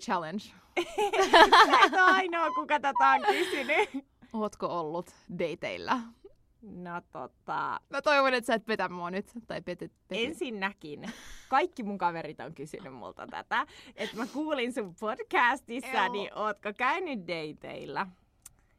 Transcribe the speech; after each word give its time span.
Challenge. 0.00 0.42
Sä 1.70 1.78
et 1.86 1.92
ole 1.92 2.00
ainoa, 2.00 2.50
kuka 2.50 2.80
tätä 2.80 3.08
on 3.10 3.20
kysynyt. 3.28 4.06
Ootko 4.32 4.66
ollut 4.80 5.10
dateilla? 5.38 5.98
No 6.62 7.00
tota, 7.12 7.80
Mä 7.90 8.02
toivon, 8.02 8.34
että 8.34 8.46
sä 8.46 8.54
et 8.54 8.66
petä 8.66 8.88
mua 8.88 9.10
nyt. 9.10 9.32
Tai 9.46 9.62
petet, 9.62 9.92
petet. 10.08 10.24
ensinnäkin 10.26 11.04
kaikki 11.48 11.82
mun 11.82 11.98
kaverit 11.98 12.40
on 12.40 12.54
kysynyt 12.54 12.92
multa 12.94 13.26
tätä. 13.26 13.66
Että 13.96 14.16
mä 14.16 14.26
kuulin 14.26 14.72
sun 14.72 14.94
podcastissa, 15.00 15.96
Joo. 15.96 16.12
niin 16.12 16.34
ootko 16.34 16.72
käynyt 16.76 17.18
dateilla? 17.20 18.06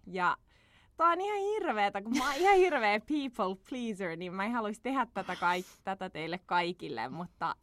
Ja 0.08 0.38
tää 0.98 1.08
on 1.08 1.22
ihan 1.22 1.40
hirveetä, 1.40 2.02
kun 2.02 2.18
mä 2.18 2.26
oon 2.26 2.36
ihan 2.36 2.56
hirveä 2.58 3.00
people 3.00 3.56
pleaser, 3.70 4.16
niin 4.16 4.34
mä 4.34 4.46
en 4.46 4.52
haluaisi 4.52 4.82
tehdä 4.82 5.08
tätä, 5.14 5.36
kaik- 5.36 5.80
tätä 5.84 6.10
teille 6.10 6.40
kaikille, 6.46 7.10
mutta 7.10 7.56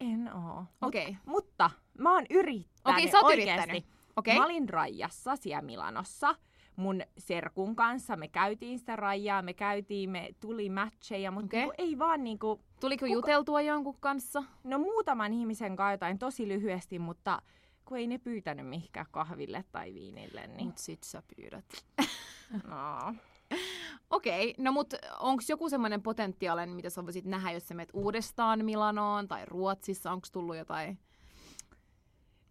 en 0.00 0.30
oo. 0.34 0.60
Mut- 0.60 0.88
Okei. 0.88 1.02
Okay. 1.02 1.14
Mutta 1.26 1.70
mä 1.98 2.14
oon 2.14 2.24
yrittänyt 2.30 2.98
Okei, 2.98 3.10
sä 3.10 3.20
oot 3.20 3.32
yrittänyt. 3.32 3.84
Okei. 4.16 4.38
Mä 4.38 4.44
olin 4.44 4.68
rajassa 4.68 5.36
siellä 5.36 5.62
Milanossa 5.62 6.34
mun 6.78 7.02
serkun 7.18 7.76
kanssa. 7.76 8.16
Me 8.16 8.28
käytiin 8.28 8.78
sitä 8.78 8.96
rajaa, 8.96 9.42
me 9.42 9.54
käytiin, 9.54 10.10
me 10.10 10.28
tuli 10.40 10.70
matcheja, 10.70 11.30
mutta 11.30 11.56
niinku 11.56 11.74
ei 11.78 11.98
vaan 11.98 12.24
niinku... 12.24 12.60
Tuliko 12.80 13.06
Kuka- 13.06 13.12
juteltua 13.12 13.60
jonkun 13.60 13.96
kanssa? 14.00 14.42
No 14.64 14.78
muutaman 14.78 15.32
ihmisen 15.32 15.76
kanssa 15.76 15.92
jotain 15.92 16.18
tosi 16.18 16.48
lyhyesti, 16.48 16.98
mutta 16.98 17.42
kun 17.84 17.98
ei 17.98 18.06
ne 18.06 18.18
pyytänyt 18.18 18.66
mihinkään 18.66 19.06
kahville 19.10 19.64
tai 19.72 19.94
viinille, 19.94 20.46
niin 20.46 20.66
Mut 20.66 20.78
sit 20.78 21.02
sä 21.02 21.22
pyydät. 21.36 21.64
no. 22.70 23.14
Okei, 24.10 24.50
okay, 24.50 24.64
no 24.64 24.72
mut 24.72 24.94
onks 25.20 25.50
joku 25.50 25.68
semmoinen 25.68 26.02
potentiaalinen, 26.02 26.76
mitä 26.76 26.90
sä 26.90 27.04
voisit 27.04 27.24
nähdä, 27.24 27.50
jos 27.50 27.68
sä 27.68 27.74
menet 27.74 27.90
uudestaan 27.92 28.64
Milanoon 28.64 29.28
tai 29.28 29.44
Ruotsissa? 29.46 30.12
Onks 30.12 30.30
tullut 30.30 30.56
jotain? 30.56 30.98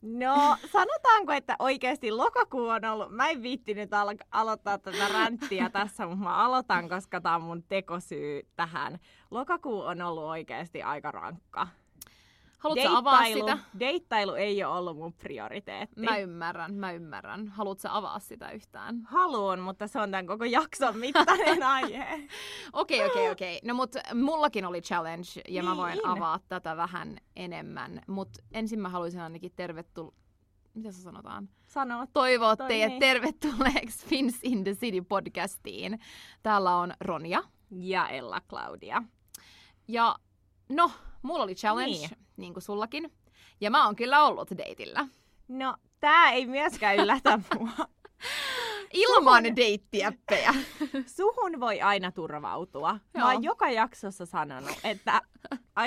No, 0.02 0.58
sanotaanko, 0.72 1.31
että 1.34 1.56
oikeasti 1.59 2.12
lokakuu 2.12 2.67
on 2.67 2.86
ollut... 2.86 3.12
Mä 3.12 3.30
en 3.30 3.44
viittinyt 3.44 3.94
al- 3.94 4.16
aloittaa 4.31 4.78
tätä 4.78 5.08
ränttiä 5.14 5.70
tässä, 5.70 6.08
mutta 6.08 6.23
mä 6.23 6.36
aloitan, 6.36 6.90
koska 6.90 7.22
tää 7.22 7.36
on 7.36 7.42
mun 7.42 7.64
tekosyy 7.64 8.42
tähän. 8.56 9.00
Lokakuu 9.31 9.81
on 9.81 10.02
ollut 10.02 10.23
oikeasti 10.23 10.84
aika 10.84 11.12
rankka. 11.12 11.68
Haluatko 12.58 12.83
sä 12.83 12.97
avaa 12.97 13.22
Deittailu- 13.22 13.39
sitä? 13.50 13.58
Deittailu 13.80 14.33
ei 14.33 14.63
ole 14.63 14.77
ollut 14.77 14.97
mun 14.97 15.13
prioriteetti. 15.13 16.02
Mä 16.02 16.17
ymmärrän, 16.17 16.73
mä 16.73 16.91
ymmärrän. 16.91 17.47
Haluatko 17.47 17.88
avaa 17.91 18.19
sitä 18.19 18.52
yhtään? 18.52 19.02
Haluan, 19.03 19.59
mutta 19.59 19.88
se 19.88 20.00
on 20.00 20.11
tämän 20.11 20.27
koko 20.27 20.45
jakson 20.45 20.97
mittainen 20.97 21.63
aihe. 21.78 22.28
Okei, 22.73 23.05
okei, 23.05 23.30
okei. 23.30 23.59
No 23.66 23.73
mut 23.73 23.91
mullakin 24.13 24.66
oli 24.66 24.81
challenge 24.81 25.28
ja 25.47 25.63
mä 25.63 25.78
voin 25.78 25.91
Niin. 25.94 26.08
avaa 26.08 26.39
tätä 26.47 26.78
vähän 26.78 27.17
enemmän. 27.35 28.02
Mut 28.08 28.30
ensin 28.52 28.80
mä 28.80 28.89
haluaisin 28.89 29.22
ainakin 29.22 29.52
tervetuloa... 29.55 30.13
Mitä 30.73 30.91
se 30.91 31.02
sanotaan? 31.02 31.50
Sano. 31.67 32.05
Toivoa 32.13 32.55
Toi 32.55 32.67
teidät 32.67 32.89
niin. 32.89 33.00
tervetulleeksi 33.00 34.05
Fins 34.09 34.39
in 34.44 34.63
the 34.63 34.73
City 34.73 35.02
podcastiin. 35.02 36.00
Täällä 36.44 36.75
on 36.75 36.94
Ronja. 37.02 37.44
Ja 37.72 38.08
Ella 38.09 38.41
Claudia. 38.50 39.03
Ja 39.88 40.16
no, 40.69 40.91
mulla 41.28 41.44
oli 41.44 41.56
challenge, 41.56 41.92
niin, 41.92 42.09
Niin. 42.38 42.53
kuin 42.53 42.64
sullakin. 42.64 43.11
Ja 43.61 43.72
mä 43.72 43.86
oon 43.86 43.95
kyllä 43.95 44.23
ollut 44.25 44.52
dateilla. 44.52 45.08
No, 45.47 45.75
tää 46.00 46.31
ei 46.31 46.45
myöskään 46.45 46.95
yllätä 46.97 47.39
mua. 47.59 47.69
Ilman 48.94 49.44
deittiäppejä. 49.56 50.53
Suhun 51.18 51.59
voi 51.59 51.81
aina 51.81 52.12
turvautua. 52.12 52.94
Mä 52.94 53.19
Joo. 53.22 53.28
oon 53.28 53.44
joka 53.44 53.69
jaksossa 53.69 54.25
sanonut, 54.25 54.78
että 54.84 55.22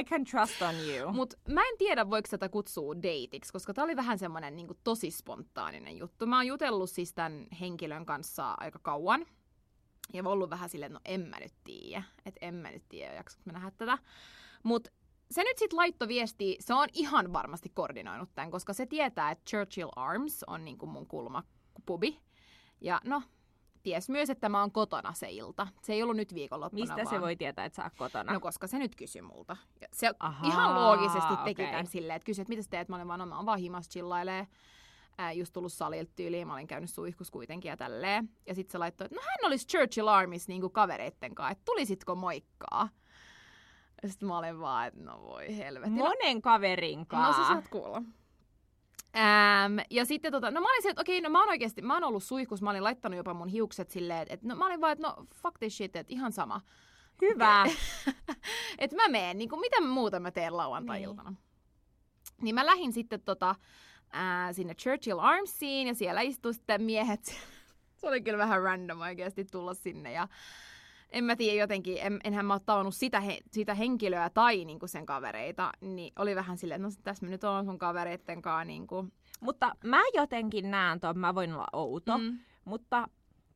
I 0.00 0.04
can 0.04 0.24
trust 0.24 0.62
on 0.62 0.74
you. 0.88 1.12
Mut 1.12 1.34
mä 1.48 1.60
en 1.68 1.78
tiedä, 1.78 2.10
voiko 2.10 2.28
tätä 2.30 2.48
kutsua 2.48 2.94
dateiksi, 2.96 3.52
koska 3.52 3.74
tää 3.74 3.84
oli 3.84 3.96
vähän 3.96 4.18
semmonen 4.18 4.56
niin 4.56 4.68
tosi 4.84 5.10
spontaaninen 5.10 5.98
juttu. 5.98 6.26
Mä 6.26 6.36
oon 6.36 6.46
jutellut 6.46 6.90
siis 6.90 7.14
tämän 7.14 7.46
henkilön 7.60 8.06
kanssa 8.06 8.54
aika 8.58 8.78
kauan. 8.82 9.26
Ja 10.12 10.22
ollut 10.26 10.50
vähän 10.50 10.68
silleen, 10.68 10.92
että 10.96 11.10
no 11.10 11.14
en 11.14 11.20
mä 11.20 11.40
nyt 11.40 11.54
tiedä. 11.64 12.02
Että 12.26 12.46
en 12.46 12.54
mä 12.54 12.70
nyt 12.70 12.84
tiedä, 12.88 13.14
jaksanko 13.14 13.42
mä 13.46 13.52
nähdä 13.52 13.70
tätä. 13.70 13.98
Mut 14.62 14.88
se 15.30 15.42
nyt 15.44 15.58
sit 15.58 15.72
laittoi 15.72 16.08
viesti, 16.08 16.56
se 16.60 16.74
on 16.74 16.88
ihan 16.92 17.32
varmasti 17.32 17.68
koordinoinut 17.68 18.30
tämän, 18.34 18.50
koska 18.50 18.72
se 18.72 18.86
tietää, 18.86 19.30
että 19.30 19.44
Churchill 19.50 19.90
Arms 19.96 20.44
on 20.46 20.64
niinku 20.64 20.86
mun 20.86 21.06
kulmapubi. 21.06 22.20
Ja 22.80 23.00
no, 23.04 23.22
ties 23.82 24.08
myös, 24.08 24.30
että 24.30 24.48
mä 24.48 24.60
oon 24.60 24.72
kotona 24.72 25.12
se 25.12 25.30
ilta. 25.30 25.66
Se 25.82 25.92
ei 25.92 26.02
ollut 26.02 26.16
nyt 26.16 26.34
viikonloppuna 26.34 26.80
Mistä 26.80 26.96
vaan. 26.96 27.06
se 27.06 27.20
voi 27.20 27.36
tietää, 27.36 27.64
että 27.64 27.76
sä 27.76 27.84
oot 27.84 27.94
kotona? 27.96 28.32
No 28.32 28.40
koska 28.40 28.66
se 28.66 28.78
nyt 28.78 28.96
kysyi 28.96 29.22
multa. 29.22 29.56
Ja 29.80 29.88
se 29.92 30.10
Ahaa, 30.18 30.48
ihan 30.48 30.74
loogisesti 30.74 31.36
teki 31.44 31.62
okei. 31.62 31.72
tämän 31.72 31.86
silleen, 31.86 32.16
että 32.16 32.26
kysyi, 32.26 32.42
että 32.42 32.50
mitä 32.52 32.62
sä 32.62 32.70
teet. 32.70 32.88
Mä 32.88 32.96
olin 32.96 33.08
vaan, 33.08 33.20
no 33.20 33.26
mä 33.26 33.36
oon 33.36 33.46
vaan 33.46 33.58
himas 33.58 33.88
chillailee. 33.88 34.46
Ää, 35.18 35.32
just 35.32 35.52
tullut 35.52 35.72
salilta 35.72 36.12
tyyliin, 36.16 36.46
mä 36.46 36.52
olin 36.54 36.66
käynyt 36.66 36.90
suihkus 36.90 37.30
kuitenkin 37.30 37.68
ja 37.68 37.76
tälleen. 37.76 38.28
Ja 38.46 38.54
sitten 38.54 38.72
se 38.72 38.78
laittoi, 38.78 39.04
että 39.04 39.14
no 39.14 39.22
hän 39.24 39.48
olisi 39.48 39.66
Churchill 39.66 40.08
Armis 40.08 40.48
niinku 40.48 40.70
kavereitten 40.70 41.34
kanssa, 41.34 41.50
että 41.52 41.64
tulisitko 41.64 42.14
moikkaa? 42.14 42.88
Ja 44.02 44.08
sitten 44.08 44.28
mä 44.28 44.38
olin 44.38 44.60
vaan, 44.60 44.86
että 44.86 45.00
no 45.00 45.22
voi 45.22 45.56
helvetti. 45.56 45.90
No, 45.90 46.04
Monen 46.04 46.42
kaverin 46.42 46.98
no 46.98 47.04
kanssa. 47.08 47.42
sä 47.42 47.48
saat 47.48 47.68
kuulla. 47.68 48.02
Ähm, 49.16 49.78
ja 49.90 50.04
sitten 50.04 50.32
tota, 50.32 50.50
no 50.50 50.60
mä 50.60 50.70
olin 50.72 50.82
se, 50.82 50.88
että 50.90 51.00
okei, 51.00 51.20
no 51.20 51.30
mä 51.30 51.40
oon 51.40 51.48
oikeesti, 51.48 51.82
mä 51.82 51.94
oon 51.94 52.04
ollut 52.04 52.22
suihkus, 52.22 52.62
mä 52.62 52.70
olin 52.70 52.84
laittanut 52.84 53.16
jopa 53.16 53.34
mun 53.34 53.48
hiukset 53.48 53.90
silleen, 53.90 54.22
että, 54.22 54.34
että 54.34 54.48
no 54.48 54.54
mä 54.54 54.66
olin 54.66 54.80
vaan, 54.80 54.92
että 54.92 55.08
no 55.08 55.26
fuck 55.34 55.58
this 55.58 55.76
shit, 55.76 55.96
että 55.96 56.12
ihan 56.12 56.32
sama. 56.32 56.60
Hyvä. 57.20 57.66
että 58.78 58.96
mä 58.96 59.08
meen, 59.08 59.38
niin 59.38 59.48
kuin, 59.48 59.60
mitä 59.60 59.80
muuta 59.80 60.20
mä 60.20 60.30
teen 60.30 60.56
lauantai-iltana. 60.56 61.30
Niin. 61.30 61.38
niin 62.42 62.54
mä 62.54 62.66
lähdin 62.66 62.92
sitten 62.92 63.20
tota, 63.20 63.54
ää, 64.12 64.52
sinne 64.52 64.74
Churchill 64.74 65.18
Armsiin 65.18 65.88
ja 65.88 65.94
siellä 65.94 66.20
istui 66.20 66.54
sitten 66.54 66.82
miehet. 66.82 67.24
Se 68.00 68.08
oli 68.08 68.20
kyllä 68.20 68.38
vähän 68.38 68.62
random 68.62 69.00
oikeasti 69.00 69.44
tulla 69.44 69.74
sinne 69.74 70.12
ja 70.12 70.28
en 71.12 71.24
mä 71.24 71.36
tiedä 71.36 71.60
jotenkin, 71.60 71.98
en, 72.00 72.20
enhän 72.24 72.46
mä 72.46 72.54
oon 72.54 72.60
tavannut 72.66 72.94
sitä, 72.94 73.20
he, 73.20 73.38
sitä 73.52 73.74
henkilöä 73.74 74.30
tai 74.30 74.64
niinku 74.64 74.86
sen 74.86 75.06
kavereita, 75.06 75.72
niin 75.80 76.12
oli 76.18 76.34
vähän 76.36 76.58
silleen, 76.58 76.84
että 76.84 76.96
no 76.96 77.02
tässä 77.04 77.26
mä 77.26 77.30
nyt 77.30 77.44
oon 77.44 77.64
sun 77.64 77.78
kavereitten 77.78 78.42
kanssa 78.42 78.64
niinku. 78.64 79.06
Mutta 79.40 79.74
mä 79.84 80.00
jotenkin 80.14 80.70
näen 80.70 81.00
tuon, 81.00 81.18
mä 81.18 81.34
voin 81.34 81.52
olla 81.52 81.66
outo, 81.72 82.18
Mm. 82.18 82.38
mutta 82.64 83.08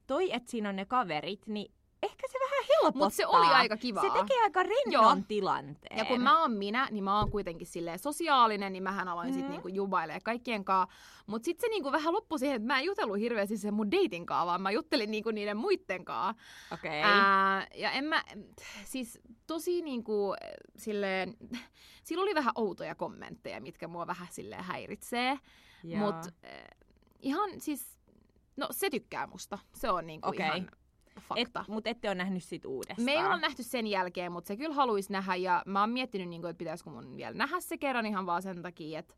toi, 0.06 0.32
että 0.32 0.50
siinä 0.50 0.68
on 0.68 0.76
ne 0.76 0.84
kaverit, 0.84 1.46
niin 1.46 1.72
ehkä 2.04 2.26
se 2.32 2.38
vähän 2.38 2.64
helpottaa. 2.68 3.06
Mut 3.06 3.14
se 3.14 3.26
oli 3.26 3.46
aika 3.46 3.76
kivaa. 3.76 4.02
Se 4.02 4.10
tekee 4.10 4.42
aika 4.42 4.62
rennon 4.62 4.92
Joo. 5.16 5.16
tilanteen. 5.28 5.98
Ja 5.98 6.04
kun 6.04 6.20
mä 6.20 6.40
oon 6.40 6.52
minä, 6.52 6.88
niin 6.90 7.04
mä 7.04 7.18
oon 7.18 7.30
kuitenkin 7.30 7.66
silleen 7.66 7.98
sosiaalinen, 7.98 8.72
niin 8.72 8.82
mähän 8.82 9.08
aloin 9.08 9.28
mm. 9.28 9.34
sit 9.34 9.42
Mhm. 9.42 9.50
niinku 9.50 9.68
jubailee 9.68 10.20
kaikkien 10.20 10.64
kanssa. 10.64 10.94
Mut 11.26 11.44
sit 11.44 11.60
se 11.60 11.68
niinku 11.68 11.92
vähän 11.92 12.14
loppui 12.14 12.38
siihen, 12.38 12.56
että 12.56 12.66
mä 12.66 12.78
en 12.78 12.84
jutellut 12.84 13.18
hirveästi 13.18 13.56
sen 13.56 13.74
mun 13.74 13.90
dating 13.90 14.26
kanssa, 14.26 14.46
vaan 14.46 14.62
mä 14.62 14.70
juttelin 14.70 15.10
niinku 15.10 15.30
niiden 15.30 15.56
muitten 15.56 16.04
kanssa. 16.04 16.42
Okei. 16.72 17.02
Ää, 17.02 17.66
ja 17.74 17.90
en 17.90 18.04
mä, 18.04 18.24
siis 18.84 19.20
tosi 19.46 19.82
niinku 19.82 20.34
silleen, 20.76 21.34
sillä 22.04 22.22
oli 22.22 22.34
vähän 22.34 22.52
outoja 22.56 22.94
kommentteja, 22.94 23.60
mitkä 23.60 23.88
mua 23.88 24.06
vähän 24.06 24.28
silleen 24.30 24.64
häiritsee. 24.64 25.38
Joo. 25.84 26.00
Mut 26.00 26.14
äh, 26.44 26.64
ihan 27.22 27.50
siis, 27.60 27.98
no 28.56 28.68
se 28.70 28.90
tykkää 28.90 29.26
musta. 29.26 29.58
Se 29.74 29.90
on 29.90 30.06
niinku 30.06 30.28
Okei. 30.28 30.46
ihan 30.46 30.70
fakta. 31.20 31.60
Et, 31.60 31.68
mut 31.68 31.86
ette 31.86 32.08
ole 32.08 32.14
nähnyt 32.14 32.44
sit 32.44 32.64
uudestaan. 32.64 33.04
Me 33.04 33.12
ei 33.12 33.24
olla 33.24 33.36
nähty 33.36 33.62
sen 33.62 33.86
jälkeen, 33.86 34.32
mutta 34.32 34.48
se 34.48 34.56
kyllä 34.56 34.74
haluaisi 34.74 35.12
nähdä 35.12 35.34
ja 35.34 35.62
mä 35.66 35.80
oon 35.80 35.90
miettinyt, 35.90 36.28
niin 36.28 36.40
kuin, 36.40 36.50
että 36.50 36.58
pitäisikö 36.58 36.90
mun 36.90 37.16
vielä 37.16 37.36
nähdä 37.36 37.60
se 37.60 37.78
kerran 37.78 38.06
ihan 38.06 38.26
vaan 38.26 38.42
sen 38.42 38.62
takia, 38.62 38.98
että 38.98 39.14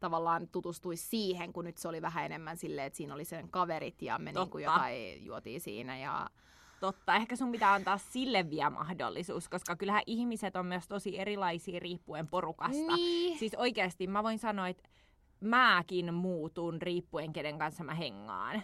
tavallaan 0.00 0.48
tutustuisi 0.48 1.06
siihen, 1.06 1.52
kun 1.52 1.64
nyt 1.64 1.78
se 1.78 1.88
oli 1.88 2.02
vähän 2.02 2.24
enemmän 2.24 2.56
silleen, 2.56 2.86
että 2.86 2.96
siinä 2.96 3.14
oli 3.14 3.24
sen 3.24 3.50
kaverit 3.50 4.02
ja 4.02 4.18
me 4.18 4.32
niin 4.32 4.50
kuin 4.50 4.64
jotain 4.64 5.24
juotiin 5.24 5.60
siinä 5.60 5.98
ja 5.98 6.30
Totta, 6.80 7.14
ehkä 7.14 7.36
sun 7.36 7.52
pitää 7.52 7.72
antaa 7.72 7.98
sille 7.98 8.50
vielä 8.50 8.70
mahdollisuus, 8.70 9.48
koska 9.48 9.76
kyllähän 9.76 10.02
ihmiset 10.06 10.56
on 10.56 10.66
myös 10.66 10.88
tosi 10.88 11.18
erilaisia 11.18 11.80
riippuen 11.80 12.28
porukasta. 12.28 12.96
Niin. 12.96 13.38
Siis 13.38 13.54
oikeasti 13.54 14.06
mä 14.06 14.22
voin 14.22 14.38
sanoa, 14.38 14.68
että 14.68 14.88
mäkin 15.40 16.14
muutun 16.14 16.82
riippuen 16.82 17.32
kenen 17.32 17.58
kanssa 17.58 17.84
mä 17.84 17.94
hengaan. 17.94 18.62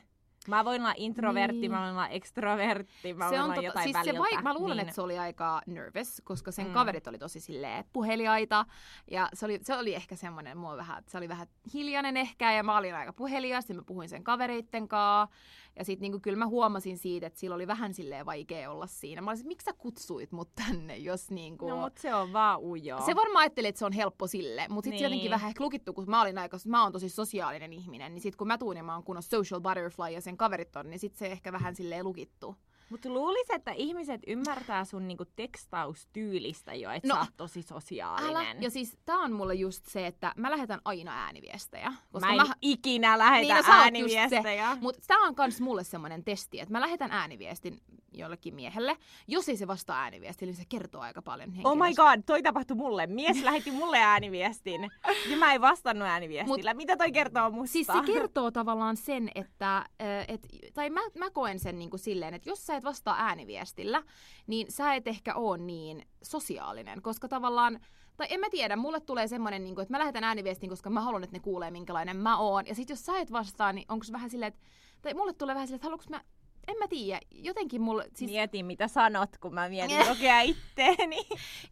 Mä 0.48 0.64
voin 0.64 0.80
olla 0.82 0.94
introvertti, 0.96 1.60
Niin. 1.60 1.70
mä 1.70 1.80
voin 1.80 1.90
olla 1.90 2.08
extrovertti, 2.08 3.14
mä 3.14 3.24
se 3.24 3.30
voin 3.30 3.38
on 3.40 3.44
olla 3.44 3.54
tota, 3.54 3.66
jotain 3.66 3.84
siis 3.84 3.96
väliltä. 3.96 4.12
se 4.28 4.34
vai, 4.36 4.42
mä 4.42 4.54
luulen, 4.54 4.76
niin, 4.76 4.82
että 4.82 4.94
se 4.94 5.00
oli 5.02 5.18
aika 5.18 5.60
nervous, 5.66 6.22
koska 6.24 6.52
sen 6.52 6.64
Mm. 6.64 6.70
mm. 6.70 6.74
kaverit 6.74 7.06
oli 7.06 7.18
tosi 7.18 7.40
silleen 7.40 7.84
puheliaita. 7.92 8.66
Ja 9.10 9.28
se 9.34 9.44
oli, 9.44 9.58
se 9.62 9.76
oli 9.76 9.94
ehkä 9.94 10.16
semmoinen, 10.16 10.56
mua 10.58 10.76
vähän, 10.76 11.02
se 11.08 11.18
oli 11.18 11.28
vähän 11.28 11.46
hiljainen 11.74 12.16
ehkä, 12.16 12.52
ja 12.52 12.62
mä 12.62 12.76
olin 12.76 12.94
aika 12.94 13.12
puhelias, 13.12 13.68
ja 13.68 13.74
mä 13.74 13.82
puhuin 13.86 14.08
sen 14.08 14.24
kavereitten 14.24 14.88
kanssa. 14.88 15.36
Ja 15.78 15.84
sit 15.84 16.00
niinku, 16.00 16.20
kyllä 16.20 16.38
mä 16.38 16.46
huomasin 16.46 16.98
siitä, 16.98 17.26
että 17.26 17.40
sillä 17.40 17.54
oli 17.54 17.66
vähän 17.66 17.94
silleen 17.94 18.26
vaikea 18.26 18.70
olla 18.70 18.86
siinä. 18.86 19.22
Mä 19.22 19.30
olisin, 19.30 19.46
miksi 19.46 19.64
sä 19.64 19.72
kutsuit 19.72 20.32
mut 20.32 20.50
tänne, 20.54 20.96
jos 20.96 21.30
niinku... 21.30 21.68
No 21.68 21.76
mut 21.76 21.98
se 21.98 22.14
on 22.14 22.32
vaan 22.32 22.60
ujo. 22.60 23.00
Se 23.06 23.16
varmaan 23.16 23.42
ajatteli, 23.42 23.68
että 23.68 23.78
se 23.78 23.84
on 23.84 23.92
helppo 23.92 24.26
sille, 24.26 24.66
mutta 24.68 24.84
sitten 24.84 24.90
Niin. 24.90 24.96
niin. 24.98 25.02
jotenkin 25.04 25.30
vähän 25.30 25.48
ehkä 25.48 25.64
lukittu, 25.64 25.92
kun 25.92 26.04
mä 26.10 26.22
olin 26.22 26.38
aika, 26.38 26.56
mä 26.66 26.82
oon 26.82 26.92
tosi 26.92 27.08
sosiaalinen 27.08 27.72
ihminen, 27.72 28.14
niin 28.14 28.22
sitten 28.22 28.38
kun 28.38 28.46
mä 28.46 28.58
tuun 28.58 28.76
ja 28.76 28.82
mä 28.82 28.94
oon 28.94 29.04
kunnon 29.04 29.22
social 29.22 29.60
butterfly 29.60 30.08
ja 30.10 30.20
sen 30.20 30.36
kaverit 30.36 30.76
on, 30.76 30.90
niin 30.90 30.98
sitten 30.98 31.18
se 31.18 31.26
ehkä 31.26 31.52
vähän 31.52 31.76
silleen 31.76 32.04
lukittu. 32.04 32.56
Mutta 32.92 33.08
luulisin, 33.08 33.54
että 33.54 33.72
ihmiset 33.72 34.20
ymmärtää 34.26 34.84
sun 34.84 35.08
niinku 35.08 35.24
tekstaustyylistä 35.36 36.74
jo, 36.74 36.90
että 36.90 37.08
No, 37.08 37.14
sä 37.14 37.20
oot 37.20 37.36
tosi 37.36 37.62
sosiaalinen. 37.62 38.30
Älä. 38.30 38.44
Ja 38.60 38.70
siis 38.70 38.98
tää 39.04 39.18
on 39.18 39.32
mulle 39.32 39.54
just 39.54 39.86
se, 39.86 40.06
että 40.06 40.32
mä 40.36 40.50
lähetän 40.50 40.80
aina 40.84 41.24
ääniviestejä. 41.24 41.92
Koska 42.12 42.26
mä 42.26 42.42
en 42.42 42.48
mä... 42.48 42.54
ikinä 42.62 43.18
lähetä 43.18 43.54
Niin, 43.54 43.66
no 43.66 43.72
ääniviestejä. 43.72 44.76
Mutta 44.80 45.02
tämä 45.06 45.26
on 45.26 45.34
myös 45.38 45.60
mulle 45.60 45.84
semmoinen 45.84 46.24
testi, 46.24 46.60
että 46.60 46.72
mä 46.72 46.80
lähetän 46.80 47.10
ääniviestin 47.10 47.80
jollekin 48.14 48.54
miehelle. 48.54 48.96
Jos 49.28 49.48
ei 49.48 49.56
se 49.56 49.66
vastaa 49.66 50.02
ääniviestille, 50.02 50.50
niin 50.50 50.56
se 50.56 50.66
kertoo 50.68 51.00
aika 51.00 51.22
paljon 51.22 51.48
Oh 51.64 51.76
my 51.76 51.84
henkilöstä. 51.84 52.02
god, 52.02 52.22
toi 52.26 52.42
tapahtui 52.42 52.76
mulle. 52.76 53.06
Mies 53.06 53.42
lähetti 53.42 53.70
mulle 53.70 53.98
ääniviestin 53.98 54.90
ja 55.30 55.36
mä 55.36 55.54
en 55.54 55.60
vastannut 55.60 56.08
ääniviestillä. 56.08 56.74
Mitä 56.74 56.96
toi 56.96 57.12
kertoo 57.12 57.50
musta? 57.50 57.72
Siis 57.72 57.86
se 57.86 58.12
kertoo 58.12 58.50
tavallaan 58.50 58.96
sen, 58.96 59.30
että, 59.34 59.86
et, 60.28 60.46
tai 60.74 60.90
mä, 60.90 61.00
mä 61.18 61.30
koen 61.30 61.58
sen 61.58 61.78
niinku 61.78 61.98
silleen, 61.98 62.34
että 62.34 62.50
jos 62.50 62.66
sä 62.66 62.76
et 62.76 62.81
vastaa 62.84 63.16
ääniviestillä, 63.18 64.02
niin 64.46 64.72
sä 64.72 64.94
et 64.94 65.08
ehkä 65.08 65.34
ole 65.34 65.58
niin 65.58 66.06
sosiaalinen, 66.22 67.02
koska 67.02 67.28
tavallaan 67.28 67.80
tai 68.16 68.26
en 68.30 68.40
mä 68.40 68.50
tiedä, 68.50 68.76
mulle 68.76 69.00
tulee 69.00 69.28
semmoinen, 69.28 69.64
niin 69.64 69.80
että 69.80 69.94
mä 69.94 69.98
lähetän 69.98 70.24
ääniviestin, 70.24 70.70
koska 70.70 70.90
mä 70.90 71.00
haluan, 71.00 71.24
että 71.24 71.36
ne 71.36 71.40
kuulee, 71.40 71.70
minkälainen 71.70 72.16
mä 72.16 72.38
oon. 72.38 72.66
Ja 72.66 72.74
sit 72.74 72.90
jos 72.90 73.06
sä 73.06 73.18
et 73.18 73.32
vastaa, 73.32 73.72
niin 73.72 73.86
onko 73.88 74.06
vähän 74.12 74.30
silleen, 74.30 74.48
että, 74.48 74.60
tai 75.02 75.14
mulle 75.14 75.32
tulee 75.32 75.54
vähän 75.54 75.68
silleen, 75.68 75.76
että 75.76 75.86
haluanko 75.86 76.04
mä, 76.08 76.20
en 76.68 76.76
mä 76.78 76.88
tiedä, 76.88 77.20
jotenkin 77.30 77.80
mulle, 77.82 78.08
siis 78.14 78.30
Mietin, 78.30 78.66
mitä 78.66 78.88
sanot, 78.88 79.38
kun 79.38 79.54
mä 79.54 79.68
mietin 79.68 80.06
kokea 80.08 80.40
itteeni. 80.40 81.16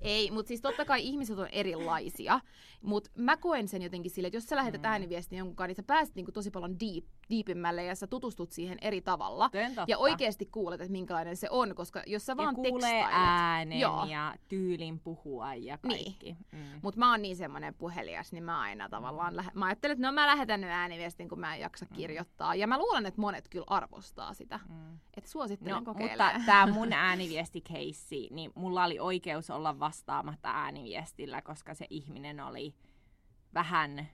Ei, 0.00 0.30
mutta 0.30 0.48
siis 0.48 0.60
totta 0.60 0.84
kai 0.84 1.02
ihmiset 1.06 1.38
on 1.38 1.48
erilaisia. 1.52 2.40
Mutta 2.82 3.10
mä 3.14 3.36
koen 3.36 3.68
sen 3.68 3.82
jotenkin 3.82 4.10
sille, 4.10 4.26
että 4.26 4.36
jos 4.36 4.44
sä 4.44 4.56
lähetät 4.56 4.80
Mm. 4.80 4.86
mm. 4.86 4.90
ääniviestin 4.92 5.38
jonkun 5.38 5.56
kanssa, 5.56 5.68
niin 5.68 5.76
sä 5.76 5.82
pääset 5.82 6.14
niinku 6.14 6.32
tosi 6.32 6.50
paljon 6.50 6.80
deep, 6.80 7.04
deepimmälle 7.30 7.84
ja 7.84 7.94
sä 7.94 8.06
tutustut 8.06 8.52
siihen 8.52 8.78
eri 8.80 9.00
tavalla. 9.00 9.50
Ja 9.88 9.98
oikeasti 9.98 10.46
kuulet, 10.46 10.80
että 10.80 10.92
minkälainen 10.92 11.36
se 11.36 11.46
on, 11.50 11.74
koska 11.74 12.02
jos 12.06 12.26
sä 12.26 12.32
ja 12.32 12.36
vaan 12.36 12.54
kuulee 12.54 12.70
tekstailet... 12.90 13.08
äänen 13.12 13.80
Joo. 13.80 14.04
ja 14.04 14.34
tyylin 14.48 15.00
puhua 15.00 15.54
ja 15.54 15.78
kaikki. 15.78 16.16
Niin. 16.24 16.36
Mm. 16.52 16.80
Mutta 16.82 16.98
mä 16.98 17.10
oon 17.10 17.22
niin 17.22 17.36
semmoinen 17.36 17.74
puhelias, 17.74 18.32
niin 18.32 18.44
mä 18.44 18.60
aina 18.60 18.88
tavallaan... 18.88 19.36
Lähe- 19.36 19.50
mä 19.54 19.66
ajattelen, 19.66 19.92
että 19.94 20.06
no 20.06 20.12
mä 20.12 20.26
lähetän 20.26 20.60
nyt 20.60 20.70
ääniviestin, 20.70 21.28
kun 21.28 21.40
mä 21.40 21.54
en 21.54 21.60
jaksa 21.60 21.86
kirjoittaa. 21.86 22.54
Ja 22.54 22.66
mä 22.66 22.78
luulen, 22.78 23.06
että 23.06 23.20
monet 23.20 23.48
kyllä 23.48 23.66
arvostaa 23.68 24.34
sitä. 24.34 24.60
Mm. 24.68 24.79
Että 25.16 25.30
suosittelen 25.30 25.84
No, 25.84 25.94
mutta 25.94 26.32
tämä 26.46 26.66
mun 26.74 26.92
ääniviestikeissi, 26.92 28.28
niin 28.30 28.52
mulla 28.54 28.84
oli 28.84 28.98
oikeus 28.98 29.50
olla 29.50 29.80
vastaamatta 29.80 30.50
ääniviestillä, 30.50 31.42
koska 31.42 31.74
se 31.74 31.86
ihminen 31.90 32.40
oli 32.40 32.74
vähän 33.54 34.08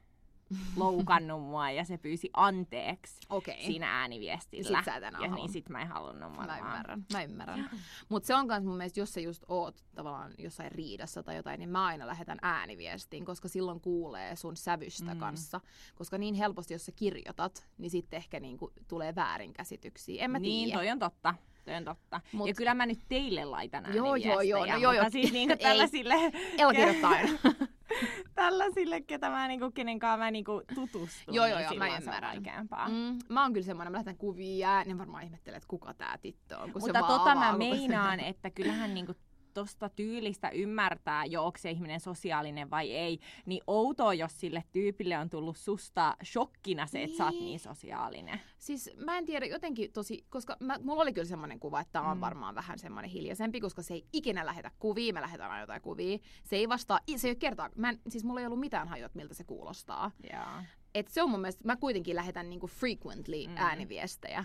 loukannut 0.76 1.43
mua 1.43 1.70
ja 1.70 1.84
se 1.84 1.98
pyysi 1.98 2.31
anteeksi 2.32 3.16
Okei. 3.31 3.64
siinä 3.66 4.00
ääniviestillä. 4.00 4.78
Sit 4.78 4.84
sä 4.84 4.96
et 4.96 5.02
ja 5.22 5.28
niin 5.34 5.48
sit 5.52 5.69
mä 5.69 5.81
en 5.82 5.88
halunnut 5.88 6.31
Mä 6.32 6.37
varmaan. 6.37 6.58
ymmärrän, 6.60 7.04
mä 7.12 7.22
ymmärrän. 7.22 7.70
Mutta 8.08 8.26
se 8.26 8.34
on 8.34 8.46
myös 8.46 8.64
mun 8.64 8.76
mielestä, 8.76 9.00
jos 9.00 9.12
sä 9.14 9.20
just 9.20 9.44
oot 9.48 9.84
tavallaan 9.94 10.32
jossain 10.38 10.72
riidassa 10.72 11.22
tai 11.22 11.37
jotain, 11.37 11.58
niin 11.58 11.69
mä 11.70 11.84
aina 11.87 12.06
lähetän 12.06 12.38
ääniviestiin, 12.43 13.25
koska 13.25 13.48
silloin 13.48 13.81
kuulee 13.81 14.37
sun 14.37 14.56
sävystä 14.56 15.14
Mm. 15.14 15.20
kanssa. 15.20 15.60
Koska 15.94 16.19
niin 16.19 16.34
helposti, 16.34 16.75
jos 16.75 16.87
sä 16.87 16.92
kirjoitat, 16.96 17.66
niin 17.78 17.90
sitten 17.90 18.16
ehkä 18.16 18.40
niinku 18.40 18.72
tulee 18.88 19.14
väärinkäsityksiä. 19.14 20.25
En 20.25 20.31
mä 20.31 20.38
Niin, 20.38 20.64
tiedä. 20.69 20.78
toi 20.78 20.90
on 20.90 20.99
totta. 20.99 21.34
On 21.76 21.84
totta. 21.84 22.20
Mut, 22.32 22.48
ja 22.48 22.54
kyllä 22.54 22.74
mä 22.74 22.86
nyt 22.86 22.98
teille 23.08 23.44
laitan 23.44 23.84
Joo, 23.94 24.06
ääniviestejä, 24.06 24.42
joo, 24.42 24.64
joo, 24.64 24.74
no 24.74 24.80
joo, 24.80 24.92
joo. 24.92 25.10
siis 25.10 25.34
Ei. 25.34 25.56
tällaisille, 25.56 26.14
Ella 26.58 26.72
kirjoittaa 26.72 27.10
aina. 27.10 27.38
tällaisille, 28.34 29.00
ketä 29.00 29.30
mä 29.30 29.48
niinku, 29.48 29.70
kenen 29.70 29.98
kanssa 29.98 30.16
mä 30.16 30.30
niinku 30.30 30.62
tutustun, 30.74 31.34
Joo, 31.34 31.46
joo, 31.46 31.58
niin 31.58 31.66
joo, 31.70 31.78
mä 31.78 31.86
se 31.86 31.92
on 31.94 32.02
ymmärrän. 32.02 32.42
Mm, 32.88 33.18
mä 33.28 33.42
oon 33.42 33.52
kyllä 33.52 33.66
semmoinen, 33.66 33.92
mä 33.92 33.96
lähetän 33.96 34.16
kuvia 34.16 34.68
ja 34.68 34.84
ne 34.84 34.98
varmaan 34.98 35.24
ihmettelee, 35.24 35.56
että 35.56 35.68
kuka 35.68 35.94
tää 35.94 36.18
tyttö 36.22 36.58
on, 36.58 36.70
Mutta 36.70 36.86
se 36.86 36.92
tota 36.92 37.34
mä 37.34 37.56
meinaan, 37.58 38.20
että 38.20 38.50
kyllähän 38.50 38.94
niinku 38.94 39.14
tosta 39.61 39.88
tyylistä 39.88 40.49
ymmärtää 40.50 41.25
jo, 41.25 41.44
onko 41.47 41.58
se 41.58 41.70
ihminen 41.70 42.00
sosiaalinen 42.00 42.70
vai 42.70 42.93
ei, 42.93 43.19
niin 43.47 43.62
outoa, 43.67 44.14
jos 44.14 44.41
sille 44.41 44.64
tyypille 44.73 45.19
on 45.19 45.31
tullut 45.31 45.56
susta 45.56 46.17
shokkina 46.25 46.87
se, 46.87 47.03
että 47.03 47.17
sä 47.17 47.25
oot 47.25 47.35
Niin. 47.35 47.44
niin 47.44 47.61
sosiaalinen. 47.61 48.41
Siis 48.58 48.91
mä 49.05 49.19
en 49.19 49.25
tiedä, 49.26 49.47
jotenkin 49.47 49.93
tosi, 49.93 50.25
koska 50.31 50.56
mä, 50.61 50.79
mulla 50.82 51.03
oli 51.03 51.12
kyllä 51.12 51.25
semmoinen 51.29 51.61
kuva, 51.61 51.81
että 51.81 51.93
tää 51.93 52.03
on 52.03 52.17
Mm. 52.17 52.20
varmaan 52.20 52.55
vähän 52.55 52.79
semmoinen 52.79 53.11
hiljaisempi, 53.11 53.61
koska 53.61 53.82
se 53.82 53.94
ei 53.94 54.06
ikinä 54.12 54.47
lähetä 54.47 54.70
kuvia, 54.79 55.12
mä 55.12 55.20
lähetän 55.23 55.50
aina 55.50 55.61
jotain 55.61 55.82
kuvia. 55.82 56.19
Se 56.44 56.56
ei 56.56 56.69
vastaa, 56.69 57.00
se 57.17 57.29
ei 57.29 57.31
ole 57.31 57.37
kertaa, 57.37 57.70
mä 57.76 57.88
en, 57.91 58.00
siis 58.09 58.25
mulla 58.25 58.41
ei 58.41 58.47
ollut 58.47 58.61
mitään 58.61 58.88
hajua, 58.88 59.09
miltä 59.14 59.35
se 59.35 59.44
kuulostaa. 59.44 60.11
Joo. 60.32 60.62
Et 60.94 61.09
se 61.09 61.23
on 61.23 61.31
mun 61.31 61.41
mielestä, 61.41 61.64
mä 61.64 61.76
kuitenkin 61.76 62.17
lähetän 62.17 62.49
niinku 62.50 62.67
frequently 62.67 63.47
Mm. 63.47 63.56
ääniviestejä. 63.56 64.44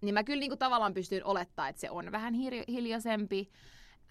Niin 0.00 0.14
mä 0.14 0.24
kyllä 0.24 0.40
niinku 0.40 0.56
tavallaan 0.56 0.94
pystyn 0.94 1.24
olettaa, 1.24 1.68
että 1.68 1.80
se 1.80 1.90
on 1.90 2.12
vähän 2.12 2.34
hir- 2.34 2.64
hiljaisempi. 2.72 3.50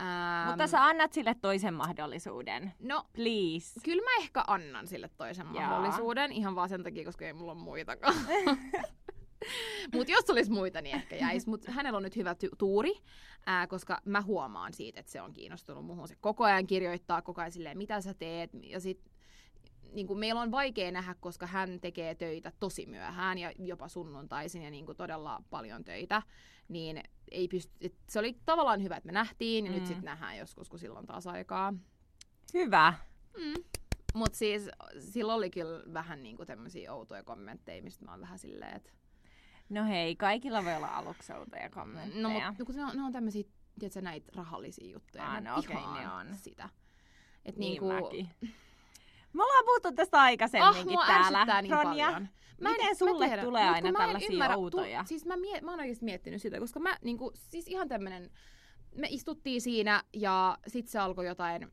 Ähm, 0.02 0.48
Mutta 0.50 0.68
sä 0.68 0.86
annat 0.86 1.14
sille 1.14 1.36
toisen 1.42 1.74
mahdollisuuden. 1.74 2.74
No, 2.80 3.04
Please. 3.14 3.80
kyllä 3.84 4.04
mä 4.04 4.24
ehkä 4.24 4.44
annan 4.48 4.88
sille 4.88 5.10
toisen 5.18 5.48
Jaa. 5.54 5.70
mahdollisuuden, 5.70 6.32
ihan 6.32 6.56
vaan 6.56 6.70
sen 6.70 6.84
takia, 6.84 7.06
koska 7.06 7.26
ei 7.26 7.34
mulla 7.34 7.52
ole 7.52 7.62
muitakaan. 7.62 8.16
Mutta 9.94 10.12
jos 10.12 10.30
olisi 10.30 10.52
muita, 10.52 10.82
niin 10.82 10.96
ehkä 10.96 11.16
jäisi. 11.16 11.50
Mutta 11.50 11.72
hänellä 11.72 11.98
on 11.98 12.04
nyt 12.04 12.16
hyvä 12.16 12.34
ty- 12.34 12.56
tuuri, 12.58 12.94
ää, 13.46 13.68
koska 13.68 14.02
mä 14.06 14.22
huomaan 14.22 14.74
siitä, 14.74 15.00
että 15.00 15.12
se 15.12 15.22
on 15.22 15.34
kiinnostunut 15.34 15.86
muuhun. 15.86 16.08
Se 16.08 16.16
koko 16.22 16.44
ajan 16.44 16.68
kirjoittaa 16.68 17.22
koko 17.22 17.42
ajan 17.42 17.52
silleen, 17.52 17.78
mitä 17.78 18.02
sä 18.02 18.14
teet. 18.14 18.50
Ja 18.64 18.80
sit, 18.80 19.02
niin 19.96 20.08
kuin 20.08 20.20
meillä 20.20 20.42
on 20.42 20.52
vaikea 20.52 20.92
nähdä, 20.92 21.16
koska 21.20 21.48
hän 21.48 21.80
tekee 21.80 22.16
töitä 22.16 22.52
tosi 22.60 22.86
myöhään 22.86 23.38
ja 23.38 23.52
jopa 23.60 23.88
sunnuntaisin 23.88 24.62
ja 24.62 24.72
niin 24.72 24.86
kuin 24.86 24.98
todella 24.98 25.44
paljon 25.50 25.84
töitä. 25.84 26.22
Niin 26.68 27.04
ei 27.32 27.48
pysty, 27.48 27.96
se 28.10 28.20
oli 28.20 28.40
tavallaan 28.46 28.84
hyvä, 28.84 28.98
että 28.98 29.08
me 29.08 29.12
nähtiin 29.12 29.66
ja 29.66 29.72
mm. 29.72 29.78
Nyt 29.78 29.86
sitten 29.86 30.06
nähdään 30.06 30.38
joskus, 30.38 30.70
kun 30.70 30.80
silloin 30.80 31.06
taas 31.06 31.28
aikaa. 31.28 31.74
Hyvä. 32.54 32.94
Mm. 33.38 33.64
Mutta 34.14 34.38
siis 34.38 34.70
sillä 35.00 35.34
oli 35.34 35.50
kyllä 35.50 35.94
vähän 35.94 36.24
niinku 36.24 36.46
tämmöisiä 36.46 36.94
outoja 36.94 37.24
kommentteja, 37.24 37.84
mistä 37.84 38.06
mä 38.06 38.12
oon 38.12 38.22
vähän 38.22 38.40
silleen, 38.40 38.76
että... 38.76 38.92
No 39.70 39.86
hei, 39.86 40.16
kaikilla 40.16 40.66
voi 40.66 40.76
olla 40.76 40.88
aluksi 40.88 41.34
outoja 41.34 41.70
kommentteja. 41.70 42.22
No, 42.22 42.30
mutta 42.30 42.56
no, 42.60 42.66
kun 42.66 42.76
ne 42.76 42.86
on, 42.86 42.96
ne 42.96 43.04
on 43.04 43.12
tämmöisiä, 43.12 43.44
tiedätkö, 43.80 44.02
näitä 44.02 44.32
rahallisia 44.36 44.92
juttuja. 44.92 45.24
Mä 45.24 45.42
no 45.42 45.58
okei, 45.58 45.76
vihaan 45.76 46.28
ne 46.28 46.32
on. 46.32 46.38
sitä. 46.38 46.70
Et 47.46 47.58
niin 47.58 47.70
niinku, 47.70 47.88
mäkin. 47.88 48.30
Me 49.36 49.44
ollaan 49.44 49.66
puhuttu 49.66 49.92
tästä 49.92 50.18
ah, 50.18 50.24
aikaisemminkin 50.24 50.92
mua 50.92 51.06
täällä. 51.06 51.62
niin 51.62 51.72
Ronja, 51.72 52.06
paljon. 52.06 52.28
miten 52.60 52.96
sulle 52.96 53.28
tiedä, 53.28 53.42
tulee 53.42 53.70
aina 53.70 53.92
mä 53.92 53.98
en 54.00 54.06
tällaisia 54.06 54.30
ymmärrä, 54.32 54.56
outoja? 54.56 55.02
Tu, 55.02 55.08
siis 55.08 55.26
mä, 55.26 55.38
mie- 55.38 55.62
mä 55.62 55.72
oon 55.72 55.80
oikeasti 55.80 56.06
miettinyt 56.06 56.42
sitä, 56.42 56.60
koska 56.60 56.80
mä 56.80 56.98
niinku, 57.02 57.32
siis 57.36 57.68
ihan 57.68 57.88
tämmönen, 57.88 58.30
me 58.96 59.08
istuttiin 59.10 59.62
siinä 59.62 60.04
ja 60.14 60.58
sit 60.68 60.88
se 60.88 61.00
alkoi 61.00 61.28
jotain 61.28 61.72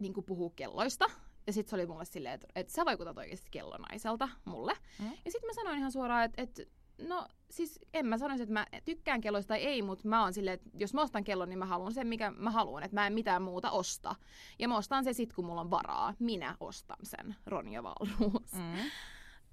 niinku 0.00 0.22
puhua 0.22 0.50
kelloista. 0.56 1.04
Ja 1.46 1.52
sit 1.52 1.68
se 1.68 1.76
oli 1.76 1.86
mulle 1.86 2.04
silleen, 2.04 2.34
että 2.34 2.46
et 2.54 2.68
sä 2.68 2.84
vaikutat 2.84 3.18
oikeasti 3.18 3.48
kellonaiselta 3.50 4.28
mulle. 4.44 4.72
Mm. 4.98 5.10
Ja 5.24 5.30
sit 5.30 5.42
mä 5.46 5.52
sanoin 5.52 5.78
ihan 5.78 5.92
suoraan, 5.92 6.24
että 6.24 6.42
et, 6.42 6.68
no 7.08 7.26
siis 7.50 7.80
en 7.94 8.06
mä 8.06 8.18
sanoisi, 8.18 8.42
että 8.42 8.52
mä 8.52 8.66
tykkään 8.84 9.20
kelloista 9.20 9.48
tai 9.48 9.58
ei, 9.60 9.82
mutta 9.82 10.08
mä 10.08 10.22
oon 10.22 10.32
silleen, 10.32 10.54
että 10.54 10.70
jos 10.78 10.94
mä 10.94 11.02
ostan 11.02 11.24
kellon, 11.24 11.48
niin 11.48 11.58
mä 11.58 11.66
haluan 11.66 11.92
sen, 11.92 12.06
mikä 12.06 12.30
mä 12.30 12.50
haluan, 12.50 12.82
että 12.82 12.94
mä 12.94 13.06
en 13.06 13.12
mitään 13.12 13.42
muuta 13.42 13.70
osta. 13.70 14.14
Ja 14.58 14.68
mä 14.68 14.76
ostan 14.76 15.04
sen 15.04 15.14
sit, 15.14 15.32
kun 15.32 15.44
mulla 15.44 15.60
on 15.60 15.70
varaa. 15.70 16.14
Minä 16.18 16.56
ostan 16.60 16.96
sen, 17.02 17.36
Ronja 17.46 17.82
Valruus. 17.82 18.52
Mm. 18.52 18.76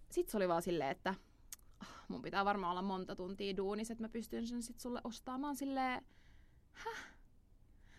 Sitten 0.10 0.32
se 0.32 0.38
oli 0.38 0.48
vaan 0.48 0.62
silleen, 0.62 0.90
että 0.92 1.16
"Ah, 1.80 1.88
mun 2.08 2.22
pitää 2.22 2.46
varmaan 2.46 2.72
olla 2.72 2.82
monta 2.82 3.16
tuntia 3.16 3.58
duunissa, 3.58 3.94
että 3.94 4.04
mä 4.04 4.10
pystyn 4.10 4.48
sen 4.48 4.64
sit 4.64 4.80
sulle 4.80 5.02
ostamaan 5.04 5.56
silleen, 5.56 6.06
häh? 6.74 7.19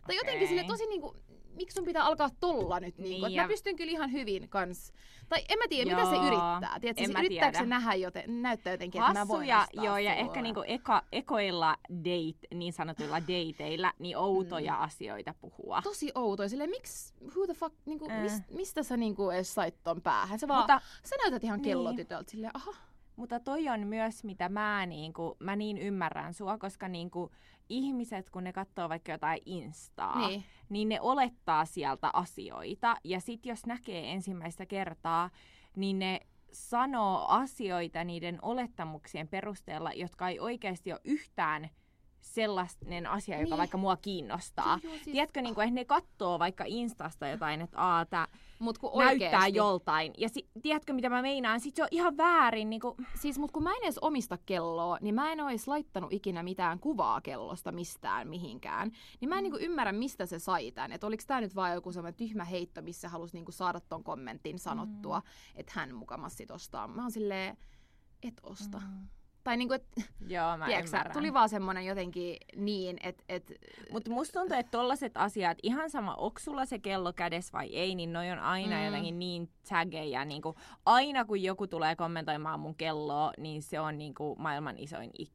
Tai 0.07 0.17
jotenkin 0.17 0.49
sille 0.49 0.65
tosi 0.65 0.87
niinku, 0.87 1.17
miksi 1.55 1.75
sun 1.75 1.85
pitää 1.85 2.05
alkaa 2.05 2.29
tolla 2.41 2.81
nyt? 2.81 2.99
Niinku, 2.99 3.11
Niin, 3.11 3.23
niin, 3.23 3.35
ja- 3.37 3.43
mä 3.43 3.49
pystyn 3.49 3.77
kyllä 3.77 3.91
ihan 3.93 4.13
hyvin 4.13 4.49
kans. 4.49 4.93
Tai 5.29 5.45
en 5.49 5.59
mä 5.59 5.65
tiedä, 5.69 5.91
mitä 5.91 6.03
Joo, 6.03 6.11
se 6.11 6.27
yrittää. 6.27 6.81
Tiedätkö, 6.81 7.13
mä 7.13 7.19
yrittääkö 7.19 7.53
tiedä. 7.53 7.59
se 7.65 7.67
nähdä 7.67 7.95
joten, 7.95 8.43
näyttää 8.43 8.73
jotenkin, 8.73 9.01
että 9.03 9.15
mä 9.15 9.29
voin 9.29 9.51
Hassuja, 9.53 9.85
joo, 9.85 9.99
ja 9.99 10.11
sulle. 10.11 10.21
ehkä 10.21 10.43
niinku 10.43 10.63
eka, 10.67 11.03
ekoilla 11.13 11.77
date, 11.91 12.47
niin 12.55 12.73
sanotuilla 12.73 13.21
dateilla, 13.21 13.93
niin 13.99 14.17
outoja 14.17 14.73
Mm. 14.73 14.81
asioita 14.81 15.35
puhua. 15.41 15.81
Tosi 15.83 16.13
outoa. 16.15 16.49
Silleen, 16.49 16.71
miksi, 16.71 17.15
who 17.35 17.47
the 17.47 17.55
fuck, 17.55 17.75
niinku, 17.87 18.11
Äh. 18.11 18.23
mis, 18.23 18.33
mistä 18.51 18.83
sä 18.83 18.97
niinku 18.97 19.31
edes 19.31 19.55
sait 19.55 19.75
ton 19.83 20.03
päähän? 20.03 20.39
Sä 20.39 20.49
vaan, 20.49 20.61
Mutta, 20.61 20.81
sä 21.05 21.17
näytät 21.23 21.45
ihan 21.45 21.59
Niin. 21.59 21.65
kellotytöltä 21.65 22.31
silleen, 22.31 22.57
aha. 22.57 22.73
mutta 23.17 23.41
toi 23.41 23.69
on 23.69 23.87
myös, 23.87 24.25
mitä 24.25 24.49
mä, 24.49 24.87
niinku, 24.87 25.37
mä 25.39 25.57
niin 25.57 25.79
ymmärrän 25.79 26.35
sua, 26.35 26.59
koska 26.59 26.89
niinku, 26.89 27.31
ihmiset, 27.71 28.31
kun 28.31 28.45
ne 28.45 28.53
katsoo 28.53 28.89
vaikka 28.89 29.13
jotain 29.13 29.41
Instaa, 29.47 30.29
Niin. 30.29 30.45
niin 30.69 30.89
ne 30.89 31.01
olettaa 31.01 31.65
sieltä 31.65 32.11
asioita. 32.13 32.97
Ja 33.05 33.21
sit 33.21 33.47
jos 33.47 33.67
näkee 33.67 34.13
ensimmäistä 34.13 34.67
kertaa, 34.67 35.31
niin 35.77 35.99
ne 35.99 36.21
sanoo 36.53 37.27
asioita 37.29 38.05
niiden 38.05 38.39
olettamuksien 38.43 39.29
perusteella, 39.29 39.93
jotka 39.93 40.29
ei 40.29 40.41
oikeasti 40.41 40.93
ole 40.93 41.01
yhtään 41.05 41.71
sellainen 42.21 43.07
asia, 43.07 43.37
joka 43.41 43.51
Niin. 43.51 43.59
vaikka 43.59 43.79
mua 43.79 43.97
kiinnostaa. 43.97 44.79
Joo, 44.83 44.93
joo, 44.93 45.03
siis- 45.05 45.13
Tiedätkö, 45.13 45.43
niin 45.43 45.55
kuin, 45.55 45.65
että 45.65 45.75
ne 45.75 45.85
katsoo 45.85 46.39
vaikka 46.39 46.65
Instasta 46.67 47.29
jotain, 47.29 47.61
että 47.61 47.79
aa, 47.79 48.05
tää 48.07 48.29
Mut 48.59 48.79
kun 48.79 48.91
näyttää 48.99 49.29
oikeesti, 49.39 49.57
joltain. 49.59 50.13
Ja 50.19 50.29
si- 50.29 50.49
tiedätkö, 50.63 50.93
mitä 50.93 51.09
mä 51.09 51.23
meinaan? 51.23 51.61
Sitten 51.61 51.77
se 51.77 51.83
on 51.83 51.89
ihan 51.91 52.17
väärin. 52.17 52.71
Niin 52.71 52.81
kuin, 52.81 52.95
Siis 53.21 53.39
mut 53.39 53.51
kun 53.53 53.63
mä 53.63 53.71
en 53.71 53.83
edes 53.83 53.99
omista 53.99 54.39
kelloa, 54.47 54.99
niin 55.01 55.15
mä 55.15 55.33
en 55.33 55.41
ois 55.41 55.69
laittanut 55.69 56.13
ikinä 56.13 56.43
mitään 56.43 56.79
kuvaa 56.79 57.21
kellosta 57.21 57.73
mistään 57.73 58.29
mihinkään. 58.29 58.91
Niin 59.21 59.29
mä 59.29 59.37
en 59.39 59.43
niinku 59.43 59.59
ymmärrä, 59.61 59.93
mistä 59.93 60.27
se 60.27 60.39
sai 60.39 60.73
tän. 60.73 60.93
Että 60.93 61.07
oliks 61.07 61.27
tää 61.27 61.41
nyt 61.41 61.55
vaan 61.55 61.75
joku 61.75 61.93
semmoinen 61.93 62.17
tyhmä 62.19 62.45
heitto, 62.45 62.83
missä 62.83 63.09
halusi 63.09 63.35
niinku 63.37 63.53
saada 63.53 63.81
ton 63.81 64.05
kommentin 64.05 64.59
sanottua, 64.59 65.19
mm. 65.19 65.61
että 65.61 65.73
hän 65.77 65.95
mukamas 65.95 66.37
sit 66.37 66.51
ostaa. 66.51 66.89
Mä 66.89 67.03
oon 67.03 67.11
silleen, 67.11 67.57
et 68.23 68.41
osta. 68.43 68.79
Mm. 68.79 69.09
Tai 69.51 69.57
niinku, 69.57 69.75
et, 69.75 69.85
Joo, 70.29 70.57
mä 70.57 70.67
tiedätkö, 70.67 70.91
sä, 70.91 70.97
ymmärrän. 70.97 71.13
tuli 71.17 71.33
vaan 71.33 71.49
semmonen 71.49 71.87
jotenkin 71.87 72.37
niin, 72.57 72.97
että 73.03 73.25
et, 73.29 73.53
Mutta 73.93 74.11
musta 74.11 74.41
tuntuu, 74.41 74.59
että 74.59 74.71
tollaset 74.71 75.13
asiat, 75.17 75.59
ihan 75.63 75.91
sama, 75.91 76.15
onko 76.15 76.39
sulla 76.41 76.65
se 76.67 76.79
kello 76.79 77.13
kädessä 77.13 77.53
vai 77.53 77.67
ei, 77.77 77.95
niin 77.95 78.13
noi 78.13 78.31
on 78.31 78.39
aina 78.39 78.77
Mm. 78.77 78.85
jotenkin 78.85 79.19
niin 79.19 79.49
taggeja. 79.69 80.25
Niin 80.25 80.43
kuin, 80.43 80.57
aina 80.87 81.25
kun 81.25 81.43
joku 81.43 81.67
tulee 81.67 81.97
kommentoimaan 81.97 82.61
mun 82.61 82.75
kelloa, 82.75 83.33
niin 83.39 83.63
se 83.63 83.81
on 83.81 83.99
niin 83.99 84.15
kuin 84.15 84.43
maailman 84.43 84.79
isoin 84.79 85.11
ik. 85.19 85.33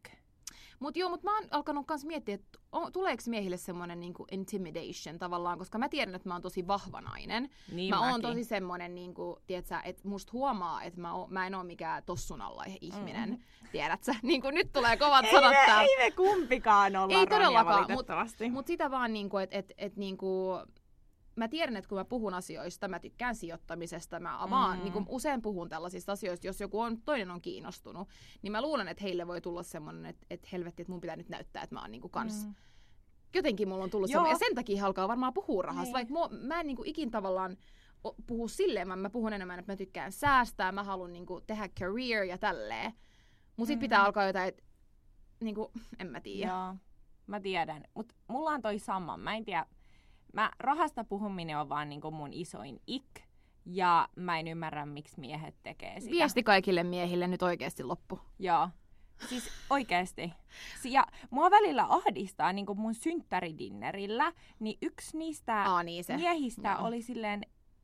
Mut 0.80 0.98
joo, 0.98 1.10
mut 1.10 1.24
mä 1.24 1.36
oon 1.40 1.48
alkanut 1.52 1.88
kans 1.88 2.06
miettiä, 2.06 2.36
että 2.36 2.60
on, 2.76 2.92
tuleeko 2.92 3.24
miehille 3.28 3.58
semmonen 3.58 4.00
niinku 4.00 4.26
intimidation 4.32 5.20
tavallaan, 5.20 5.58
koska 5.58 5.78
mä 5.78 5.90
tiedän, 5.90 6.16
että 6.16 6.30
mä 6.30 6.36
oon 6.36 6.42
tosi 6.42 6.68
vahva 6.68 7.02
nainen. 7.02 7.50
Niin 7.72 7.90
mä 7.90 8.00
oon 8.00 8.08
mäkin. 8.08 8.22
tosi 8.22 8.44
semmonen, 8.44 8.96
niinku, 8.96 9.40
tiedätkö, 9.48 9.76
että 9.84 10.08
musta 10.08 10.32
huomaa, 10.34 10.84
että 10.84 11.02
mä, 11.02 11.14
oon, 11.14 11.34
mä 11.34 11.48
en 11.48 11.56
oo 11.56 11.64
mikään 11.64 12.04
tossun 12.04 12.42
alla 12.42 12.64
ihminen. 12.82 13.30
Mm. 13.30 13.38
Tiedätkö? 13.72 14.14
Niin 14.22 14.42
kuin 14.42 14.56
nyt 14.56 14.74
tulee 14.74 14.98
kovat 14.98 15.26
Ei 15.26 15.32
sanat 15.32 15.52
me, 15.52 15.64
täällä. 15.66 15.82
ei 15.82 16.06
me 16.06 16.12
kumpikaan 16.12 16.96
olla 16.96 17.20
Ei 17.20 17.28
todellakaan, 17.28 17.92
mut-. 17.92 18.52
Mutta 18.52 18.68
sitä 18.68 18.92
vaan, 18.92 19.14
niinku, 19.14 19.38
että 19.38 19.58
et, 19.60 19.74
et, 19.78 19.98
niinku, 19.98 20.60
mä 21.36 21.48
tiedän, 21.48 21.78
että 21.78 21.90
kun 21.90 21.98
mä 21.98 22.06
puhun 22.06 22.34
asioista, 22.34 22.88
mä 22.88 23.00
tykkään 23.00 23.36
sijoittamisesta, 23.36 24.20
mä 24.20 24.38
vaan 24.50 24.78
Mm. 24.78 24.84
niinku, 24.84 25.06
usein 25.10 25.42
puhun 25.42 25.70
tällaisista 25.70 26.12
asioista, 26.12 26.48
jos 26.48 26.62
joku 26.62 26.80
on, 26.80 27.02
toinen 27.02 27.32
on 27.32 27.42
kiinnostunut, 27.42 28.08
niin 28.42 28.52
mä 28.52 28.62
luulen, 28.62 28.88
että 28.88 29.04
heille 29.04 29.28
voi 29.28 29.42
tulla 29.42 29.64
semmoinen, 29.64 30.06
että 30.06 30.26
et 30.30 30.52
helvetti, 30.52 30.82
että 30.82 30.92
mun 30.92 31.02
pitää 31.02 31.16
nyt 31.16 31.30
näyttää, 31.30 31.64
että 31.64 31.76
mä 31.76 31.82
oon 31.82 31.92
niinku 31.92 32.10
kans 32.10 32.46
Mm. 32.46 32.56
jotenkin 33.36 33.68
mulla 33.70 33.84
on 33.84 33.90
tullut 33.90 34.10
Joo. 34.10 34.14
semmoinen, 34.20 34.36
ja 34.36 34.48
sen 34.48 34.56
takia 34.56 34.86
alkaa 34.86 35.08
varmaan 35.08 35.34
puhua 35.34 35.62
rahasta, 35.64 35.84
Niin. 35.84 35.94
vaikka 35.94 36.14
mua, 36.14 36.30
mä 36.30 36.60
en 36.60 36.68
niinku 36.68 36.84
ikin 36.86 37.12
tavallaan 37.12 37.58
puhu 38.28 38.48
silleen, 38.48 38.88
mä, 38.88 38.96
mä 38.96 39.10
puhun 39.10 39.34
enemmän, 39.34 39.60
että 39.60 39.72
mä 39.72 39.76
tykkään 39.76 40.12
säästää, 40.12 40.72
mä 40.72 40.84
haluan 40.84 41.14
niinku 41.14 41.42
tehdä 41.48 41.70
career 41.80 42.24
ja 42.24 42.38
tälleen. 42.38 42.94
Mut 43.58 43.68
sit 43.68 43.76
Mm. 43.80 43.82
pitää 43.82 44.04
alkaa 44.04 44.26
jotain, 44.28 44.48
että 44.48 44.64
niinku, 45.42 45.72
en 46.00 46.08
mä 46.08 46.22
tiedä. 46.22 46.52
Joo, 46.52 46.76
mä 47.28 47.40
tiedän. 47.40 47.84
Mutta 47.94 48.16
mulla 48.28 48.50
on 48.52 48.62
toi 48.62 48.80
sama. 48.80 49.18
Mä 49.18 49.36
en 49.36 49.46
tiedä. 49.46 49.66
Mä, 50.36 50.52
rahasta 50.60 51.04
puhuminen 51.04 51.58
on 51.60 51.70
vaan 51.70 51.90
niinku 51.90 52.12
mun 52.12 52.34
isoin 52.34 52.80
ik. 52.88 53.06
Ja 53.66 54.10
mä 54.16 54.40
en 54.40 54.48
ymmärrä, 54.48 54.86
miksi 54.86 55.20
miehet 55.20 55.56
tekee 55.64 56.00
sitä. 56.00 56.12
Viesti 56.12 56.44
kaikille 56.44 56.84
miehille 56.84 57.28
nyt 57.28 57.42
oikeasti 57.44 57.84
loppu. 57.84 58.20
Joo. 58.40 58.70
Siis 59.30 59.50
oikeesti. 59.70 60.34
Si- 60.82 60.94
Ja 60.94 61.08
mua 61.30 61.52
välillä 61.52 61.86
ahdistaa 61.90 62.54
niin 62.54 62.66
mun 62.76 62.94
synttäridinnerillä, 62.94 64.34
niin 64.60 64.78
yksi 64.82 65.18
niistä 65.18 65.64
Aa 65.72 65.84
niin 65.84 66.04
se. 66.04 66.16
miehistä 66.18 66.76
Joo. 66.80 66.88
oli 66.88 67.02
silleen, 67.02 67.42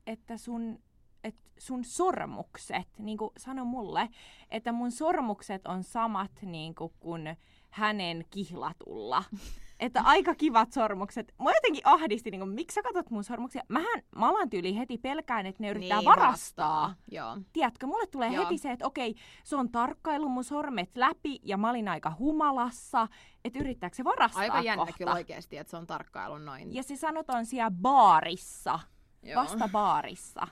että 0.07 0.37
sun, 0.37 0.79
et 1.23 1.35
sun 1.57 1.83
sormukset, 1.83 2.87
niin 2.97 3.17
kuin 3.17 3.31
sano 3.37 3.65
mulle, 3.65 4.09
että 4.49 4.71
mun 4.71 4.91
sormukset 4.91 5.67
on 5.67 5.83
samat 5.83 6.31
niin 6.41 6.75
kuin, 6.75 6.93
kuin 6.99 7.37
hänen 7.69 8.25
kihlatulla. 8.29 9.23
Että 9.81 10.01
aika 10.01 10.35
kivat 10.35 10.71
sormukset. 10.71 11.33
Mä 11.43 11.51
jotenkin 11.51 11.81
ahdisti, 11.85 12.31
niin 12.31 12.39
kuin, 12.41 12.49
miksi 12.49 12.75
sä 12.75 12.81
katsot 12.81 13.09
mun 13.09 13.23
sormuksia? 13.23 13.63
Mähän, 13.67 14.01
mä 14.15 14.29
alan 14.29 14.49
tyyli 14.49 14.77
heti 14.77 14.97
pelkään, 14.97 15.45
että 15.45 15.63
ne 15.63 15.69
yrittää 15.69 15.97
niin, 15.97 16.05
varastaa. 16.05 16.95
Joo. 17.11 17.37
Tiedätkö, 17.53 17.87
mulle 17.87 18.07
tulee 18.07 18.29
Joo. 18.29 18.43
heti 18.43 18.57
se, 18.57 18.71
että 18.71 18.87
okei, 18.87 19.15
se 19.43 19.55
on 19.55 19.71
tarkkailu 19.71 20.29
mun 20.29 20.43
sormet 20.43 20.97
läpi 20.97 21.39
ja 21.43 21.57
mä 21.57 21.69
olin 21.69 21.87
aika 21.87 22.15
humalassa, 22.19 23.07
että 23.45 23.59
yrittääkö 23.59 23.95
se 23.95 24.03
varastaa 24.03 24.41
Aika 24.41 24.61
jännä 24.61 24.85
kohta. 24.85 24.97
kyllä 24.97 25.13
oikeasti, 25.13 25.57
että 25.57 25.71
se 25.71 25.77
on 25.77 25.87
tarkkailu 25.87 26.37
noin. 26.37 26.75
Ja 26.75 26.83
se 26.83 26.95
sanotaan 26.95 27.45
siellä 27.45 27.71
baarissa, 27.71 28.79
Joo. 29.23 29.43
vasta 29.43 29.69
baarissa. 29.71 30.47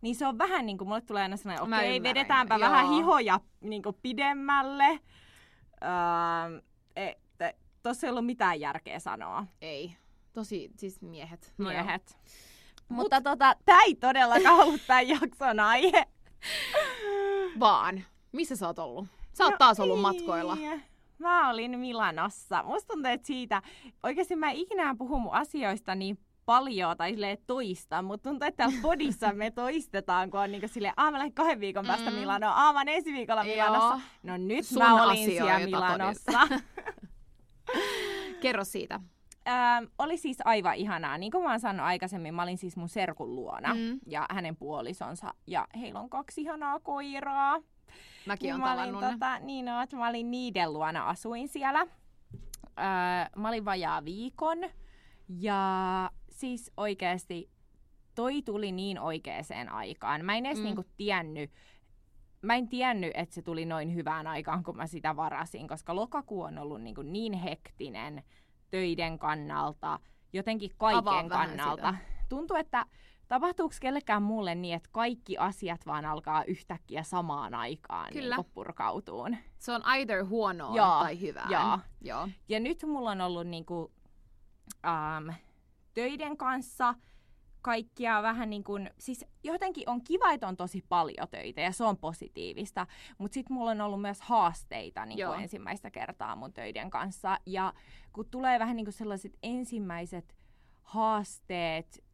Niin 0.00 0.14
se 0.14 0.26
on 0.26 0.38
vähän 0.38 0.66
niin 0.66 0.78
kuin, 0.78 0.88
mulle 0.88 1.00
tulee 1.00 1.22
aina 1.22 1.36
sellainen, 1.36 1.68
Mä 1.68 1.76
okei, 1.76 1.96
ymmärrän, 1.96 2.14
vedetäänpä 2.14 2.54
joo. 2.54 2.60
vähän 2.70 2.88
hihoja 2.88 3.40
niin 3.60 3.82
kuin 3.82 3.96
pidemmälle. 4.02 5.00
Öö, 5.82 6.60
et, 6.96 7.27
tossa 7.82 8.06
ei 8.06 8.10
ollut 8.10 8.26
mitään 8.26 8.60
järkeä 8.60 8.98
sanoa, 8.98 9.46
Ei. 9.60 9.96
Tosi, 10.32 10.70
siis 10.76 11.02
miehet. 11.02 11.54
No 11.58 11.70
joo. 11.70 11.82
miehet. 11.82 12.18
Mutta 12.88 13.20
tota, 13.20 13.54
tää 13.64 13.80
ei 13.82 13.94
todellakaan 13.94 14.60
ollut 14.60 14.80
tämän 14.86 15.08
jakson 15.08 15.60
aihe. 15.60 16.06
Vaan. 17.60 18.04
Missä 18.32 18.56
sä 18.56 18.66
oot 18.66 18.78
ollut? 18.78 19.06
Sä 19.32 19.44
oot 19.44 19.58
taas 19.58 19.80
ollut 19.80 20.00
matkoilla. 20.00 20.54
No 20.54 20.72
ei. 20.72 20.80
Mä 21.18 21.50
olin 21.50 21.78
Milanossa. 21.78 22.62
Musta 22.62 22.92
tuntuu, 22.92 23.10
että 23.12 23.26
siitä, 23.26 23.62
oikeasti 24.02 24.36
mä 24.36 24.50
ikinä 24.50 24.94
puhu 24.98 25.18
mun 25.20 25.34
asioista 25.34 25.94
niin 25.94 26.18
paljon 26.46 26.96
tai 26.96 27.10
silleen 27.10 27.38
toista, 27.46 28.02
mutta 28.02 28.30
tuntuu, 28.30 28.48
että 28.48 28.56
täällä 28.56 28.82
podissa 28.82 29.32
me 29.32 29.50
toistetaan, 29.62 30.30
kun 30.30 30.40
on 30.40 30.52
niinku 30.52 30.68
silleen, 30.68 30.94
aah 30.96 31.10
mä 31.12 31.18
lähden 31.18 31.34
kahden 31.34 31.60
viikon 31.60 31.86
päästä 31.86 32.10
Mm. 32.10 32.16
Milanoon, 32.16 32.52
aah 32.52 32.74
mä 32.74 32.82
ensi 32.86 33.12
viikolla 33.12 33.44
Joo. 33.44 33.54
Milanossa. 33.54 34.00
No 34.22 34.36
nyt 34.36 34.66
Sun 34.66 34.78
mä 34.82 35.04
olin 35.04 35.24
siellä 35.24 35.54
asioita 35.54 35.76
Milanossa. 35.76 36.40
Kerro 38.40 38.64
siitä. 38.64 39.00
Ähm, 39.48 39.84
oli 39.98 40.16
siis 40.16 40.38
aivan 40.44 40.74
ihanaa. 40.74 41.18
Niin 41.18 41.32
kuin 41.32 41.44
mä 41.44 41.50
oon 41.50 41.60
sanonut 41.60 41.86
aikaisemmin, 41.86 42.34
mä 42.34 42.42
olin 42.42 42.58
siis 42.58 42.76
mun 42.76 42.88
serkun 42.88 43.34
luona 43.34 43.74
Mm. 43.74 44.00
ja 44.06 44.26
hänen 44.30 44.56
puolisonsa. 44.56 45.34
Ja 45.46 45.68
heillä 45.80 46.00
on 46.00 46.10
kaksi 46.10 46.40
ihanaa 46.42 46.80
koiraa. 46.80 47.58
Mäkin 48.26 48.54
on 48.54 48.60
mä 48.60 48.66
olin, 48.66 48.76
tavannut 48.76 49.02
ne. 49.02 49.10
tota, 49.12 49.38
niin 49.38 49.64
no, 49.64 49.82
että 49.82 49.96
mä 49.96 50.08
olin 50.08 50.30
niiden 50.30 50.72
luona, 50.72 51.08
asuin 51.08 51.48
siellä. 51.48 51.80
Öö, 51.80 53.30
mä 53.36 53.48
olin 53.48 53.64
vajaa 53.64 54.04
viikon. 54.04 54.58
Ja 55.28 56.10
siis 56.30 56.72
oikeasti 56.76 57.50
toi 58.14 58.42
tuli 58.42 58.72
niin 58.72 59.00
oikeaan 59.00 59.68
aikaan. 59.70 60.24
Mä 60.24 60.36
en 60.36 60.46
edes 60.46 60.58
mm. 60.58 60.64
niinku 60.64 60.84
tiennyt, 60.96 61.50
mä 62.42 62.54
en 62.54 62.68
tiennyt, 62.68 63.10
että 63.14 63.34
se 63.34 63.42
tuli 63.42 63.66
noin 63.66 63.94
hyvään 63.94 64.26
aikaan, 64.26 64.64
kun 64.64 64.76
mä 64.76 64.86
sitä 64.86 65.16
varasin, 65.16 65.68
koska 65.68 65.96
lokakuu 65.96 66.42
on 66.42 66.58
ollut 66.58 66.82
niinku 66.82 67.02
niin 67.02 67.32
hektinen 67.32 68.22
töiden 68.70 69.18
kannalta, 69.18 70.00
jotenkin 70.32 70.70
kaiken 70.78 71.04
vähän 71.04 71.28
kannalta. 71.28 71.94
Tuntuu, 72.28 72.56
että 72.56 72.86
tapahtuuko 73.28 73.74
kellekään 73.80 74.22
muulle 74.22 74.54
niin, 74.54 74.74
että 74.74 74.88
kaikki 74.92 75.38
asiat 75.38 75.86
vaan 75.86 76.04
alkaa 76.04 76.44
yhtäkkiä 76.44 77.02
samaan 77.02 77.54
aikaan 77.54 78.12
Kyllä. 78.12 78.36
Niin 78.36 78.46
purkautuun. 78.54 79.36
Se 79.58 79.72
on 79.72 79.82
either 79.86 80.24
huonoa 80.24 80.76
Joo, 80.76 81.00
tai 81.00 81.20
hyvää. 81.20 81.48
joo. 81.50 81.78
Joo. 82.00 82.28
Ja 82.48 82.60
nyt 82.60 82.82
mulla 82.86 83.10
on 83.10 83.20
ollut 83.20 83.46
niinku, 83.46 83.92
ähm, 84.86 85.28
töiden 85.94 86.36
kanssa 86.36 86.94
kaikkia 87.62 88.22
vähän 88.22 88.50
niin 88.50 88.64
kuin, 88.64 88.90
siis 88.98 89.24
jotenkin 89.44 89.88
on 89.88 90.04
kiva, 90.04 90.32
että 90.32 90.48
on 90.48 90.56
tosi 90.56 90.84
paljon 90.88 91.28
töitä 91.30 91.60
ja 91.60 91.72
se 91.72 91.84
on 91.84 91.96
positiivista, 91.96 92.86
mutta 93.18 93.34
sitten 93.34 93.54
mulla 93.54 93.70
on 93.70 93.80
ollut 93.80 94.02
myös 94.02 94.20
haasteita 94.20 95.06
niin 95.06 95.26
kuin 95.26 95.40
ensimmäistä 95.40 95.90
kertaa 95.90 96.36
mun 96.36 96.52
töiden 96.52 96.90
kanssa. 96.90 97.38
Ja 97.46 97.72
kun 98.12 98.30
tulee 98.30 98.58
vähän 98.58 98.76
niin 98.76 98.86
kuin 98.86 98.92
sellaiset 98.92 99.38
ensimmäiset 99.42 100.36
haasteet 100.82 102.04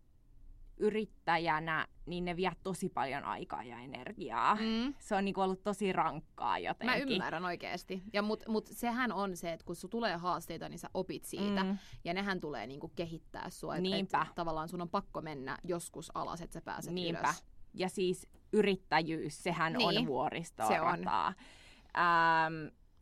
yrittäjänä, 0.76 1.86
niin 2.06 2.24
ne 2.24 2.36
vie 2.36 2.52
tosi 2.62 2.88
paljon 2.88 3.24
aikaa 3.24 3.62
ja 3.62 3.78
energiaa. 3.80 4.54
Mm. 4.54 4.94
Se 4.98 5.14
on 5.14 5.24
niin 5.24 5.34
kuin 5.34 5.44
ollut 5.44 5.62
tosi 5.62 5.92
rankkaa 5.92 6.50
Mä 6.52 6.58
jotenkin. 6.58 7.08
ymmärrän 7.12 7.44
oikeasti. 7.44 8.02
Ja 8.12 8.22
mut, 8.22 8.42
mut 8.48 8.66
sehän 8.66 9.12
on 9.12 9.36
se, 9.36 9.52
että 9.52 9.66
kun 9.66 9.76
sun 9.76 9.90
tulee 9.90 10.16
haasteita, 10.16 10.68
niin 10.68 10.78
sä 10.78 10.90
opit 10.94 11.24
siitä. 11.24 11.64
Mm. 11.64 11.78
Ja 12.04 12.14
nehän 12.14 12.40
tulee 12.40 12.66
niinku 12.66 12.88
kehittää 12.88 13.50
sua. 13.50 13.76
Et, 13.76 13.82
Niinpä. 13.82 14.22
Et, 14.28 14.34
tavallaan 14.34 14.68
sun 14.68 14.82
on 14.82 14.88
pakko 14.90 15.20
mennä 15.20 15.58
joskus 15.64 16.10
alas, 16.14 16.40
että 16.40 16.54
sä 16.54 16.60
pääset 16.60 16.92
Niinpä. 16.94 17.20
ylös. 17.20 17.44
Ja 17.74 17.88
siis 17.88 18.26
yrittäjyys, 18.52 19.42
sehän 19.42 19.72
Niin, 19.72 19.98
on 19.98 20.06
vuoristoa 20.06 20.68
se 20.68 20.80
on. 20.80 20.86
rataa. 20.86 21.32
Ähm, 21.96 22.54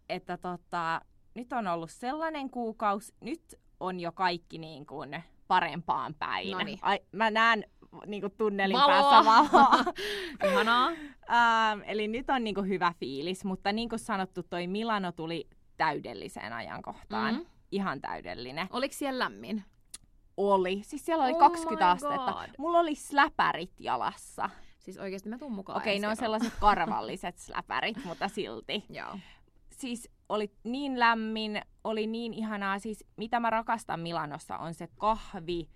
että 0.09 0.37
tota, 0.37 1.01
nyt 1.35 1.53
on 1.53 1.67
ollut 1.67 1.91
sellainen 1.91 2.51
kuukausi, 2.51 3.15
nyt 3.21 3.55
on 3.81 4.01
jo 4.01 4.13
kaikki 4.13 4.59
niin 4.59 4.87
kuin 4.87 5.25
parempaan 5.53 6.15
päin. 6.15 6.51
Noniin. 6.51 6.79
Ai, 6.83 7.01
mä 7.13 7.31
näen 7.31 7.65
niin 8.07 8.21
kuin 8.21 8.33
tunnelin 8.39 8.77
Valoa. 8.77 8.89
päässä 8.89 9.31
valoa. 9.31 9.85
Ihanaa. 10.53 10.89
ähm, 11.31 11.81
eli 11.87 12.09
nyt 12.09 12.31
on 12.31 12.45
niin 12.45 12.55
kuin 12.55 12.69
hyvä 12.69 12.93
fiilis, 13.01 13.45
mutta 13.45 13.73
niin 13.73 13.89
kuin 13.89 13.99
sanottu, 13.99 14.43
toi 14.43 14.67
Milano 14.67 15.13
tuli 15.13 15.49
täydelliseen 15.77 16.53
ajankohtaan. 16.53 17.35
Mm. 17.35 17.47
Ihan 17.71 18.01
täydellinen. 18.01 18.67
Oliko 18.71 18.95
siellä 18.95 19.25
lämmin? 19.25 19.65
Oli. 20.37 20.81
Siis 20.85 21.07
siellä 21.07 21.25
oli 21.25 21.33
Oh 21.33 21.39
20 21.39 21.85
my 21.85 21.91
astetta. 21.91 22.33
God. 22.33 22.49
Mulla 22.59 22.79
oli 22.79 22.95
släpärit 22.95 23.81
jalassa. 23.81 24.51
Siis 24.79 24.99
oikeasti 24.99 25.29
mä 25.29 25.39
tuun 25.39 25.53
mukaan 25.53 25.77
Okei, 25.79 25.93
ensi 25.93 26.01
ne 26.03 26.09
on 26.09 26.17
sellaiset 26.17 26.53
karvalliset 26.61 27.39
släpärit, 27.39 28.05
mutta 28.05 28.29
silti. 28.29 28.85
Joo. 28.99 29.19
Siis 29.71 30.09
oli 30.33 30.53
niin 30.65 30.99
lämmin, 30.99 31.63
oli 31.85 32.07
niin 32.07 32.35
ihanaa. 32.35 32.79
Siis 32.79 33.05
mitä 33.17 33.41
mä 33.41 33.51
rakastan 33.51 34.01
Milanossa 34.01 34.59
on 34.59 34.75
se 34.75 34.89
kahvi, 34.99 35.69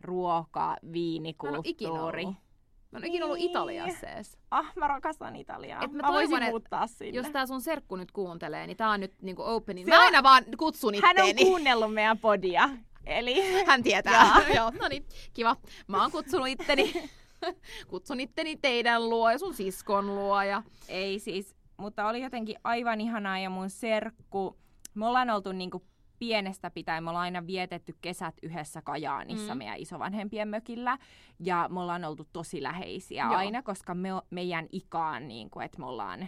ruoka, 0.00 0.66
Mä 0.66 0.74
en 0.82 0.92
viinikulttuuri. 0.92 2.24
Mä 2.24 2.98
en 2.98 3.02
ole 3.02 3.06
ikinä 3.06 3.24
ollut 3.24 3.38
Niin. 3.38 3.50
Italiassa 3.50 4.06
ees. 4.06 4.38
Ah, 4.50 4.72
mä 4.76 4.88
rakastan 4.88 5.36
Italiaa. 5.36 5.84
Et 5.84 5.92
mä 5.92 6.02
mä, 6.02 6.08
voisin 6.08 6.30
toivon, 6.30 6.42
et 6.42 6.50
muuttaa 6.50 6.86
sinne. 6.86 7.16
Jos 7.16 7.26
tää 7.32 7.46
sun 7.46 7.60
serkku 7.60 7.96
nyt 7.96 8.12
kuuntelee, 8.12 8.66
niin 8.66 8.76
tää 8.76 8.90
on 8.90 9.00
nyt 9.00 9.22
niinku 9.22 9.42
opening. 9.42 9.86
Se 9.86 9.94
Mä 9.94 10.00
aina 10.00 10.22
vaan 10.22 10.44
kutsun 10.58 10.94
Hän 11.02 11.16
on 11.20 11.28
itteeni. 11.28 11.50
kuunnellut 11.50 11.94
meidän 11.94 12.18
podia. 12.18 12.70
Eli 13.06 13.52
Hän 13.66 13.82
tietää. 13.82 14.32
Joo. 14.36 14.48
Joo, 14.56 14.72
no 14.80 14.88
niin, 14.88 15.06
kiva. 15.34 15.56
Mä 15.86 16.02
oon 16.02 16.10
kutsunut 16.10 16.48
itteni. 16.48 17.10
Kutsun 17.90 18.20
itteni 18.20 18.56
teidän 18.56 19.10
luo 19.10 19.30
ja 19.30 19.38
sun 19.38 19.54
siskon 19.54 20.06
luo. 20.06 20.42
Ja... 20.42 20.62
ei 20.88 21.18
siis, 21.18 21.54
mutta 21.80 22.08
oli 22.08 22.22
jotenkin 22.22 22.56
aivan 22.64 23.00
ihanaa 23.00 23.38
ja 23.38 23.50
mun 23.50 23.70
serkku, 23.70 24.58
me 24.94 25.06
ollaan 25.06 25.30
oltu 25.30 25.52
niinku 25.52 25.82
pienestä 26.18 26.70
pitäen, 26.70 27.04
me 27.04 27.10
ollaan 27.10 27.22
aina 27.22 27.46
vietetty 27.46 27.96
kesät 28.00 28.34
yhdessä 28.42 28.82
Kajaanissa 28.82 29.54
Mm. 29.54 29.58
meidän 29.58 29.78
isovanhempien 29.78 30.48
mökillä 30.48 30.98
ja 31.38 31.68
me 31.72 31.80
ollaan 31.80 32.04
oltu 32.04 32.26
tosi 32.32 32.62
läheisiä 32.62 33.24
Joo. 33.24 33.34
aina, 33.34 33.62
koska 33.62 33.94
me, 33.94 34.08
meidän 34.30 34.66
ikaan, 34.72 35.28
niinku, 35.28 35.60
että 35.60 35.78
me 35.78 35.86
ollaan 35.86 36.20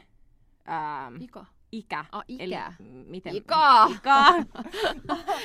ähm, 0.69 1.17
Ika. 1.21 1.47
ikä. 1.73 2.05
Ah, 2.13 2.25
ikä. 2.29 2.45
Eli 2.45 2.55
miten? 3.07 3.35
Ika. 3.37 3.87
Ika. 3.97 4.33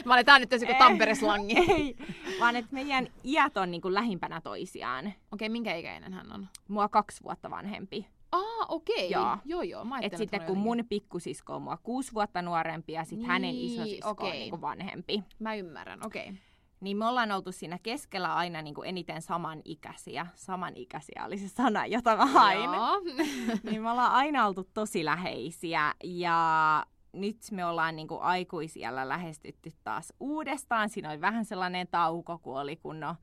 Mä 0.05 0.13
olin 0.13 0.25
tää 0.25 0.39
nyt 0.39 0.51
joku. 0.51 0.73
Tampere-slangi. 0.79 1.59
Okei, 1.59 1.75
Ei, 2.25 2.39
vaan 2.39 2.55
että 2.55 2.73
meidän 2.73 3.07
iät 3.23 3.57
on 3.57 3.71
niinku 3.71 3.93
lähimpänä 3.93 4.41
toisiaan. 4.41 5.13
minkä 5.49 5.75
ikäinen 5.75 6.13
hän 6.13 6.31
on? 6.31 6.47
Mua 6.67 6.89
kaksi 6.89 7.23
vuotta 7.23 7.49
vanhempi. 7.49 8.07
Aa, 8.37 8.65
okei. 8.67 9.11
Joo. 9.11 9.37
joo, 9.45 9.61
joo. 9.61 9.83
Mä 9.83 9.99
Et 10.01 10.17
sitten 10.17 10.41
kun 10.41 10.57
mun 10.57 10.83
pikkusisko 10.89 11.55
on 11.55 11.61
mua 11.61 11.77
kuusi 11.77 12.13
vuotta 12.13 12.41
nuorempi 12.41 12.93
ja 12.93 13.03
sitten 13.03 13.27
hänen 13.27 13.55
Niin, 13.55 13.71
isosisko 13.81 14.09
okei. 14.09 14.29
on 14.29 14.35
niinku 14.35 14.61
vanhempi. 14.61 15.23
Mä 15.39 15.55
ymmärrän, 15.55 16.05
okei. 16.05 16.33
Niin 16.81 16.97
me 16.97 17.05
ollaan 17.05 17.31
oltu 17.31 17.51
siinä 17.51 17.79
keskellä 17.83 18.35
aina 18.35 18.61
niinku 18.61 18.81
eniten 18.83 19.21
samanikäisiä. 19.21 20.27
Samanikäisiä 20.35 21.23
oli 21.25 21.37
se 21.37 21.47
sana, 21.47 21.85
jota 21.85 22.17
mä 22.17 22.25
hain. 22.25 22.63
Joo. 22.63 23.01
niin 23.71 23.81
me 23.81 23.91
ollaan 23.91 24.11
aina 24.11 24.45
oltu 24.47 24.63
tosi 24.73 25.05
läheisiä 25.05 25.93
ja 26.03 26.85
nyt 27.13 27.37
me 27.51 27.65
ollaan 27.65 27.95
niinku 27.95 28.17
aikuisiellä 28.21 29.09
lähestytty 29.09 29.71
taas 29.83 30.13
uudestaan. 30.19 30.89
Siinä 30.89 31.09
oli 31.09 31.21
vähän 31.21 31.45
sellainen 31.45 31.87
tauko, 31.87 32.37
kun 32.37 32.59
oli 32.59 32.75
kunnon 32.75 33.15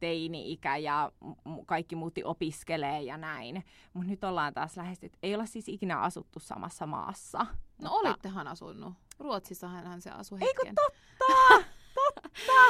teini-ikä 0.00 0.76
ja 0.76 1.12
kaikki 1.66 1.96
muutti 1.96 2.24
opiskelee 2.24 3.02
ja 3.02 3.16
näin. 3.16 3.64
Mutta 3.92 4.10
nyt 4.10 4.24
ollaan 4.24 4.54
taas 4.54 4.76
lähestytty. 4.76 5.18
Ei 5.22 5.34
olla 5.34 5.46
siis 5.46 5.68
ikinä 5.68 6.00
asuttu 6.00 6.40
samassa 6.40 6.86
maassa. 6.86 7.38
No 7.38 7.46
mutta- 7.90 7.90
olittehan 8.08 8.48
asunut. 8.48 8.94
Ruotsissahan 9.18 9.86
hän 9.86 10.00
se 10.00 10.10
asui 10.10 10.38
Eikö 10.40 10.60
hetken. 10.66 10.74
totta? 10.74 11.64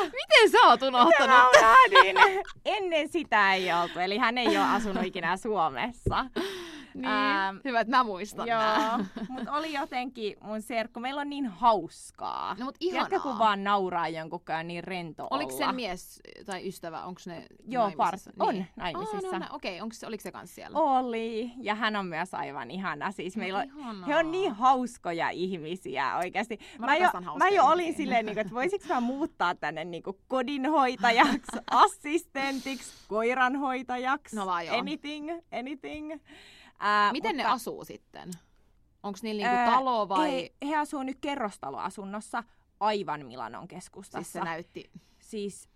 Miten 0.05 0.51
sä 0.53 0.59
oot 0.67 0.81
Mä 0.81 0.87
unohtanut? 0.89 1.37
unohdin. 1.59 2.17
Ennen 2.65 3.09
sitä 3.09 3.55
ei 3.55 3.73
oltu, 3.73 3.99
eli 3.99 4.19
hän 4.19 4.39
ei 4.39 4.49
ole 4.49 4.67
asunut 4.67 5.05
ikinä 5.05 5.37
Suomessa. 5.37 6.27
Niin. 6.95 7.05
Ähm, 7.05 7.57
Hyvä, 7.65 7.81
että 7.81 7.97
mä 7.97 8.05
muistan 8.05 8.49
Joo, 8.49 9.05
mutta 9.29 9.53
oli 9.59 9.73
jotenkin 9.73 10.37
mun 10.41 10.63
serkku. 10.63 11.01
Meillä 11.01 11.21
on 11.21 11.31
niin 11.31 11.47
hauskaa. 11.47 12.57
No 12.59 12.65
mut 12.65 12.77
ihanaa. 12.81 13.21
kun 13.21 13.39
vaan 13.39 13.65
nauraa 13.65 14.09
jonkun 14.09 14.41
kanssa, 14.45 14.63
niin 14.63 14.85
rento 14.85 15.27
Oliko 15.31 15.55
olla. 15.55 15.67
sen 15.67 15.75
mies 15.75 16.21
tai 16.47 16.69
ystävä, 16.69 17.05
onko 17.05 17.21
ne 17.27 17.47
Joo, 17.69 17.91
naimisissa? 17.97 18.31
par- 18.31 18.35
on 18.49 18.55
Niin. 18.55 18.67
naimisissa. 18.77 19.17
Aa, 19.33 19.39
no, 19.39 19.39
no, 19.39 19.47
okei, 19.57 19.81
onko 19.81 19.95
se, 19.95 20.07
oliko 20.07 20.23
se 20.23 20.33
kans 20.33 20.55
siellä? 20.55 20.79
Oli, 20.79 21.53
ja 21.57 21.75
hän 21.75 21.97
on 21.97 22.07
myös 22.07 22.35
aivan 22.35 22.71
ihana. 22.71 23.13
Siis 23.13 23.37
meillä 23.37 23.59
on, 23.59 23.65
Ihanaa. 23.79 24.07
he 24.07 24.17
on 24.17 24.31
niin 24.31 24.53
hauskoja 24.53 25.31
ihmisiä 25.31 26.17
oikeasti. 26.17 26.59
Mä 26.79 26.87
Mä, 26.87 26.97
jo, 26.97 27.09
mä 27.39 27.49
jo 27.49 27.65
olin 27.65 27.81
ihmisiä. 27.85 27.97
silleen, 28.05 28.27
niin 28.27 28.35
kuin, 28.35 28.41
että 28.41 28.55
voisiko 28.55 28.85
mä 28.89 29.01
muuttaa 29.01 29.55
tänne 29.55 29.85
niin 29.85 30.03
kuin 30.03 30.17
kodinhoitajaksi, 30.29 31.59
assistentiksi, 31.71 32.93
koiranhoitajaksi, 33.09 34.37
No 34.37 34.47
vaan 34.47 34.67
joo. 34.67 34.79
anything, 34.79 35.31
anything. 35.53 36.13
Ää, 36.81 37.13
Miten 37.13 37.37
ne 37.37 37.43
mutta, 37.43 37.53
asuu 37.53 37.85
sitten? 37.85 38.31
Onko 39.03 39.19
niillä 39.23 39.43
niinku 39.43 39.59
ää, 39.59 39.71
talo 39.71 40.09
vai... 40.09 40.33
He, 40.33 40.69
he 40.69 40.77
asuu 40.77 41.03
nyt 41.03 41.19
kerrostaloasunnossa 41.21 42.45
aivan 42.81 43.27
Milanon 43.27 43.69
keskustassa. 43.69 44.23
Siis 44.23 44.33
se 44.33 44.41
näytti... 44.41 44.91
siis 45.19 45.69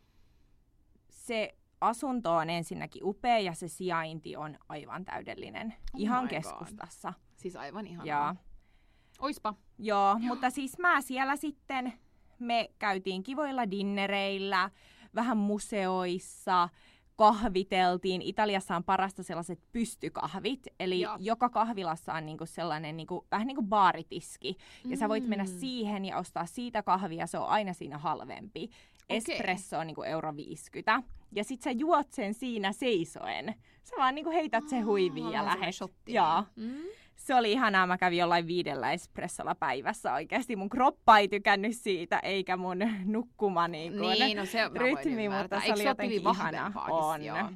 se 1.10 1.54
asunto 1.80 2.34
on 2.34 2.50
ensinnäkin 2.50 3.04
upea 3.04 3.38
ja 3.38 3.54
se 3.54 3.68
sijainti 3.68 4.36
on 4.36 4.58
aivan 4.68 5.04
täydellinen. 5.04 5.74
Oh 5.94 6.00
ihan 6.00 6.24
my 6.24 6.28
God. 6.28 6.36
keskustassa. 6.36 7.12
Siis 7.36 7.56
aivan 7.56 7.86
ihanaa. 7.86 8.06
Joo. 8.06 8.34
Oispa. 9.18 9.54
Joo, 9.78 10.18
mutta 10.28 10.50
siis 10.50 10.78
mä 10.78 11.00
siellä 11.00 11.36
sitten, 11.36 11.92
me 12.38 12.70
käytiin 12.78 13.22
kivoilla 13.22 13.70
dinnereillä, 13.70 14.70
vähän 15.14 15.36
museoissa, 15.36 16.68
kahviteltiin. 17.16 18.22
Italiassa 18.22 18.76
on 18.76 18.84
parasta 18.84 19.22
sellaiset 19.22 19.58
pystykahvit, 19.72 20.66
eli 20.80 21.00
Joo. 21.00 21.16
joka 21.20 21.48
kahvilassa 21.48 22.12
on 22.14 22.26
niinku 22.26 22.46
sellainen 22.46 22.96
niinku, 22.96 23.26
vähän 23.30 23.46
niin 23.46 23.56
kuin 23.56 23.66
baaritiski. 23.66 24.56
Ja 24.84 24.96
sä 24.96 25.08
voit 25.08 25.28
mennä 25.28 25.44
Mm. 25.44 25.50
siihen 25.60 26.04
ja 26.04 26.18
ostaa 26.18 26.46
siitä 26.46 26.82
kahvia, 26.82 27.26
se 27.26 27.38
on 27.38 27.48
aina 27.48 27.72
siinä 27.72 27.98
halvempi. 27.98 28.70
Espresso 29.08 29.78
on 29.78 29.86
niinku 29.86 30.02
euro 30.02 30.36
50. 30.36 31.02
Ja 31.32 31.44
sit 31.44 31.62
sä 31.62 31.70
juot 31.70 32.12
sen 32.12 32.34
siinä 32.34 32.72
seisoen. 32.72 33.54
Sä 33.82 33.96
vaan 33.98 34.14
niinku 34.14 34.30
heität 34.30 34.68
sen 34.68 34.86
huiviin 34.86 35.32
ja 35.32 35.44
lähet. 35.44 35.74
Joo. 36.06 36.44
Mm. 36.56 36.74
Se 37.16 37.34
oli 37.34 37.52
ihanaa, 37.52 37.86
mä 37.86 37.98
kävin 37.98 38.18
jollain 38.18 38.46
viidellä 38.46 38.92
espressolla 38.92 39.54
päivässä 39.54 40.12
oikeasti. 40.14 40.56
Mun 40.56 40.68
kroppa 40.68 41.18
ei 41.18 41.28
tykännyt 41.28 41.76
siitä, 41.76 42.18
eikä 42.18 42.56
mun 42.56 42.78
nukkuma 43.04 43.68
niin 43.68 43.92
kuin. 43.98 44.18
Niin, 44.18 44.36
no 44.36 44.46
se 44.46 44.58
rytmi, 44.74 45.28
mutta 45.28 45.60
se 45.60 45.66
Eikö 45.66 45.74
oli 45.74 45.84
jotenkin 45.84 46.20
hyvin 46.20 46.34
ihana. 46.34 46.58
vahvempaakin? 46.58 46.94
On. 46.94 47.24
Joo. 47.24 47.48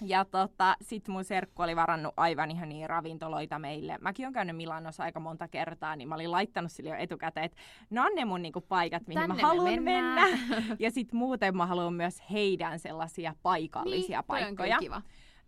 Ja 0.00 0.24
tota, 0.24 0.76
sit 0.82 1.08
mun 1.08 1.24
serkku 1.24 1.62
oli 1.62 1.76
varannut 1.76 2.14
aivan 2.16 2.50
ihania 2.50 2.86
ravintoloita 2.86 3.58
meille. 3.58 3.98
Mäkin 4.00 4.26
on 4.26 4.32
käynyt 4.32 4.56
Milanossa 4.56 5.02
aika 5.02 5.20
monta 5.20 5.48
kertaa, 5.48 5.96
niin 5.96 6.08
mä 6.08 6.14
olin 6.14 6.30
laittanut 6.30 6.72
sille 6.72 6.90
jo 6.90 6.96
etukäteen, 6.96 7.44
että 7.46 7.56
ne 7.90 8.00
on 8.00 8.10
ne 8.14 8.24
mun 8.24 8.42
niinku 8.42 8.60
paikat, 8.60 9.06
mihin 9.06 9.20
Tänne 9.20 9.34
mä 9.34 9.36
me 9.36 9.42
haluan 9.42 9.82
mennään. 9.82 10.38
mennä. 10.48 10.76
Ja 10.78 10.90
sit 10.90 11.12
muuten 11.12 11.56
mä 11.56 11.66
haluan 11.66 11.94
myös 11.94 12.22
heidän 12.30 12.78
sellaisia 12.78 13.34
paikallisia 13.42 14.18
niin, 14.20 14.26
toi 14.26 14.38
on 14.38 14.44
paikkoja. 14.46 14.78
kiva. 14.78 15.02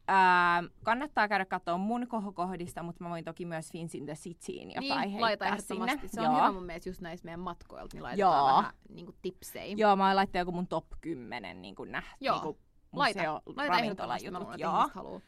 Ää, 0.08 0.62
kannattaa 0.84 1.28
käydä 1.28 1.44
katsoa 1.44 1.78
mun 1.78 2.06
kohokohdista, 2.08 2.82
mutta 2.82 3.04
mä 3.04 3.10
voin 3.10 3.24
toki 3.24 3.44
myös 3.44 3.72
Fins 3.72 3.94
in 3.94 4.04
the 4.04 4.14
Cityin 4.14 4.68
jotain 4.74 5.08
niin, 5.10 5.20
laita 5.20 5.44
heittää 5.44 5.66
sinne. 5.66 6.00
Se 6.06 6.20
on 6.20 6.24
Joo. 6.26 6.34
hyvä 6.36 6.52
mun 6.52 6.62
mielestä 6.66 6.88
just 6.88 7.00
näissä 7.00 7.24
meidän 7.24 7.40
matkoilta, 7.40 7.96
niin 7.96 8.02
laitetaan 8.02 8.48
Joo. 8.48 8.56
vähän 8.56 8.72
niin 8.88 9.06
kuin 9.06 9.16
tipsejä. 9.22 9.74
Joo, 9.78 9.96
mä 9.96 10.06
oon 10.06 10.16
laittanut 10.16 10.40
joku 10.46 10.52
mun 10.52 10.66
top 10.68 10.86
10 11.00 11.62
niin 11.62 11.74
kuin 11.74 11.92
nähty. 11.92 12.16
Joo. 12.20 12.34
Niin 12.34 12.42
kuin 12.42 12.58
Laita, 12.92 13.42
laita 13.56 13.78
ehdottomasti. 13.78 14.30
Mä 14.30 14.40
luulen, 14.40 14.60
Joo. 14.60 14.90
haluaa. 14.94 15.20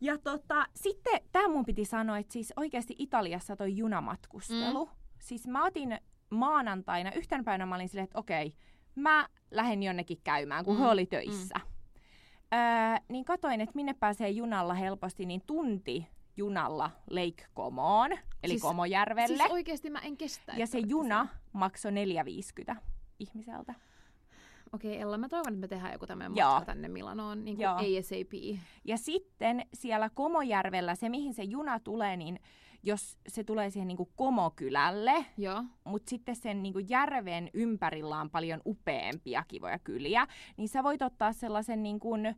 Ja 0.00 0.18
tota, 0.18 0.66
sitten 0.76 1.20
tämä 1.32 1.48
mun 1.48 1.64
piti 1.64 1.84
sanoa, 1.84 2.18
että 2.18 2.32
siis 2.32 2.52
oikeasti 2.56 2.94
Italiassa 2.98 3.56
toi 3.56 3.76
junamatkustelu. 3.76 4.84
Mm. 4.86 4.92
Siis 5.18 5.46
mä 5.48 5.64
otin 5.64 5.98
maanantaina, 6.30 7.12
yhtenä 7.12 7.44
päivänä 7.44 7.66
mä 7.66 7.74
olin 7.74 7.88
silleen, 7.88 8.04
että 8.04 8.18
okei, 8.18 8.54
mä 8.94 9.28
lähden 9.50 9.82
jonnekin 9.82 10.20
käymään, 10.24 10.64
kun 10.64 10.74
Mm, 10.74 10.80
mm. 10.80 10.84
he 10.84 10.90
oli 10.90 11.06
töissä. 11.06 11.54
Mm. 11.58 11.67
Öö, 12.54 12.60
niin 13.08 13.24
katoin, 13.24 13.60
että 13.60 13.74
minne 13.74 13.94
pääsee 13.94 14.28
junalla 14.30 14.74
helposti, 14.74 15.26
niin 15.26 15.42
tunti 15.46 16.06
junalla 16.36 16.90
Lake 17.10 17.46
Comoon, 17.56 18.12
eli 18.42 18.52
Siis- 18.52 18.62
Komojärvelle. 18.62 19.36
Siis 19.36 19.50
oikeesti 19.50 19.90
mä 19.90 19.98
en 19.98 20.16
kestä. 20.16 20.52
ja 20.56 20.66
se 20.66 20.78
juna 20.78 21.28
maksoi 21.52 21.92
4,50 21.92 22.76
ihmiseltä. 23.18 23.74
Okei, 24.72 25.00
Ella, 25.00 25.18
mä 25.18 25.28
toivon, 25.28 25.52
että 25.52 25.60
me 25.60 25.68
tehdään 25.68 25.92
joku 25.92 26.06
tämmöinen 26.06 26.32
matka 26.32 26.64
tänne 26.64 26.88
Milanoon, 26.88 27.44
niin 27.44 27.56
kuin 27.56 27.64
Joo. 27.64 27.74
ASAP. 27.74 28.60
Ja 28.84 28.96
sitten 28.98 29.62
siellä 29.74 30.10
Komojärvellä, 30.14 30.94
se 30.94 31.08
mihin 31.08 31.34
se 31.34 31.42
juna 31.42 31.80
tulee, 31.80 32.16
niin 32.16 32.40
jos 32.82 33.18
se 33.28 33.44
tulee 33.44 33.70
siihen 33.70 33.88
niin 33.88 33.96
kuin 33.96 34.08
Komokylälle, 34.16 35.26
Joo. 35.36 35.64
mutta 35.84 36.10
sitten 36.10 36.36
sen 36.36 36.62
niin 36.62 36.72
kuin 36.72 36.86
järven 36.88 37.50
ympärillä 37.54 38.20
on 38.20 38.30
paljon 38.30 38.60
upeampia 38.66 39.44
kivoja 39.48 39.78
kyliä, 39.78 40.26
niin 40.56 40.68
sä 40.68 40.82
voit 40.82 41.02
ottaa 41.02 41.32
sellaisen 41.32 41.82
niin 41.82 42.00
kuin 42.00 42.34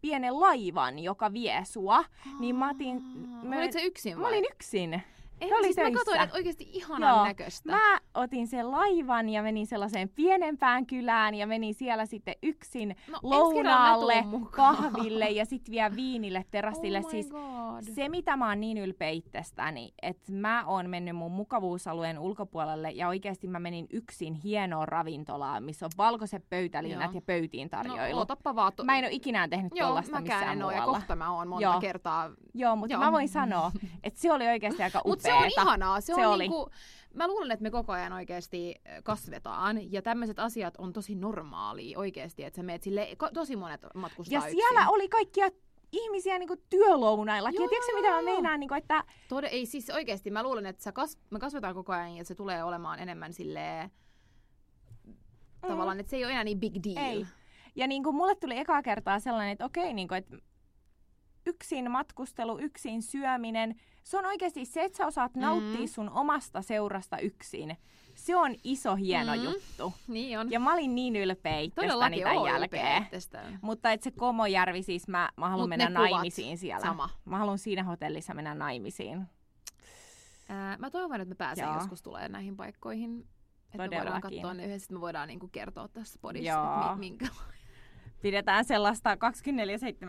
pienen 0.00 0.40
laivan, 0.40 0.98
joka 0.98 1.32
vie 1.32 1.64
sua. 1.64 2.04
Niin 2.40 2.56
mä 2.56 2.70
otin... 2.70 3.02
Mä... 3.42 3.56
Olit 3.56 3.72
se 3.72 3.82
yksin 3.82 4.16
mä 4.16 4.22
vai? 4.22 4.32
olin 4.32 4.44
yksin. 4.52 5.02
Ei, 5.42 5.50
he 5.50 5.54
oli 5.54 5.64
siis 5.64 5.76
mä 5.76 5.82
töissä. 5.82 5.98
katsoin, 5.98 6.20
että 6.20 6.36
oikeesti 6.36 6.68
ihanan 6.72 7.16
Joo. 7.16 7.24
näköistä. 7.24 7.72
Mä 7.72 7.98
otin 8.14 8.46
sen 8.46 8.70
laivan 8.70 9.28
ja 9.28 9.42
menin 9.42 9.66
sellaiseen 9.66 10.08
pienempään 10.08 10.86
kylään 10.86 11.34
ja 11.34 11.46
menin 11.46 11.74
siellä 11.74 12.06
sitten 12.06 12.34
yksin 12.42 12.88
no, 12.88 13.12
mä 13.12 13.18
lounaalle, 13.22 14.24
kahville 14.50 15.30
ja 15.30 15.44
sitten 15.44 15.72
vielä 15.72 15.96
viinille 15.96 16.44
terassille. 16.50 16.98
Oh 17.04 17.10
siis 17.10 17.30
God. 17.30 17.82
se, 17.94 18.08
mitä 18.08 18.36
mä 18.36 18.48
oon 18.48 18.60
niin 18.60 18.78
ylpeä 18.78 19.08
itsestäni, 19.08 19.94
että 20.02 20.32
mä 20.32 20.64
oon 20.66 20.90
mennyt 20.90 21.16
mun 21.16 21.32
mukavuusalueen 21.32 22.18
ulkopuolelle 22.18 22.90
ja 22.90 23.08
oikeasti 23.08 23.48
mä 23.48 23.58
menin 23.58 23.86
yksin 23.92 24.34
hienoon 24.34 24.88
ravintolaan, 24.88 25.62
missä 25.62 25.86
on 25.86 25.92
valkoiset 25.98 26.48
pöytäliinat 26.50 27.04
Joo. 27.04 27.14
ja 27.14 27.22
pöytiin 27.26 27.70
tarjoilu. 27.70 28.26
No, 28.44 28.54
vaan. 28.56 28.72
To... 28.76 28.84
Mä 28.84 28.98
en 28.98 29.04
ole 29.04 29.12
ikinä 29.12 29.48
tehnyt 29.48 29.72
Joo, 29.74 29.88
tollasta 29.88 30.20
missään 30.20 30.58
en 30.58 30.62
oo, 30.62 30.70
ja 30.70 30.84
kohta 30.84 31.16
mä 31.16 31.32
oon 31.32 31.48
monta 31.48 31.62
Joo. 31.62 31.80
kertaa. 31.80 32.30
Joo, 32.54 32.76
mutta 32.76 32.94
Joo. 32.94 33.02
mä 33.04 33.12
voin 33.12 33.28
sanoa, 33.28 33.72
että 34.04 34.20
se 34.20 34.32
oli 34.32 34.48
oikeasti 34.48 34.82
aika 34.82 35.02
se 35.18 35.31
se 35.32 35.44
on 35.44 35.50
ihanaa. 35.66 36.00
Se, 36.00 36.06
Se 36.14 36.26
on 36.26 36.32
oli. 36.34 36.42
niinku, 36.42 36.70
mä 37.14 37.28
luulen, 37.28 37.50
että 37.50 37.62
me 37.62 37.70
koko 37.70 37.92
ajan 37.92 38.12
oikeasti 38.12 38.74
kasvetaan, 39.04 39.92
ja 39.92 40.02
tämmöiset 40.02 40.38
asiat 40.38 40.74
on 40.78 40.92
tosi 40.92 41.14
normaalia 41.14 41.98
oikeasti, 41.98 42.44
että 42.44 42.56
sä 42.56 42.62
meet 42.62 42.82
sille, 42.82 43.08
tosi 43.34 43.56
monet 43.56 43.80
matkustaa 43.94 44.34
Ja 44.34 44.38
yksin. 44.46 44.52
siellä 44.68 44.88
oli 44.88 45.08
kaikkia 45.08 45.48
ihmisiä 45.92 46.38
niinku 46.38 46.56
työlounaillakin. 46.70 47.54
Joo, 47.56 47.64
Ja 47.64 47.68
tiedätkö 47.68 47.92
mitä 47.96 48.10
mä 48.10 48.22
meinaan, 48.22 48.60
niinku, 48.60 48.74
että 48.74 49.04
Tode, 49.28 49.46
ei 49.46 49.66
siis 49.66 49.90
oikeasti, 49.90 50.30
mä 50.30 50.42
luulen, 50.42 50.66
että 50.66 50.82
sä 50.82 50.92
kas, 50.92 51.18
me 51.30 51.38
kasvetaan 51.38 51.74
koko 51.74 51.92
ajan, 51.92 52.16
ja 52.16 52.24
se 52.24 52.34
tulee 52.34 52.64
olemaan 52.64 52.98
enemmän 52.98 53.32
silleen, 53.32 53.90
tavallaan, 55.60 56.00
että 56.00 56.10
se 56.10 56.16
ei 56.16 56.24
ole 56.24 56.32
enää 56.32 56.44
niin 56.44 56.60
big 56.60 56.74
deal. 56.84 57.06
Ei. 57.06 57.26
Ja 57.76 57.86
niin 57.86 58.02
kuin 58.04 58.16
mulle 58.16 58.34
tuli 58.34 58.58
ekaa 58.58 58.82
kertaa 58.82 59.20
sellainen, 59.20 59.52
että 59.52 59.64
okei, 59.64 59.92
niin 59.94 60.08
kuin, 60.08 60.18
että 60.18 60.36
yksin 61.46 61.90
matkustelu, 61.90 62.58
yksin 62.58 63.02
syöminen, 63.02 63.74
se 64.02 64.18
on 64.18 64.26
oikeasti 64.26 64.64
se, 64.64 64.84
että 64.84 64.98
sä 64.98 65.06
osaat 65.06 65.34
nauttia 65.34 65.80
Mm. 65.80 65.86
sun 65.86 66.10
omasta 66.10 66.62
seurasta 66.62 67.18
yksin. 67.18 67.76
Se 68.14 68.36
on 68.36 68.54
iso, 68.64 68.94
hieno 68.94 69.36
Mm. 69.36 69.42
juttu. 69.42 69.92
Niin 70.08 70.38
on. 70.38 70.50
Ja 70.50 70.60
mä 70.60 70.72
olin 70.72 70.94
niin 70.94 71.16
ylpeä 71.16 71.58
itsestäni 71.58 72.20
tämän 72.22 72.44
jälkeen. 72.44 73.06
Mutta 73.62 73.92
et 73.92 74.02
se 74.02 74.10
Komojärvi, 74.10 74.82
siis 74.82 75.08
mä, 75.08 75.28
mä 75.36 75.48
haluan 75.48 75.62
Mut 75.64 75.68
mennä 75.78 75.88
naimisiin 75.88 76.58
siellä. 76.58 76.86
Sama. 76.86 77.08
Mä 77.24 77.38
haluan 77.38 77.58
siinä 77.58 77.84
hotellissa 77.84 78.34
mennä 78.34 78.54
naimisiin. 78.54 79.26
Ää, 80.48 80.76
mä 80.78 80.90
toivon, 80.90 81.20
että 81.20 81.28
me 81.28 81.34
pääsemme 81.34 81.70
Joo. 81.70 81.78
joskus 81.80 82.02
tulee 82.02 82.28
näihin 82.28 82.56
paikkoihin. 82.56 83.26
Että 83.64 83.78
me 83.88 83.96
voidaan 83.96 84.20
katsoa 84.20 84.54
ne 84.54 84.66
yhdessä, 84.66 84.84
että 84.84 84.94
me 84.94 85.00
voidaan 85.00 85.28
niinku 85.28 85.48
kertoa 85.48 85.88
tässä 85.88 86.18
podissa, 86.22 86.52
että 86.80 86.92
mi- 86.94 86.98
minkä... 87.00 87.26
Pidetään 88.22 88.64
sellaista 88.64 89.14
24-7 89.14 89.18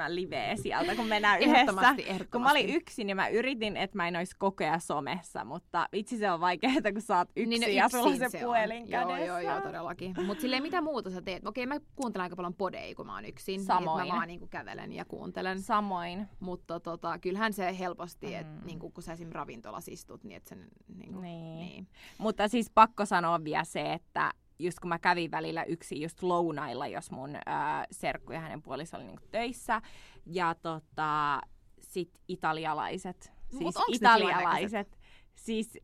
liveä 0.08 0.56
sieltä, 0.56 0.96
kun 0.96 1.08
mennään 1.08 1.40
yhdessä. 1.42 1.60
Ehdottomasti, 1.60 2.06
Kun 2.32 2.42
mä 2.42 2.52
olin 2.52 2.70
yksin, 2.70 3.08
niin 3.08 3.16
mä 3.18 3.28
yritin, 3.28 3.78
että 3.78 3.98
mä 3.98 4.08
en 4.08 4.16
olisi 4.16 4.36
kokea 4.38 4.80
somessa, 4.80 5.46
mutta 5.46 5.88
vitsi 5.92 6.18
se 6.18 6.32
on 6.32 6.40
vaikeaa, 6.40 6.74
kun 6.94 7.02
sä 7.02 7.18
oot 7.18 7.30
yksin 7.36 7.50
Niin, 7.50 7.62
no 7.62 7.68
ja 7.68 7.90
sulla 7.90 8.16
se, 8.18 8.30
se 8.30 8.40
puhelin 8.40 8.84
on. 8.84 8.90
kädessä. 8.90 9.18
Joo, 9.26 9.40
joo, 9.40 9.52
joo, 9.52 9.62
todellakin. 9.62 10.16
Mutta 10.26 10.42
silleen, 10.42 10.64
mitä 10.64 10.82
muuta 10.82 11.10
sä 11.10 11.22
teet? 11.22 11.48
Okei, 11.48 11.66
mä 11.66 11.76
kuuntelen 11.96 12.24
aika 12.24 12.36
paljon 12.36 12.54
podeja, 12.54 12.96
kun 12.96 13.06
mä 13.06 13.16
oon 13.16 13.26
yksin. 13.26 13.54
Niin, 13.58 13.66
Samoin. 13.66 14.02
että 14.02 14.14
mä 14.14 14.18
vaan 14.18 14.28
niinku 14.28 14.48
kävelen 14.48 14.94
ja 14.94 15.06
kuuntelen. 15.06 15.62
Samoin. 15.62 16.28
Mutta 16.40 16.80
tota, 16.80 17.20
kyllähän 17.20 17.54
se 17.54 17.80
helposti, 17.80 18.28
Mm. 18.28 18.34
että 18.34 18.66
niinku, 18.66 18.90
kun 18.90 19.04
sä 19.04 19.14
esim. 19.14 19.30
ravintolassa 19.32 19.92
istut, 19.92 20.24
niin 20.24 20.38
että 20.38 20.50
sen... 20.50 20.68
Niinku, 20.98 21.20
Niin. 21.20 21.56
niin. 21.56 21.88
Mutta 22.18 22.48
siis 22.48 22.72
pakko 22.76 23.06
sanoa 23.06 23.44
vielä 23.44 23.64
se, 23.64 23.94
että 23.94 24.32
just 24.60 24.80
kun 24.80 24.90
mä 24.90 25.00
kävin 25.00 25.32
välillä 25.32 25.64
yksin 25.64 26.02
just 26.02 26.24
lounailla, 26.24 26.88
jos 26.88 27.12
mun 27.12 27.38
ää, 27.46 27.86
serkku 27.92 28.32
ja 28.34 28.40
hänen 28.40 28.62
puoliso 28.62 28.98
oli 28.98 29.06
niinku 29.06 29.24
töissä. 29.32 29.82
Ja 30.26 30.56
tota, 30.56 31.42
sit 31.80 32.12
italialaiset. 32.28 33.32
Mut 33.54 33.76
Siis 33.76 33.98
italialaiset. 33.98 34.98
Siis 35.36 35.78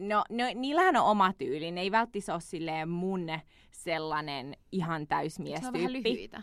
No, 0.00 0.24
no, 0.30 0.44
niillähän 0.54 0.96
on 0.96 1.04
oma 1.04 1.32
tyyli. 1.32 1.70
Ne 1.70 1.80
ei 1.80 1.90
välttis 1.90 2.28
ole 2.28 2.40
silleen 2.40 2.88
mun 2.88 3.26
sellainen 3.72 4.56
ihan 4.72 5.02
Se 5.02 5.06
täysmies 5.06 5.64
on 5.64 5.72
vähän 5.72 5.92
lyhyitä. 5.92 6.42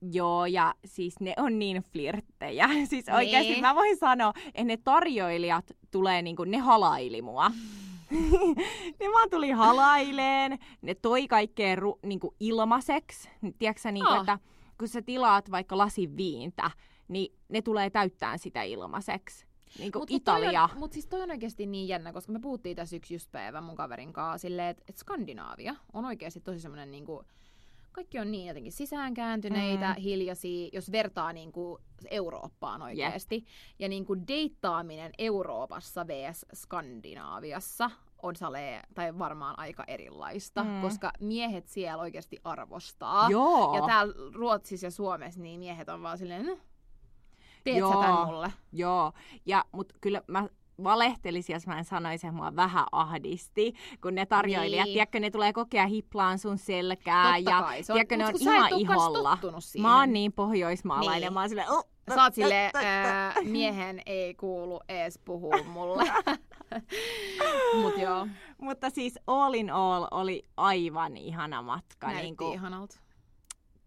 Joo, 0.00 0.46
ja 0.46 0.74
siis 0.84 1.20
ne 1.20 1.34
on 1.36 1.58
niin 1.58 1.82
flirttejä. 1.92 2.68
Siis 2.90 3.06
Niin. 3.06 3.14
oikeasti 3.16 3.60
mä 3.60 3.74
voin 3.74 3.96
sanoa, 3.96 4.32
että 4.46 4.64
ne 4.64 4.76
tarjoilijat 4.76 5.64
tulee 5.90 6.22
niinku, 6.22 6.44
ne 6.44 6.58
halaili 6.58 7.22
mua. 7.22 7.50
ne 9.00 9.06
vaan 9.14 9.30
tuli 9.30 9.50
halaileen, 9.50 10.58
ne 10.82 10.94
toi 10.94 11.28
kaikkea 11.28 11.76
ru, 11.76 11.98
niinku 12.02 12.34
ilmaiseksi. 12.40 13.28
Tiedätkö 13.58 13.92
niinku, 13.92 14.10
Aa. 14.10 14.20
että 14.20 14.38
kun 14.78 14.88
sä 14.88 15.02
tilaat 15.02 15.50
vaikka 15.50 15.78
lasin 15.78 16.16
viintä, 16.16 16.70
niin 17.08 17.34
ne 17.48 17.62
tulee 17.62 17.90
täyttään 17.90 18.38
sitä 18.38 18.62
ilmaiseksi. 18.62 19.46
Mut, 19.94 20.10
Italia. 20.10 20.60
Mut, 20.62 20.70
toi 20.70 20.74
on, 20.74 20.78
mut 20.78 20.92
siis 20.92 21.06
toi 21.06 21.22
on 21.22 21.30
oikeasti 21.30 21.66
niin 21.66 21.88
jännä, 21.88 22.12
koska 22.12 22.32
me 22.32 22.40
puhuttiin 22.40 22.76
tässä 22.76 22.96
yksi 22.96 23.14
just 23.14 23.32
päivä 23.32 23.60
mun 23.60 23.76
kaverin 23.76 24.12
kanssa 24.12 24.38
silleen, 24.38 24.68
että 24.68 24.84
et 24.88 24.96
Skandinaavia 24.96 25.74
on 25.92 26.04
oikeasti 26.04 26.40
tosi 26.40 26.60
semmoinen 26.60 26.90
niinku, 26.90 27.24
kaikki 27.98 28.18
on 28.18 28.30
niin 28.30 28.46
jotenkin 28.48 28.72
sisäänkääntyneitä, 28.72 29.88
Mm. 29.96 30.02
hiljaisia, 30.02 30.68
jos 30.72 30.92
vertaa 30.92 31.32
niinku 31.32 31.78
Eurooppaan 32.10 32.82
oikeasti. 32.82 33.44
Ja 33.78 33.88
niinku 33.88 34.16
deittaaminen 34.28 35.12
Euroopassa 35.18 36.06
vs. 36.06 36.46
Skandinaaviassa 36.54 37.90
on 38.22 38.36
salee, 38.36 38.82
tai 38.94 39.18
varmaan 39.18 39.58
aika 39.58 39.84
erilaista, 39.86 40.64
Mm. 40.64 40.80
koska 40.80 41.12
miehet 41.20 41.68
siellä 41.68 42.02
oikeasti 42.02 42.36
arvostaa. 42.44 43.30
Joo. 43.30 43.76
Ja 43.76 43.86
täällä 43.86 44.14
Ruotsissa 44.34 44.86
ja 44.86 44.90
Suomessa 44.90 45.40
niin 45.40 45.60
miehet 45.60 45.88
on 45.88 46.02
vaan 46.02 46.18
silleen, 46.18 46.46
"No, 46.46 46.58
teet 47.64 47.76
sä 47.76 47.80
Joo. 47.80 48.02
tän 48.02 48.26
mulle? 48.26 48.52
Joo, 48.72 49.12
ja, 49.46 49.64
mutta 49.72 49.94
kyllä 50.00 50.22
mä 50.26 50.48
valehtelisin, 50.84 51.54
jos 51.54 51.66
mä 51.66 51.78
en 51.78 51.84
sanoisi, 51.84 52.26
että 52.26 52.36
mua 52.36 52.56
vähän 52.56 52.84
ahdisti, 52.92 53.74
kun 54.02 54.14
ne 54.14 54.26
tarjoilijat, 54.26 54.84
Niin. 54.84 54.94
tiedätkö, 54.94 55.20
ne 55.20 55.30
tulee 55.30 55.52
kokea 55.52 55.86
hiplaan 55.86 56.38
sun 56.38 56.58
selkää, 56.58 57.34
Totta 57.36 57.50
ja 57.50 57.60
kai, 57.62 57.82
se 57.82 57.92
on- 57.92 57.96
tiedätkö, 57.96 58.16
ne 58.16 58.26
on 58.26 58.34
ihan 58.40 58.68
iholla. 58.80 59.38
Mä 59.80 59.98
oon 59.98 60.12
niin 60.12 60.32
pohjoismaalainen, 60.32 61.20
Niin. 61.22 61.32
mä 61.32 61.40
oon 61.40 61.48
silleen, 61.48 61.70
oh, 61.70 61.88
Sä 62.14 62.22
oot 62.22 62.34
silleen, 62.34 62.70
ää, 62.74 63.34
miehen 63.44 64.02
ei 64.06 64.34
kuulu 64.34 64.80
ees 64.88 65.18
puhua 65.24 65.62
mulle. 65.66 66.04
Mut 67.82 67.98
joo, 67.98 68.26
Mutta 68.58 68.90
siis 68.90 69.18
all 69.26 69.54
in 69.54 69.70
all 69.70 70.06
oli 70.10 70.42
aivan 70.56 71.16
ihana 71.16 71.62
matka. 71.62 72.06
näytti 72.06 72.22
Niin 72.22 72.36
kuin, 72.36 72.54
ihanalta. 72.54 72.98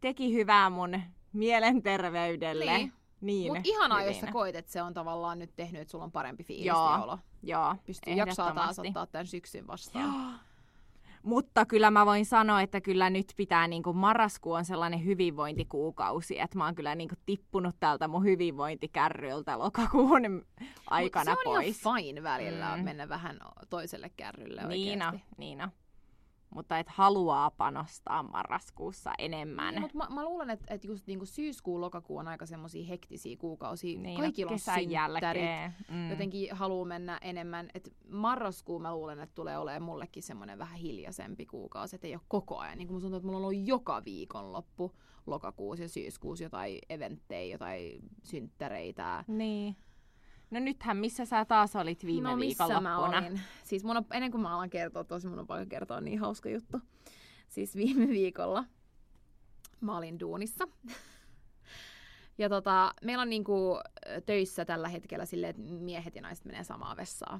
teki 0.01 0.33
hyvää 0.33 0.69
mun 0.69 1.01
mielenterveydelle. 1.33 2.77
Niin. 2.77 2.93
Niin, 3.21 3.53
Mut 3.53 3.67
ihanaa, 3.67 4.01
jos 4.03 4.15
hyvin. 4.17 4.27
sä 4.27 4.31
koet, 4.31 4.55
että 4.55 4.71
se 4.71 4.81
on 4.81 4.93
tavallaan 4.93 5.39
nyt 5.39 5.55
tehnyt, 5.55 5.81
että 5.81 5.91
sulla 5.91 6.03
on 6.03 6.11
parempi 6.11 6.43
fiilis 6.43 6.65
ja 6.65 6.77
olo. 6.77 7.19
Joo, 7.43 7.75
Pystyy 7.85 8.13
jaksaa 8.13 8.53
taas 8.53 8.79
ottaa 8.79 9.05
tämän 9.05 9.27
syksyn 9.27 9.67
vastaan. 9.67 10.05
Joo. 10.05 10.31
Mutta 11.23 11.65
kyllä 11.65 11.91
mä 11.91 12.05
voin 12.05 12.25
sanoa, 12.25 12.61
että 12.61 12.81
kyllä 12.81 13.09
nyt 13.09 13.33
pitää, 13.37 13.67
niin 13.67 13.83
kuin 13.83 13.97
marraskuu 13.97 14.53
on 14.53 14.65
sellainen 14.65 15.05
hyvinvointikuukausi, 15.05 16.39
että 16.39 16.57
mä 16.57 16.65
oon 16.65 16.75
kyllä 16.75 16.95
niin 16.95 17.09
kuin 17.09 17.19
tippunut 17.25 17.75
täältä 17.79 18.07
mun 18.07 18.23
hyvinvointikärryltä 18.23 19.59
lokakuun 19.59 20.45
aikana 20.89 21.31
Mut 21.31 21.39
se 21.43 21.49
on 21.49 21.55
pois. 21.55 21.81
ihan 21.85 21.95
fine 22.03 22.23
välillä 22.23 22.77
Mm. 22.77 22.83
mennä 22.83 23.09
vähän 23.09 23.39
toiselle 23.69 24.09
kärrylle 24.17 24.67
Niina, 24.67 25.05
oikeasti. 25.05 25.27
Niina. 25.37 25.71
Mutta 26.55 26.79
et 26.79 26.89
haluaa 26.89 27.51
panostaa 27.51 28.23
marraskuussa 28.23 29.11
enemmän. 29.17 29.73
Niin, 29.73 29.81
mutta 29.81 29.97
mä, 29.97 30.07
mä 30.09 30.23
luulen, 30.23 30.49
että, 30.49 30.73
että 30.73 30.87
just 30.87 31.07
niinku 31.07 31.25
syyskuu, 31.25 31.81
lokakuu 31.81 32.17
on 32.17 32.27
aika 32.27 32.45
semmoisia 32.45 32.85
hektisiä 32.85 33.37
kuukausia. 33.37 33.99
Niin, 33.99 34.19
Kaikilla 34.19 34.51
on 34.51 34.59
synttärit. 34.59 34.91
jälkeen. 34.91 35.73
Mm. 35.91 36.09
Jotenkin 36.09 36.55
haluaa 36.55 36.85
mennä 36.85 37.17
enemmän. 37.21 37.69
Et 37.73 37.93
marraskuu 38.09 38.79
mä 38.79 38.95
luulen, 38.95 39.19
että 39.19 39.35
tulee 39.35 39.57
olemaan 39.57 39.81
mullekin 39.81 40.23
semmoinen 40.23 40.59
vähän 40.59 40.79
hiljaisempi 40.79 41.45
kuukausi. 41.45 41.95
Että 41.95 42.07
ei 42.07 42.15
ole 42.15 42.21
koko 42.27 42.57
ajan. 42.57 42.77
Niin 42.77 42.87
kuin 42.87 42.95
musta 42.95 43.05
tuntuu, 43.05 43.17
että 43.17 43.25
mulla 43.27 43.39
on 43.39 43.45
ollut 43.45 43.67
joka 43.67 44.01
viikonloppu 44.05 44.91
lokakuussa 45.27 45.83
ja 45.83 45.89
syyskuussa 45.89 46.43
jotain 46.43 46.79
eventtejä, 46.89 47.51
jotain 47.53 47.99
synttäreitä. 48.23 49.23
Niin. 49.27 49.75
No 50.51 50.59
nythän, 50.59 50.97
missä 50.97 51.25
sä 51.25 51.45
taas 51.45 51.75
olit 51.75 52.05
viime 52.05 52.29
no 52.29 52.37
missä 52.37 52.79
mä 52.81 52.97
olin? 52.99 53.41
Siis 53.63 53.83
mun 53.83 53.97
on, 53.97 54.05
ennen 54.13 54.31
kuin 54.31 54.41
mä 54.41 54.55
alan 54.55 54.69
kertoa, 54.69 55.03
tosi 55.03 55.27
mun 55.27 55.39
on 55.39 55.47
pakko 55.47 55.65
kertoa 55.69 56.01
niin 56.01 56.19
hauska 56.19 56.49
juttu. 56.49 56.81
Siis 57.49 57.75
viime 57.75 58.07
viikolla 58.07 58.63
mä 59.81 59.97
olin 59.97 60.19
duunissa. 60.19 60.67
Ja 62.37 62.49
tota, 62.49 62.93
meillä 63.03 63.21
on 63.21 63.29
niinku 63.29 63.79
töissä 64.25 64.65
tällä 64.65 64.89
hetkellä 64.89 65.25
silleen, 65.25 65.49
että 65.49 65.61
miehet 65.61 66.15
ja 66.15 66.21
naiset 66.21 66.45
menee 66.45 66.63
samaa 66.63 66.97
vessaa. 66.97 67.39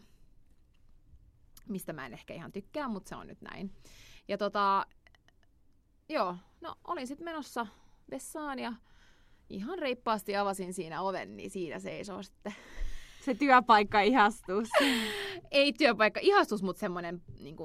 Mistä 1.69 1.93
mä 1.93 2.05
en 2.05 2.13
ehkä 2.13 2.33
ihan 2.33 2.51
tykkää, 2.51 2.87
mutta 2.87 3.09
se 3.09 3.15
on 3.15 3.27
nyt 3.27 3.41
näin. 3.41 3.73
Ja 4.27 4.37
tota, 4.37 4.85
joo, 6.09 6.35
no 6.61 6.75
olin 6.87 7.07
sitten 7.07 7.25
menossa 7.25 7.67
vessaan 8.11 8.59
ja 8.59 8.73
ihan 9.49 9.79
reippaasti 9.79 10.35
avasin 10.35 10.73
siinä 10.73 11.01
oven, 11.01 11.37
niin 11.37 11.49
siinä 11.51 11.79
seisoo 11.79 12.23
sitten 12.23 12.55
Se 13.21 13.33
työpaikka 13.33 14.01
ihastus. 14.01 14.69
ei 15.51 15.73
työpaikka 15.73 16.19
ihastus, 16.23 16.63
mutta 16.63 16.79
semmoinen 16.79 17.21
niin 17.39 17.55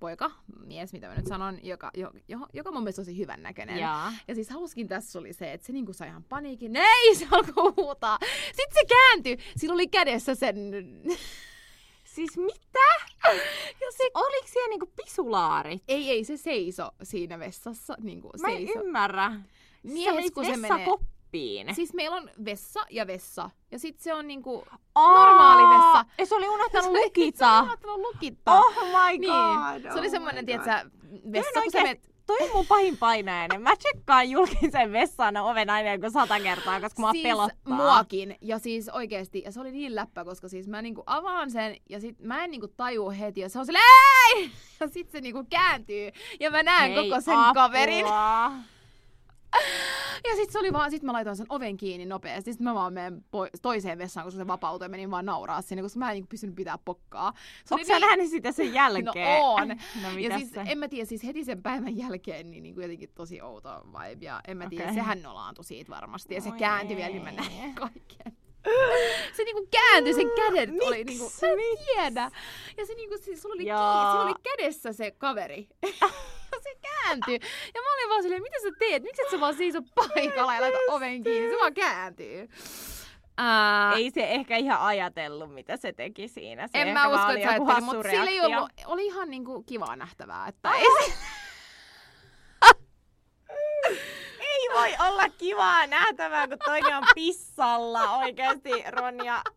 poika, 0.00 0.30
mies, 0.66 0.92
mitä 0.92 1.08
mä 1.08 1.14
nyt 1.14 1.26
sanon, 1.26 1.58
joka, 1.62 1.90
jo, 1.94 2.12
jo, 2.28 2.38
joka 2.52 2.72
mun 2.72 2.82
mielestä 2.82 3.02
tosi 3.02 3.18
hyvän 3.18 3.42
näköinen. 3.42 3.78
Jaa. 3.78 4.12
Ja 4.28 4.34
siis 4.34 4.50
hauskin 4.50 4.88
tässä 4.88 5.18
oli 5.18 5.32
se, 5.32 5.52
että 5.52 5.66
se 5.66 5.72
niinku 5.72 5.92
sai 5.92 6.08
ihan 6.08 6.24
paniikin. 6.24 6.76
Ei, 6.76 7.14
se 7.14 7.26
alkoi 7.30 7.72
huutaa. 7.76 8.18
Sitten 8.46 8.74
se 8.74 8.86
kääntyi. 8.88 9.38
Sillä 9.56 9.74
oli 9.74 9.86
kädessä 9.86 10.34
sen... 10.34 10.56
Siis 12.14 12.36
mitä? 12.36 12.88
Ja 13.80 13.86
se... 13.96 14.10
Oliko 14.14 14.46
siellä 14.46 14.68
niinku 14.68 14.92
pisulaarit? 15.04 15.82
Ei, 15.88 16.10
ei, 16.10 16.24
se 16.24 16.36
seiso 16.36 16.90
siinä 17.02 17.38
vessassa. 17.38 17.96
Niinku 18.00 18.30
Mä 18.40 18.48
en 18.48 18.56
seiso. 18.56 18.80
ymmärrä. 18.80 19.40
Miehes, 19.82 20.26
Sä 20.26 20.32
kun 20.34 20.44
se 20.44 20.56
menee... 20.56 20.86
vessakoppiin. 21.32 21.74
Siis 21.74 21.94
meillä 21.94 22.16
on 22.16 22.30
vessa 22.44 22.80
ja 22.90 23.06
vessa. 23.06 23.50
Ja 23.70 23.78
sitten 23.78 24.02
se 24.04 24.14
on 24.14 24.26
niinku... 24.28 24.64
Aa, 24.94 25.14
normaali 25.26 25.62
vessa. 25.78 26.04
Ja 26.18 26.26
se 26.26 26.34
oli 26.34 26.48
unohtanut 26.48 26.90
oli- 26.90 26.98
Se 26.98 27.04
lukita. 27.04 27.52
oli 27.58 27.62
unohtanut 27.62 27.98
lukittaa. 28.00 28.58
Oh 28.60 28.74
my 28.84 29.18
god. 29.18 29.80
Niin. 29.82 29.92
Se 29.92 29.98
oli 29.98 30.06
oh 30.06 30.10
semmoinen, 30.10 30.46
tietsä, 30.46 30.84
vessa, 31.32 31.62
kun 31.62 31.72
sä 31.72 31.82
menet 31.82 32.12
toi 32.26 32.36
on 32.40 32.50
mun 32.54 32.66
pahin 32.66 32.98
painajainen. 32.98 33.62
Mä 33.62 33.76
tsekkaan 33.76 34.30
julkisen 34.30 34.92
vessan 34.92 35.36
oven 35.36 35.70
aina 35.70 35.92
joku 35.92 36.10
sata 36.10 36.40
kertaa, 36.40 36.80
koska 36.80 37.00
mua 37.02 37.12
siis 37.12 37.22
pelottaa. 37.22 37.76
muakin. 37.76 38.36
Ja 38.40 38.58
siis 38.58 38.88
oikeesti, 38.88 39.42
ja 39.44 39.52
se 39.52 39.60
oli 39.60 39.72
niin 39.72 39.94
läppä, 39.94 40.24
koska 40.24 40.48
siis 40.48 40.68
mä 40.68 40.82
niinku 40.82 41.02
avaan 41.06 41.50
sen, 41.50 41.76
ja 41.88 42.00
sit 42.00 42.20
mä 42.20 42.44
en 42.44 42.50
niinku 42.50 42.68
tajua 42.68 43.10
heti, 43.10 43.40
ja 43.40 43.48
se 43.48 43.58
on 43.58 43.66
silleen, 43.66 43.84
ei! 44.36 44.50
Ja 44.80 44.88
sit 44.88 45.10
se 45.10 45.20
niinku 45.20 45.44
kääntyy, 45.50 46.10
ja 46.40 46.50
mä 46.50 46.62
näen 46.62 46.92
Hei, 46.92 47.08
koko 47.10 47.20
sen 47.20 47.36
apua. 47.36 47.54
kaverin. 47.54 48.06
Ja 50.28 50.36
sit 50.36 50.50
se 50.50 50.58
oli 50.58 50.72
vaan, 50.72 50.90
sit 50.90 51.02
mä 51.02 51.12
laitoin 51.12 51.36
sen 51.36 51.46
oven 51.48 51.76
kiinni 51.76 52.06
nopeasti. 52.06 52.52
Sitten 52.52 52.64
mä 52.64 52.74
vaan 52.74 52.92
menen 52.92 53.24
po- 53.36 53.58
toiseen 53.62 53.98
vessaan, 53.98 54.24
koska 54.26 54.38
se 54.38 54.46
vapautui 54.46 54.84
ja 54.84 54.88
menin 54.88 55.10
vaan 55.10 55.26
nauraa 55.26 55.62
sinne, 55.62 55.82
koska 55.82 55.98
mä 55.98 56.10
en 56.10 56.14
niinku 56.14 56.28
pystynyt 56.28 56.56
pitää 56.56 56.78
pokkaa. 56.84 57.32
Se 57.64 57.74
Onko 57.74 57.86
sä 57.86 57.98
nähnyt 57.98 58.30
sitä 58.30 58.52
sen 58.52 58.74
jälkeen? 58.80 59.40
No 59.40 59.52
on. 59.52 59.68
No 60.02 60.18
ja 60.18 60.38
siis, 60.38 60.50
se? 60.50 60.60
en 60.66 60.78
mä 60.78 60.88
tiedä, 60.88 61.04
siis 61.04 61.24
heti 61.24 61.44
sen 61.44 61.62
päivän 61.62 61.96
jälkeen 61.96 62.50
niin, 62.50 62.62
niin 62.62 62.74
kuin 62.74 62.82
jotenkin 62.82 63.10
tosi 63.14 63.42
outo 63.42 63.70
vibe. 63.86 64.24
Ja 64.26 64.40
en 64.48 64.56
mä 64.56 64.68
tiedä, 64.68 64.84
Okei. 64.84 64.94
sehän 64.94 65.22
nolaantui 65.22 65.64
siitä 65.64 65.90
varmasti. 65.92 66.34
Ja 66.34 66.40
se 66.40 66.48
Oi 66.50 66.58
kääntyi 66.58 66.96
vielä, 66.96 67.10
niin 67.10 67.22
mä 67.22 67.32
näin 67.32 67.74
kaiken. 67.74 68.36
Se 69.36 69.44
niinku 69.44 69.66
kääntyi, 69.70 70.14
sen 70.14 70.26
kädet 70.36 70.70
oli 70.82 71.04
niinku, 71.04 71.32
mä 71.42 71.48
en 71.48 71.58
tiedä. 71.86 72.30
Ja 72.76 72.86
se 72.86 72.94
niinku, 72.94 73.16
siis 73.20 73.42
sulla 73.42 73.54
oli, 73.54 73.66
Joo. 73.66 73.78
kiinni, 73.78 74.10
sillä 74.10 74.22
oli 74.22 74.34
kädessä 74.42 74.92
se 74.92 75.10
kaveri. 75.10 75.68
ja 75.82 76.08
se 76.62 76.76
kääntyi. 77.04 77.40
Ja 77.74 77.80
mä 77.80 77.94
olin 77.94 78.08
vaan 78.10 78.22
silleen, 78.22 78.42
mitä 78.42 78.56
sä 78.62 78.68
teet? 78.78 79.02
Miksi 79.02 79.22
et 79.22 79.30
sä 79.30 79.40
vaan 79.40 79.54
seiso 79.56 79.78
paikalla 79.94 80.54
ja 80.54 80.60
laita 80.60 80.78
oven 80.88 81.22
kiinni? 81.22 81.50
Se 81.50 81.56
vaan 81.60 81.74
kääntyy. 81.74 82.48
Ää, 83.38 83.92
Ei 83.92 84.10
se 84.10 84.24
ehkä 84.30 84.56
ihan 84.56 84.80
ajatellut, 84.80 85.54
mitä 85.54 85.76
se 85.76 85.92
teki 85.92 86.28
siinä. 86.28 86.68
Se 86.68 86.82
en 86.82 86.88
mä 86.88 87.08
usko, 87.08 87.32
että 87.32 87.48
sä 87.56 87.64
hassu 87.64 87.84
mutta 87.84 88.10
sillä 88.10 88.30
ei 88.30 88.40
ollut, 88.40 88.70
oli 88.86 89.06
ihan 89.06 89.30
niinku 89.30 89.62
kivaa 89.62 89.96
nähtävää. 89.96 90.48
Että 90.48 90.70
ei 90.74 90.86
se, 91.04 91.12
Ei 94.40 94.68
voi 94.74 95.08
olla 95.08 95.28
kivaa 95.28 95.86
nähtävää, 95.86 96.48
kun 96.48 96.58
toinen 96.64 96.96
on 96.96 97.04
pissalla 97.14 98.16
oikeasti, 98.16 98.70
Ronja. 98.90 99.42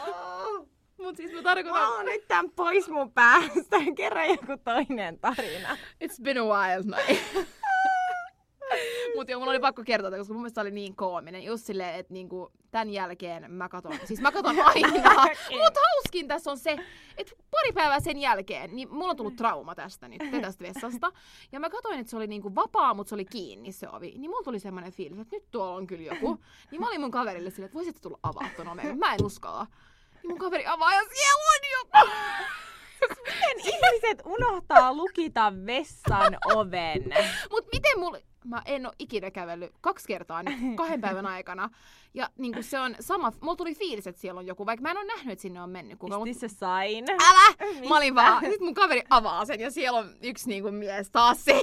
Oh, 0.00 0.68
mut 0.98 1.16
siis 1.16 1.32
mä 1.32 1.36
mä 1.36 1.42
tarkoitan, 1.42 1.88
oon 1.88 2.04
nyt 2.04 2.28
tän 2.28 2.50
pois 2.50 2.88
mun 2.88 3.12
päästä. 3.12 3.76
Kerro 3.96 4.24
joku 4.24 4.62
toinen 4.64 5.18
tarina. 5.18 5.76
It's 6.04 6.22
been 6.22 6.38
a 6.38 6.44
while, 6.44 6.82
no 6.84 6.96
ei. 7.08 7.20
Mut 9.16 9.28
joo, 9.28 9.40
mun 9.40 9.48
oli 9.48 9.60
pakko 9.60 9.82
kertoa, 9.84 10.10
koska 10.10 10.34
mun 10.34 10.42
mielestä 10.42 10.60
oli 10.60 10.70
niin 10.70 10.96
koominen. 10.96 11.42
Just 11.42 11.66
silleen, 11.66 11.94
että 11.94 12.12
niinku, 12.12 12.52
tämän 12.70 12.90
jälkeen 12.90 13.50
mä 13.50 13.68
katon, 13.68 13.98
siis 14.04 14.20
mä 14.20 14.32
katon 14.32 14.56
aina. 14.66 14.88
Mut 15.50 15.76
hauskin 15.76 16.28
tässä 16.28 16.50
on 16.50 16.58
se, 16.58 16.76
että 17.16 17.32
pari 17.50 17.72
päivää 17.72 18.00
sen 18.00 18.18
jälkeen, 18.18 18.76
niin 18.76 18.94
mulla 18.94 19.10
on 19.10 19.16
tullut 19.16 19.36
trauma 19.36 19.74
tästä 19.74 20.08
nyt, 20.08 20.22
tästä 20.40 20.64
vessasta. 20.64 21.12
Ja 21.52 21.60
mä 21.60 21.70
katsoin, 21.70 22.00
että 22.00 22.10
se 22.10 22.16
oli 22.16 22.26
niinku 22.26 22.54
vapaa, 22.54 22.94
mutta 22.94 23.08
se 23.08 23.14
oli 23.14 23.24
kiinni 23.24 23.72
se 23.72 23.88
ovi. 23.88 24.14
Niin 24.18 24.30
mulla 24.30 24.44
tuli 24.44 24.58
semmoinen 24.58 24.92
fiilis, 24.92 25.18
että 25.18 25.36
nyt 25.36 25.50
tuolla 25.50 25.76
on 25.76 25.86
kyllä 25.86 26.14
joku. 26.14 26.38
Niin 26.70 26.80
mä 26.80 26.88
olin 26.88 27.00
mun 27.00 27.10
kaverille 27.10 27.50
silleen, 27.50 27.66
että 27.66 27.76
voisitte 27.76 28.00
tulla 28.00 28.18
avaa 28.22 28.48
ton 28.56 28.68
oven. 28.68 28.98
Mä 28.98 29.14
en 29.14 29.24
uskalla. 29.24 29.66
Niin 30.26 30.32
mun 30.32 30.38
kaveri 30.38 30.66
avaa 30.66 30.94
ja 30.94 31.02
siellä 31.02 31.44
on 31.54 31.60
joku. 31.78 32.10
Miten 33.26 33.58
ihmiset 33.60 34.22
unohtaa 34.24 34.94
lukita 34.94 35.52
vessan 35.66 36.36
oven? 36.54 37.14
Mut 37.50 37.66
miten 37.72 37.98
mulla... 38.00 38.18
Mä 38.44 38.62
en 38.64 38.86
oo 38.86 38.92
ikinä 38.98 39.30
kävellyt 39.30 39.72
kaksi 39.80 40.06
kertaa 40.08 40.42
nyt 40.42 40.54
kahden 40.76 41.00
päivän 41.00 41.26
aikana. 41.26 41.70
Ja 42.14 42.30
niinku 42.38 42.62
se 42.62 42.78
on 42.78 42.94
sama... 43.00 43.32
Mulla 43.40 43.56
tuli 43.56 43.74
fiilis, 43.74 44.06
että 44.06 44.20
siellä 44.20 44.38
on 44.38 44.46
joku, 44.46 44.66
vaikka 44.66 44.82
mä 44.82 44.90
en 44.90 44.96
oo 44.96 45.04
nähnyt, 45.04 45.32
että 45.32 45.42
sinne 45.42 45.62
on 45.62 45.70
mennyt 45.70 45.98
kukaan. 45.98 46.26
Is 46.28 46.42
Mut... 46.42 46.44
a 46.44 46.48
sign? 46.48 47.04
Älä! 47.10 47.68
Mistä? 47.68 47.88
Mä 47.88 47.96
olin 47.96 48.14
vaan... 48.14 48.40
Sitten 48.44 48.64
mun 48.64 48.74
kaveri 48.74 49.02
avaa 49.10 49.44
sen 49.44 49.60
ja 49.60 49.70
siellä 49.70 49.98
on 49.98 50.16
yksi 50.22 50.48
niinku 50.48 50.70
mies 50.70 51.10
taas 51.10 51.44
se. 51.44 51.60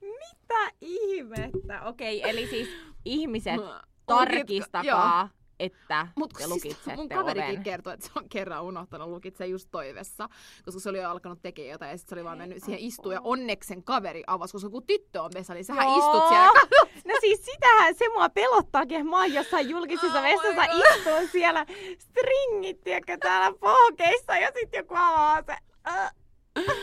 Mitä 0.00 0.70
ihmettä? 0.80 1.82
Okei, 1.84 2.30
eli 2.30 2.46
siis 2.46 2.68
ihmiset, 3.04 3.60
tarkistakaa, 4.06 5.28
että 5.60 6.08
Mut 6.16 6.30
te 6.30 6.36
siis 6.38 6.48
lukitsette 6.50 6.96
mun 6.96 7.08
kaverikin 7.08 7.50
oven. 7.50 7.62
kertoi, 7.62 7.94
että 7.94 8.06
se 8.06 8.12
on 8.16 8.28
kerran 8.28 8.62
unohtanut 8.62 9.08
lukitse 9.08 9.46
just 9.46 9.68
toivessa, 9.70 10.28
koska 10.64 10.80
se 10.80 10.88
oli 10.88 10.98
jo 10.98 11.10
alkanut 11.10 11.42
tekemään 11.42 11.70
jotain 11.70 11.90
ja 11.90 11.96
sitten 11.98 12.08
se 12.16 12.20
oli 12.20 12.24
vaan 12.24 12.38
mennyt 12.38 12.62
siihen 12.64 12.80
istuun 12.80 13.14
ja 13.14 13.20
onneksi 13.20 13.68
sen 13.68 13.84
kaveri 13.84 14.22
avasi, 14.26 14.52
koska 14.52 14.70
kun 14.70 14.86
tyttö 14.86 15.22
on 15.22 15.30
vessa, 15.34 15.54
niin 15.54 15.64
sähän 15.64 15.86
Joo. 15.86 15.98
istut 15.98 16.28
siellä 16.28 16.60
No 17.06 17.14
siis 17.20 17.44
sitähän 17.44 17.94
se 17.94 18.08
mua 18.08 18.28
pelottaakin, 18.28 18.96
että 19.00 19.10
mä 19.10 19.16
oon 19.16 19.34
jossain 19.34 19.68
julkisessa 19.70 20.18
Oh 20.18 20.24
vessassa 20.24 20.64
istun 20.64 21.28
siellä 21.32 21.66
stringit, 21.98 22.80
tiedätkö, 22.80 23.16
täällä 23.20 23.58
pohkeissa 23.60 24.36
ja 24.36 24.50
sit 24.60 24.72
joku 24.72 24.94
avaa 24.94 25.42
se. 25.42 25.56
Äh. 25.88 26.12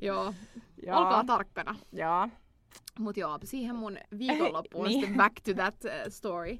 Joo, 0.00 0.34
Joo. 0.86 0.98
olkaa 0.98 1.24
tarkkana. 1.24 1.74
Joo. 1.92 2.28
Mut 2.98 3.16
joo, 3.16 3.38
siihen 3.44 3.76
mun 3.76 3.98
viikonloppuun 4.18 4.86
Niin. 4.88 5.00
sitten 5.00 5.16
back 5.16 5.34
to 5.44 5.54
that 5.54 5.74
uh, 5.84 5.90
story. 6.12 6.58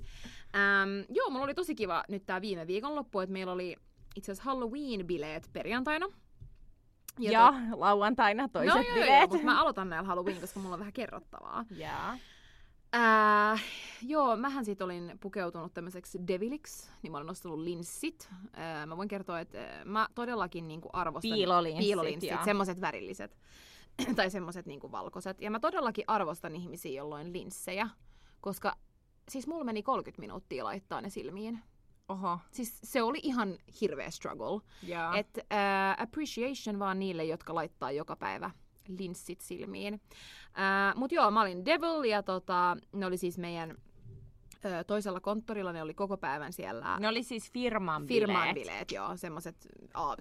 Um, 0.55 1.05
joo, 1.17 1.31
mulla 1.31 1.45
oli 1.45 1.55
tosi 1.55 1.75
kiva 1.75 2.05
nyt 2.09 2.27
tää 2.27 2.41
viime 2.41 2.67
viikonloppu, 2.67 3.21
että 3.21 3.33
meillä 3.33 3.53
oli 3.53 3.77
itse 4.17 4.33
asiassa 4.33 4.51
Halloween-bileet 4.51 5.49
perjantaina. 5.53 6.07
Ja, 7.19 7.33
Ja, 7.33 7.53
lauantaina 7.73 8.49
to- 8.49 8.53
toiset 8.53 8.75
no, 8.75 8.81
joo, 8.83 8.97
joo, 8.97 9.05
bileet. 9.05 9.31
mutta 9.31 9.45
mä 9.45 9.61
aloitan 9.61 9.89
näillä 9.89 10.07
Halloween, 10.09 10.41
koska 10.41 10.61
mulla 10.61 10.75
on 10.75 10.81
vähän 10.81 10.93
kerrottavaa. 10.93 11.65
Joo. 11.71 11.91
Ää, 12.93 13.59
joo, 14.07 14.37
mähän 14.37 14.65
sit 14.65 14.83
olin 14.83 15.19
pukeutunut 15.21 15.75
tämmöiseksi 15.75 16.19
deviliksi, 16.27 16.91
niin 17.03 17.11
mä 17.13 17.17
olin 17.19 17.27
nostanut 17.27 17.59
linssit. 17.59 18.29
Ää, 18.53 18.87
mä 18.87 18.97
voin 18.97 19.09
kertoa, 19.09 19.41
että 19.41 19.59
mä 19.85 20.09
todellakin 20.15 20.69
niinku 20.69 20.89
arvostan... 20.93 21.31
Piilolinssit, 21.33 21.85
Piilolinssit, 21.87 22.31
joo. 22.31 22.45
semmoset 22.45 22.81
värilliset. 22.81 23.39
tai 24.17 24.31
semmoset 24.31 24.67
niinku 24.67 24.93
valkoiset. 24.93 25.41
Ja 25.41 25.51
mä 25.51 25.61
todellakin 25.61 26.05
arvostan 26.07 26.57
ihmisiä, 26.57 26.93
joilla 26.93 27.17
on 27.17 27.33
linssejä, 27.33 27.89
koska 28.41 28.75
siis 29.29 29.47
mulla 29.47 29.65
meni 29.65 29.83
30 29.83 30.21
minuuttia 30.21 30.65
laittaa 30.65 31.01
ne 31.01 31.11
silmiin. 31.11 31.59
Oho. 32.09 32.39
Siis 32.51 32.79
se 32.83 33.03
oli 33.03 33.19
ihan 33.23 33.59
hirveä 33.81 34.11
struggle. 34.11 34.61
Joo. 34.83 35.13
Et 35.15 35.39
ää, 35.51 35.97
appreciation 35.99 36.79
vaan 36.79 36.99
niille, 36.99 37.25
jotka 37.25 37.55
laittaa 37.55 37.91
joka 37.91 38.17
päivä 38.17 38.51
linssit 38.89 39.41
silmiin. 39.41 40.01
Ää, 40.55 40.93
mut 40.97 41.13
joo, 41.13 41.31
mä 41.31 41.41
olin 41.41 41.65
Devil 41.65 42.05
ja 42.05 42.23
tota, 42.23 42.77
ne 42.93 43.07
oli 43.07 43.17
siis 43.17 43.39
meidän 43.39 43.77
toisella 44.87 45.21
konttorilla, 45.21 45.73
ne 45.73 45.83
oli 45.83 45.95
koko 45.95 46.17
päivän 46.17 46.53
siellä. 46.53 46.99
Ne 47.01 47.09
oli 47.09 47.23
siis 47.23 47.53
firman 47.53 48.07
Firman 48.07 48.37
bileet. 48.37 48.55
bileet, 48.55 48.93
joo, 48.93 49.17
semmoset, 49.17 49.57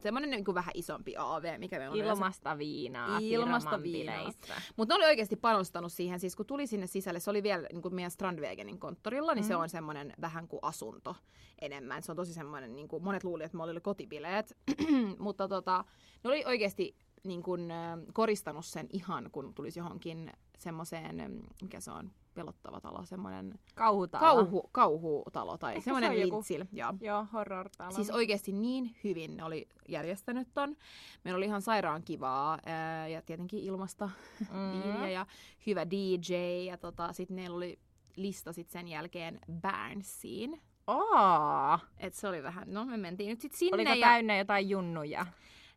semmonen 0.02 0.30
niin 0.30 0.46
vähän 0.54 0.72
isompi 0.74 1.14
AV, 1.18 1.60
mikä 1.60 1.78
meillä 1.78 1.94
on 1.94 2.00
yleensä. 2.00 2.14
Ilmasta 2.14 2.58
viinaa 2.58 3.20
Ilmasta 3.22 3.84
viinaa. 3.84 4.16
bileissä. 4.18 4.62
Mutta 4.76 4.94
ne 4.94 4.98
oli 4.98 5.06
oikeasti 5.06 5.36
panostanut 5.36 5.94
siihen, 5.94 6.20
siis 6.20 6.36
kun 6.36 6.46
tuli 6.46 6.68
sinne 6.68 6.88
sisälle, 6.88 7.20
se 7.20 7.30
oli 7.30 7.44
vielä 7.44 7.68
niin 7.72 7.82
kuin 7.82 7.96
meidän 7.96 8.12
Strandwegenin 8.12 8.80
konttorilla, 8.80 9.34
niin 9.34 9.46
mm. 9.46 9.48
se 9.48 9.56
on 9.56 9.70
semmoinen 9.70 10.14
vähän 10.22 10.48
kuin 10.48 10.60
asunto 10.62 11.16
enemmän. 11.62 12.04
Se 12.04 12.12
on 12.12 12.16
tosi 12.16 12.34
semmoinen, 12.34 12.76
niin 12.76 12.88
kuin 12.88 13.04
monet 13.04 13.24
luuli, 13.24 13.44
että 13.44 13.58
me 13.58 13.64
oli 13.64 13.82
kotibileet, 13.82 14.58
mutta 15.20 15.48
tota, 15.48 15.86
ne 16.24 16.30
oli 16.30 16.44
oikeasti 16.46 16.96
niin 17.24 17.44
kuin, 17.44 17.74
koristanut 18.14 18.66
sen 18.66 18.88
ihan, 18.94 19.30
kun 19.32 19.54
tulisi 19.54 19.80
johonkin 19.80 20.32
semmoiseen, 20.58 21.44
mikä 21.62 21.80
se 21.80 21.92
on, 21.92 22.12
pelottava 22.38 22.82
talo, 22.82 23.06
semmoinen 23.06 23.60
Kauhutalo. 23.76 24.22
kauhu, 24.36 24.70
kauhutalo 24.72 25.58
tai 25.58 25.72
Ehkä 25.72 25.82
se 25.82 25.84
semmoinen 25.84 26.22
joku- 26.22 26.36
lintsil. 26.36 26.66
Joo. 26.72 26.94
Joo, 27.02 27.26
horror-talo. 27.34 27.92
Siis 27.92 28.10
oikeasti 28.10 28.52
niin 28.52 28.96
hyvin 29.04 29.38
ne 29.38 29.44
oli 29.44 29.68
järjestänyt 29.90 30.48
ton. 30.54 30.76
Meillä 31.24 31.38
oli 31.38 31.46
ihan 31.46 31.62
sairaan 31.62 32.04
kivaa 32.04 32.58
ää, 32.66 33.08
ja 33.08 33.22
tietenkin 33.22 33.60
ilmasta 33.64 34.10
Mm. 34.52 35.08
ja 35.08 35.26
hyvä 35.68 35.86
DJ 35.92 36.34
ja 36.68 36.78
tota, 36.78 37.14
sitten 37.14 37.36
meillä 37.36 37.56
oli 37.58 37.80
lista 38.16 38.54
sit 38.54 38.70
sen 38.70 38.88
jälkeen 38.88 39.40
Burnsiin. 39.62 40.62
Oo. 40.88 41.80
Et 41.98 42.14
se 42.14 42.28
oli 42.28 42.44
vähän, 42.44 42.64
no 42.74 42.86
me 42.86 42.98
mentiin 42.98 43.30
nyt 43.30 43.42
sit 43.42 43.54
sinne 43.54 43.76
Oliko 43.76 43.92
ja... 43.92 44.08
täynnä 44.08 44.38
jotain 44.38 44.70
junnuja? 44.70 45.26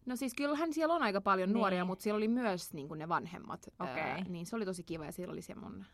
No 0.07 0.17
siis 0.17 0.35
kyllähän 0.35 0.73
siellä 0.73 0.95
on 0.95 1.03
aika 1.03 1.21
paljon 1.21 1.53
nuoria, 1.53 1.79
Niin. 1.81 1.87
mutta 1.87 2.03
siellä 2.03 2.17
oli 2.17 2.29
myös 2.29 2.73
niin 2.75 2.89
ne 2.97 3.09
vanhemmat. 3.09 3.67
ää, 3.79 3.93
Okei. 3.93 4.25
niin 4.33 4.47
se 4.47 4.57
oli 4.57 4.65
tosi 4.65 4.83
kiva 4.85 5.05
ja 5.05 5.13
siellä 5.13 5.33
oli 5.33 5.43
se 5.43 5.55
mun 5.55 5.85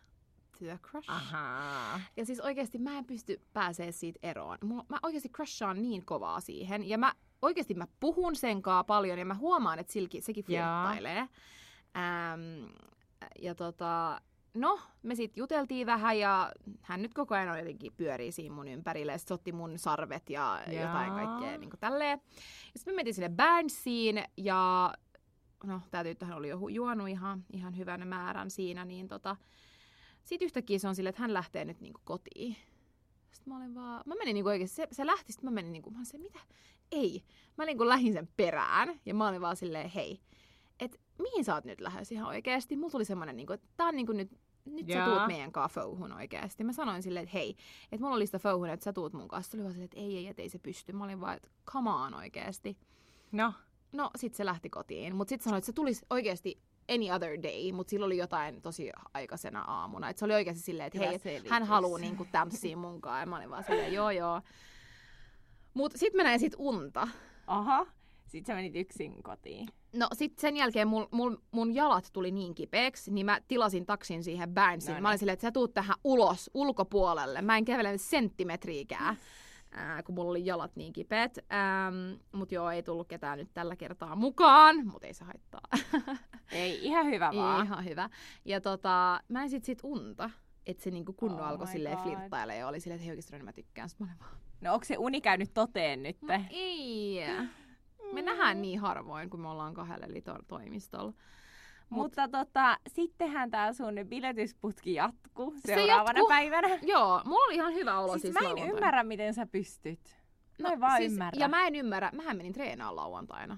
työ 0.59 0.79
crush. 0.79 1.11
Ahaa. 1.11 2.01
Ja 2.17 2.27
siis 2.27 2.41
oikeasti 2.41 2.79
mä 2.79 2.99
en 2.99 3.05
pysty 3.05 3.41
pääsee 3.53 3.93
siitä 3.93 4.19
eroon. 4.23 4.59
Mulla, 4.65 4.85
mä 4.89 4.99
oikeasti 5.03 5.29
crushaan 5.29 5.83
niin 5.83 6.07
kovaa 6.07 6.41
siihen. 6.41 6.89
Ja 6.89 6.99
mä 6.99 7.13
oikeasti 7.43 7.75
mä 7.75 7.87
puhun 8.01 8.37
senkaa 8.37 8.85
paljon 8.85 9.19
ja 9.19 9.25
mä 9.25 9.35
huomaan, 9.35 9.79
että 9.79 9.93
silki, 9.93 10.21
sekin 10.21 10.45
flirttailee. 10.45 11.29
Ähm, 11.97 12.65
ja 13.43 13.55
tota, 13.55 14.21
no, 14.55 14.81
me 15.03 15.15
sitten 15.15 15.41
juteltiin 15.41 15.87
vähän 15.87 16.19
ja 16.19 16.53
hän 16.83 17.03
nyt 17.03 17.15
koko 17.15 17.35
ajan 17.35 17.59
jotenkin 17.59 17.93
pyörii 17.97 18.33
siinä 18.33 18.55
mun 18.55 18.69
ympärillä. 18.69 19.13
Ja 19.13 19.19
sit 19.19 19.31
otti 19.31 19.53
mun 19.53 19.79
sarvet 19.79 20.31
ja 20.31 20.63
Jaa. 20.67 20.83
jotain 20.83 21.13
kaikkea 21.13 21.59
niin 21.59 21.71
kuin 21.71 21.81
tälleen. 21.81 22.21
Ja 22.75 22.79
sitten 22.79 22.95
me 22.95 22.97
mentiin 22.97 23.15
sinne 23.15 23.31
Burnsiin 23.37 24.25
ja 24.37 24.93
no, 25.65 25.81
tää 25.91 26.05
tyttöhän 26.05 26.37
oli 26.37 26.49
jo 26.49 26.69
juonut 26.69 27.09
ihan, 27.09 27.45
ihan 27.53 27.77
hyvän 27.77 28.09
määrän 28.09 28.51
siinä, 28.51 28.85
niin 28.85 29.09
tota, 29.09 29.37
sitten 30.27 30.47
yhtäkkiä 30.47 30.79
se 30.79 30.89
on 30.89 30.95
silleen, 30.95 31.11
että 31.11 31.23
hän 31.23 31.35
lähtee 31.35 31.65
nyt 31.65 31.81
niinku 31.81 32.01
kotiin. 32.05 32.57
Sitten 33.33 33.53
mä 33.53 33.57
olin 33.57 33.75
vaan, 33.75 34.03
mä 34.07 34.15
menin 34.15 34.35
niinku 34.35 34.49
oikeesti, 34.49 34.77
se, 34.77 34.89
se 34.93 35.07
lähti, 35.07 35.33
sitten 35.33 35.51
mä 35.51 35.55
menin 35.55 35.73
niinku, 35.73 35.91
mä 35.91 35.97
olin 35.97 36.07
se, 36.07 36.19
mitä? 36.19 36.39
Ei. 36.93 37.25
Mä 37.59 37.65
niinku 37.65 37.89
lähdin 37.89 38.13
sen 38.13 38.29
perään 38.37 39.01
ja 39.07 39.15
mä 39.15 39.29
olin 39.29 39.41
vaan 39.41 39.57
silleen, 39.57 39.91
hei, 39.91 40.21
että 40.81 40.99
mihin 41.19 41.45
sä 41.45 41.55
oot 41.55 41.65
nyt 41.65 41.81
lähes 41.81 42.13
ihan 42.13 42.29
oikeasti. 42.29 42.77
Mulla 42.77 42.91
tuli 42.91 43.05
semmoinen, 43.05 43.37
niin 43.37 43.47
kuin, 43.47 43.55
että 43.55 43.67
tää 43.77 43.87
on 43.87 43.97
niin 43.97 44.07
kuin 44.07 44.17
nyt, 44.17 44.31
nyt 44.65 44.87
sä 44.87 44.93
Jaa. 44.93 45.07
tuut 45.07 45.27
meidän 45.27 45.53
kanssa 45.53 45.81
fouhun 45.81 46.13
oikeasti. 46.13 46.65
Mä 46.65 46.73
sanoin 46.73 47.03
silleen, 47.03 47.23
että 47.23 47.39
hei, 47.39 47.57
että 47.93 48.05
mulla 48.05 48.17
oli 48.17 48.27
sitä 48.27 48.39
fouhun, 48.39 48.69
että 48.71 48.85
sä 48.85 48.93
tuut 48.93 49.13
mun 49.13 49.29
kanssa. 49.29 49.51
Se 49.51 49.57
oli 49.57 49.63
vaan 49.63 49.73
silleen, 49.73 49.85
että 49.85 50.01
ei, 50.01 50.17
ei, 50.17 50.27
että 50.27 50.43
ei 50.43 50.49
se 50.49 50.59
pysty. 50.59 50.93
Mä 50.93 51.05
olin 51.05 51.21
vaan, 51.21 51.37
että 51.37 51.49
come 51.71 51.91
on 51.91 52.15
oikeasti. 52.15 52.79
No, 53.33 53.53
No, 53.93 54.11
sit 54.17 54.35
se 54.35 54.45
lähti 54.45 54.71
kotiin. 54.71 55.17
Mutta 55.17 55.29
sit 55.29 55.43
sanoi, 55.43 55.59
että 55.59 55.67
se 55.67 55.73
tulisi 55.73 56.07
oikeasti 56.11 56.59
any 56.95 57.11
other 57.11 57.43
day, 57.43 57.73
mutta 57.73 57.91
sillä 57.91 58.07
oli 58.07 58.17
jotain 58.17 58.63
tosi 58.63 58.91
aikaisena 59.15 59.63
aamuna. 59.63 60.11
Et 60.11 60.19
se 60.19 60.25
oli 60.25 60.35
oikeasti 60.35 60.63
silleen, 60.63 60.87
että 60.87 60.99
hei, 60.99 61.15
et 61.15 61.23
selitys. 61.23 61.51
hän 61.51 61.65
haluaa 61.65 61.99
niinku 61.99 62.27
tämssiä 62.33 62.77
munkaan. 62.77 63.21
Ja 63.21 63.27
mä 63.27 63.37
olin 63.37 63.51
vaan 63.51 63.65
silleen, 63.65 63.93
joo 63.93 64.11
joo. 64.11 64.41
Mut 65.75 65.93
sit 65.97 66.15
mä 66.15 66.23
näin 66.23 66.41
sit 66.41 66.55
unta. 66.59 67.09
aha. 67.47 67.87
Sitten 68.27 68.47
sä 68.53 68.57
menit 68.57 68.77
yksin 68.77 69.23
kotiin. 69.23 69.69
No 69.93 70.09
sit 70.13 70.39
sen 70.39 70.57
jälkeen 70.57 70.89
mul, 70.89 71.07
mul, 71.11 71.37
mun 71.51 71.75
jalat 71.75 72.11
tuli 72.13 72.31
niin 72.31 72.55
kipeäksi, 72.55 73.11
niin 73.13 73.27
mä 73.27 73.41
tilasin 73.49 73.87
taksin 73.87 74.25
siihen 74.25 74.55
Burnsiin. 74.55 74.95
No 74.95 75.01
Mä 75.01 75.09
olin 75.09 75.13
niin. 75.15 75.19
silleen, 75.19 75.33
että 75.35 75.47
sä 75.47 75.53
tuut 75.53 75.75
tähän 75.75 75.97
ulos, 76.05 76.51
ulkopuolelle. 76.55 77.43
Mä 77.43 77.57
en 77.57 77.65
kävele 77.65 77.99
senttimetriikään, 77.99 79.17
ää, 79.77 80.03
kun 80.03 80.15
mulla 80.15 80.31
oli 80.31 80.47
jalat 80.47 80.77
niin 80.77 80.93
kipeät. 80.93 81.39
Ähm, 81.39 82.21
mut 82.33 82.53
joo, 82.53 82.71
ei 82.71 82.83
tullut 82.83 83.09
ketään 83.09 83.39
nyt 83.39 83.51
tällä 83.55 83.77
kertaa 83.77 84.17
mukaan, 84.17 84.87
mut 84.87 85.05
ei 85.05 85.15
se 85.15 85.25
haittaa. 85.25 85.61
Ei, 86.53 86.85
ihan 86.85 87.07
hyvä 87.07 87.31
vaan. 87.37 87.67
Ihan 87.67 87.85
hyvä. 87.85 88.11
Ja 88.45 88.61
tota, 88.61 89.21
mä 89.29 89.43
en 89.43 89.51
sit 89.51 89.65
sit 89.65 89.79
unta. 89.83 90.31
Että 90.67 90.83
se 90.83 90.91
niinku 90.91 91.13
kunnon 91.13 91.41
Oh 91.41 91.47
alkoi 91.47 91.67
silleen 91.67 91.97
God. 91.97 92.05
flirttailemaan 92.05 92.59
ja 92.61 92.69
oli 92.69 92.81
silleen, 92.81 92.97
että 92.97 93.05
hei 93.05 93.11
oikeesti 93.13 93.43
mä 93.43 93.53
tykkään. 93.53 93.89
Sitten 93.89 94.07
mä 94.07 94.11
olin 94.13 94.21
vaan, 94.21 94.41
No 94.61 94.75
onko 94.75 94.85
se 94.85 94.97
uni 94.99 95.21
käynyt 95.21 95.51
toteen 95.55 96.03
nyt? 96.03 96.23
no 96.23 96.35
ei. 96.51 97.21
Me 98.13 98.23
nähdään 98.23 98.63
niin 98.63 98.81
harvoin, 98.81 99.31
kun 99.31 99.41
me 99.41 99.49
ollaan 99.49 99.75
kahdella 99.75 100.07
eli 100.07 100.21
to- 100.23 100.39
toimistolla. 100.49 101.13
Mut- 101.91 101.97
Mutta 102.03 102.29
tota, 102.29 102.79
sittenhän 102.89 103.51
tää 103.51 103.73
sun 103.73 103.95
biletysputki 104.09 104.95
jatkuu 104.95 105.55
Se 105.59 105.75
seuraavana 105.75 106.09
jatkuu. 106.19 106.29
päivänä. 106.29 106.79
Joo, 106.83 107.23
mulla 107.25 107.45
oli 107.45 107.55
ihan 107.55 107.75
hyvä 107.75 107.99
olo 107.99 108.13
Siis, 108.13 108.23
siis, 108.23 108.35
mä 108.35 108.39
en 108.41 108.45
lauantaina. 108.45 108.75
ymmärrä, 108.77 109.03
miten 109.03 109.35
sä 109.35 109.47
pystyt. 109.47 110.17
Mä 110.63 110.69
en 110.69 110.81
vaan 110.81 110.97
siis, 110.97 111.13
ymmärrä. 111.13 111.41
Ja 111.41 111.49
mä 111.49 111.67
en 111.67 111.75
ymmärrä, 111.75 112.11
mähän 112.15 112.37
menin 112.37 112.53
treenaan 112.53 112.97
lauantaina. 112.97 113.55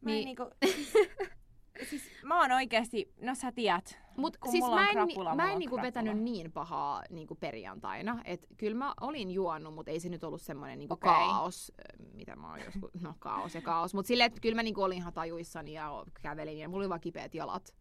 Mä, 0.00 0.10
Niin- 0.10 0.24
niinku, 0.24 0.50
siis, 0.64 0.92
siis 1.90 2.02
mä 2.24 2.40
oon 2.40 2.52
oikeesti, 2.52 3.12
no 3.20 3.34
sä 3.34 3.52
tiedät, 3.52 3.98
Mut 4.16 4.36
kun 4.36 4.50
siis 4.50 4.64
mulla 4.64 4.76
mä 4.76 4.86
en, 4.88 4.92
krapula, 4.92 5.34
mä 5.34 5.52
en 5.52 5.58
niinku 5.58 5.76
krapula. 5.76 5.82
vetänyt 5.82 6.18
niin 6.18 6.52
pahaa 6.52 7.02
niinku 7.10 7.34
perjantaina. 7.34 8.20
Et 8.24 8.46
kyllä 8.56 8.76
mä 8.76 8.94
olin 9.00 9.30
juonut, 9.30 9.74
mutta 9.74 9.90
ei 9.90 10.00
se 10.00 10.08
nyt 10.08 10.24
ollut 10.24 10.42
semmoinen 10.42 10.78
niinku 10.78 10.94
Okei. 10.94 11.10
kaos, 11.12 11.72
mitä 12.14 12.36
mä 12.36 12.50
oon 12.50 12.60
joskus, 12.64 12.90
no 13.02 13.14
kaos 13.18 13.54
ja 13.54 13.62
kaos. 13.62 13.94
Mutta 13.94 14.08
silleen, 14.08 14.26
että 14.26 14.40
kyllä 14.40 14.56
mä 14.56 14.62
niinku 14.62 14.82
olin 14.82 14.98
ihan 14.98 15.12
tajuissani 15.12 15.72
ja 15.72 16.04
kävelin 16.22 16.58
ja 16.58 16.68
mulla 16.68 16.82
oli 16.82 16.88
vaan 16.88 17.00
kipeät 17.00 17.34
jalat. 17.34 17.74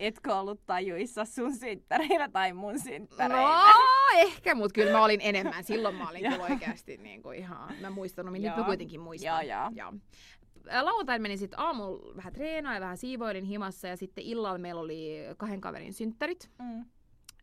etkö 0.00 0.36
ollut 0.36 0.66
tajuissa 0.66 1.24
sun 1.24 1.56
synttäreillä 1.56 2.28
tai 2.28 2.52
mun 2.52 2.78
synttäreillä? 2.78 3.72
No 3.72 4.18
ehkä, 4.18 4.54
mutta 4.54 4.72
kyllä 4.74 4.92
mä 4.92 5.04
olin 5.04 5.20
enemmän. 5.22 5.64
Silloin 5.64 5.94
mä 5.94 6.08
olin 6.10 6.22
kyllä 6.30 6.44
oikeasti 6.44 6.96
niinku 6.96 7.30
ihan, 7.30 7.74
mä 7.80 7.90
muistanut, 7.90 8.32
nyt 8.32 8.56
mä 8.56 8.64
kuitenkin 8.64 9.00
muistan. 9.00 9.46
Joo, 9.48 9.58
joo. 9.58 9.70
Joo. 9.74 9.92
Ä, 10.72 10.84
Lauantaina 10.84 11.22
menin 11.22 11.38
sitten 11.38 11.58
aamulla 11.60 12.16
vähän 12.16 12.32
treenaa 12.32 12.74
ja 12.74 12.80
vähän 12.80 12.96
siivoilin 12.98 13.44
himassa 13.44 13.88
ja 13.88 13.96
sitten 13.96 14.24
illalla 14.24 14.58
meillä 14.58 14.80
oli 14.80 15.16
kahden 15.36 15.60
kaverin 15.60 15.92
synttärit. 15.92 16.50
Mm. 16.58 16.84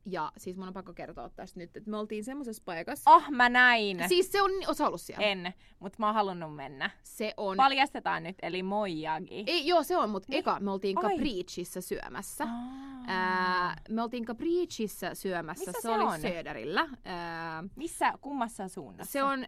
Ja 0.10 0.32
siis 0.38 0.58
mun 0.58 0.67
on 0.67 0.73
pakko 0.73 0.93
kertoa 0.93 1.30
tästä 1.30 1.60
nyt, 1.60 1.78
että 1.78 1.89
me 1.91 1.97
oltiin 1.97 2.23
semmoisessa 2.23 2.63
paikassa. 2.65 3.12
Oh, 3.12 3.23
mä 3.30 3.49
näin. 3.49 4.04
Siis 4.08 4.32
se 4.32 4.41
on, 4.41 4.51
osa 4.67 4.88
ollut 4.88 5.01
siellä? 5.01 5.25
En, 5.25 5.54
mutta 5.80 5.95
mä 5.99 6.06
oon 6.06 6.15
halunnut 6.15 6.56
mennä. 6.56 6.89
Se 7.04 7.34
on. 7.38 7.58
Paljastetaan 7.58 8.23
nyt, 8.23 8.36
eli 8.41 8.63
Moijagi. 8.63 9.43
Ei, 9.47 9.67
joo, 9.67 9.84
se 9.84 9.97
on, 9.97 10.10
mutta 10.10 10.25
Niin. 10.30 10.39
eka 10.39 10.60
me 10.60 10.71
oltiin 10.71 10.97
Ai. 10.97 11.04
Capriccissä 11.04 11.82
syömässä. 11.82 12.43
Aa. 12.43 13.04
Ää, 13.08 13.82
me 13.89 14.01
oltiin 14.01 14.25
Capriccissä 14.25 15.13
syömässä, 15.15 15.62
Missä 15.71 15.71
se, 15.71 15.82
se 15.82 15.89
oli 15.89 16.04
on? 16.04 16.19
Söderillä. 16.21 16.89
Ää, 17.06 17.63
Missä, 17.75 18.13
kummassa 18.21 18.67
suunnassa? 18.67 19.12
se 19.12 19.23
on, 19.23 19.45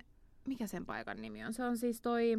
mikä 0.47 0.67
sen 0.67 0.85
paikan 0.85 1.21
nimi 1.21 1.45
on? 1.45 1.53
Se 1.53 1.63
on 1.63 1.77
siis 1.77 2.01
toi... 2.01 2.37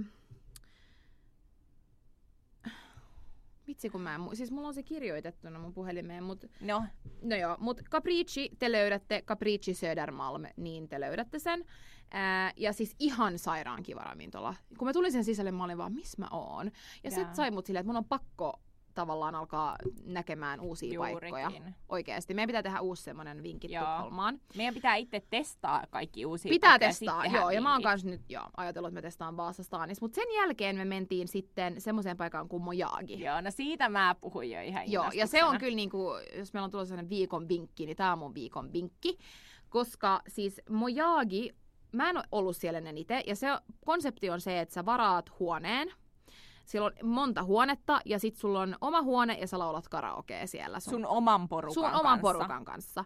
Vitsi 3.68 3.90
kun 3.90 4.00
mä 4.00 4.14
en, 4.14 4.20
mu- 4.20 4.34
siis 4.34 4.50
mulla 4.50 4.68
on 4.68 4.74
se 4.74 4.82
kirjoitettuna 4.82 5.58
mun 5.58 5.72
puhelimeen, 5.74 6.24
mutta 6.24 6.46
No, 6.60 6.84
No 7.22 7.36
joo, 7.36 7.56
mutta 7.60 7.82
Capricci 7.90 8.50
te 8.58 8.72
löydätte, 8.72 9.22
Capricci 9.26 9.74
Södermalm, 9.74 10.42
niin 10.56 10.88
te 10.88 11.00
löydätte 11.00 11.38
sen. 11.38 11.64
Ää, 12.10 12.52
ja 12.56 12.72
siis 12.72 12.94
ihan 12.98 13.38
sairaan 13.38 13.82
kiva 13.82 14.00
ravintola. 14.00 14.54
Kun 14.78 14.88
mä 14.88 14.92
tulin 14.92 15.12
sen 15.12 15.24
sisälle, 15.24 15.50
mä 15.50 15.64
olin 15.64 15.78
vaan, 15.78 15.92
missä 15.92 16.16
mä 16.22 16.28
oon. 16.30 16.70
Ja 17.04 17.10
se 17.10 17.20
Jaa. 17.20 17.34
sai 17.34 17.50
mut 17.50 17.66
silleen, 17.66 17.80
että 17.80 17.88
mun 17.88 17.96
on 17.96 18.04
pakko 18.04 18.60
tavallaan 18.98 19.34
alkaa 19.34 19.76
näkemään 20.04 20.60
uusia 20.60 20.98
paikkoja. 20.98 21.44
juurikin. 21.50 21.74
Oikeesti. 21.88 22.34
Meidän 22.34 22.46
pitää 22.46 22.62
tehdä 22.62 22.80
uusi 22.80 23.02
semmonen 23.02 23.42
vinkit 23.42 23.70
Joo. 23.70 23.84
Tukholmaan. 23.84 24.40
Meidän 24.56 24.74
pitää 24.74 24.94
itse 24.94 25.22
testaa 25.30 25.84
kaikki 25.90 26.26
uusia 26.26 26.50
Pitää 26.50 26.70
paikkoja, 26.70 26.88
testaa, 26.88 27.26
joo. 27.26 27.50
Ja 27.50 27.60
mä 27.60 27.68
oon 27.68 27.76
vinkit. 27.76 27.90
kans 27.90 28.04
nyt 28.04 28.22
joo, 28.28 28.44
ajatellut, 28.56 28.88
että 28.88 28.94
me 28.94 29.02
testaan 29.02 29.36
Vaasastaanissa. 29.36 30.04
Mutta 30.04 30.14
sen 30.14 30.34
jälkeen 30.34 30.76
me 30.76 30.84
mentiin 30.84 31.28
sitten 31.28 31.80
semmoiseen 31.80 32.16
paikkaan 32.16 32.48
kuin 32.48 32.62
Mojagi. 32.62 33.20
Joo, 33.20 33.40
no 33.40 33.50
siitä 33.50 33.88
mä 33.88 34.14
puhuin 34.20 34.50
jo 34.50 34.60
ihan 34.62 34.90
Joo, 34.92 35.10
ja 35.14 35.26
se 35.26 35.44
on 35.44 35.58
kyllä, 35.58 35.76
niinku, 35.76 36.10
jos 36.36 36.52
meillä 36.52 36.64
on 36.64 36.70
tulossa 36.70 36.88
sellainen 36.88 37.10
viikon 37.10 37.48
vinkki, 37.48 37.86
niin 37.86 37.96
tämä 37.96 38.12
on 38.12 38.18
mun 38.18 38.34
viikon 38.34 38.72
vinkki. 38.72 39.18
Koska 39.68 40.22
siis 40.28 40.60
Mojagi, 40.70 41.50
mä 41.92 42.10
en 42.10 42.16
ole 42.16 42.24
ollut 42.32 42.56
siellä 42.56 42.78
ennen 42.78 42.98
itse, 42.98 43.22
ja 43.26 43.36
se 43.36 43.46
konsepti 43.84 44.30
on 44.30 44.40
se, 44.40 44.60
että 44.60 44.74
sä 44.74 44.84
varaat 44.84 45.38
huoneen, 45.38 45.92
siellä 46.68 46.86
on 46.86 47.08
monta 47.08 47.42
huonetta, 47.42 48.00
ja 48.04 48.18
sit 48.18 48.36
sulla 48.36 48.60
on 48.60 48.76
oma 48.80 49.02
huone, 49.02 49.38
ja 49.40 49.46
sä 49.46 49.58
laulat 49.58 49.88
karaokea 49.88 50.46
siellä 50.46 50.80
sun, 50.80 50.90
Sun 50.90 51.06
oman 51.06 51.48
porukan 51.48 51.74
sun 51.74 51.84
oman 51.84 52.02
kanssa. 52.02 52.20
porukan 52.22 52.64
kanssa. 52.64 53.04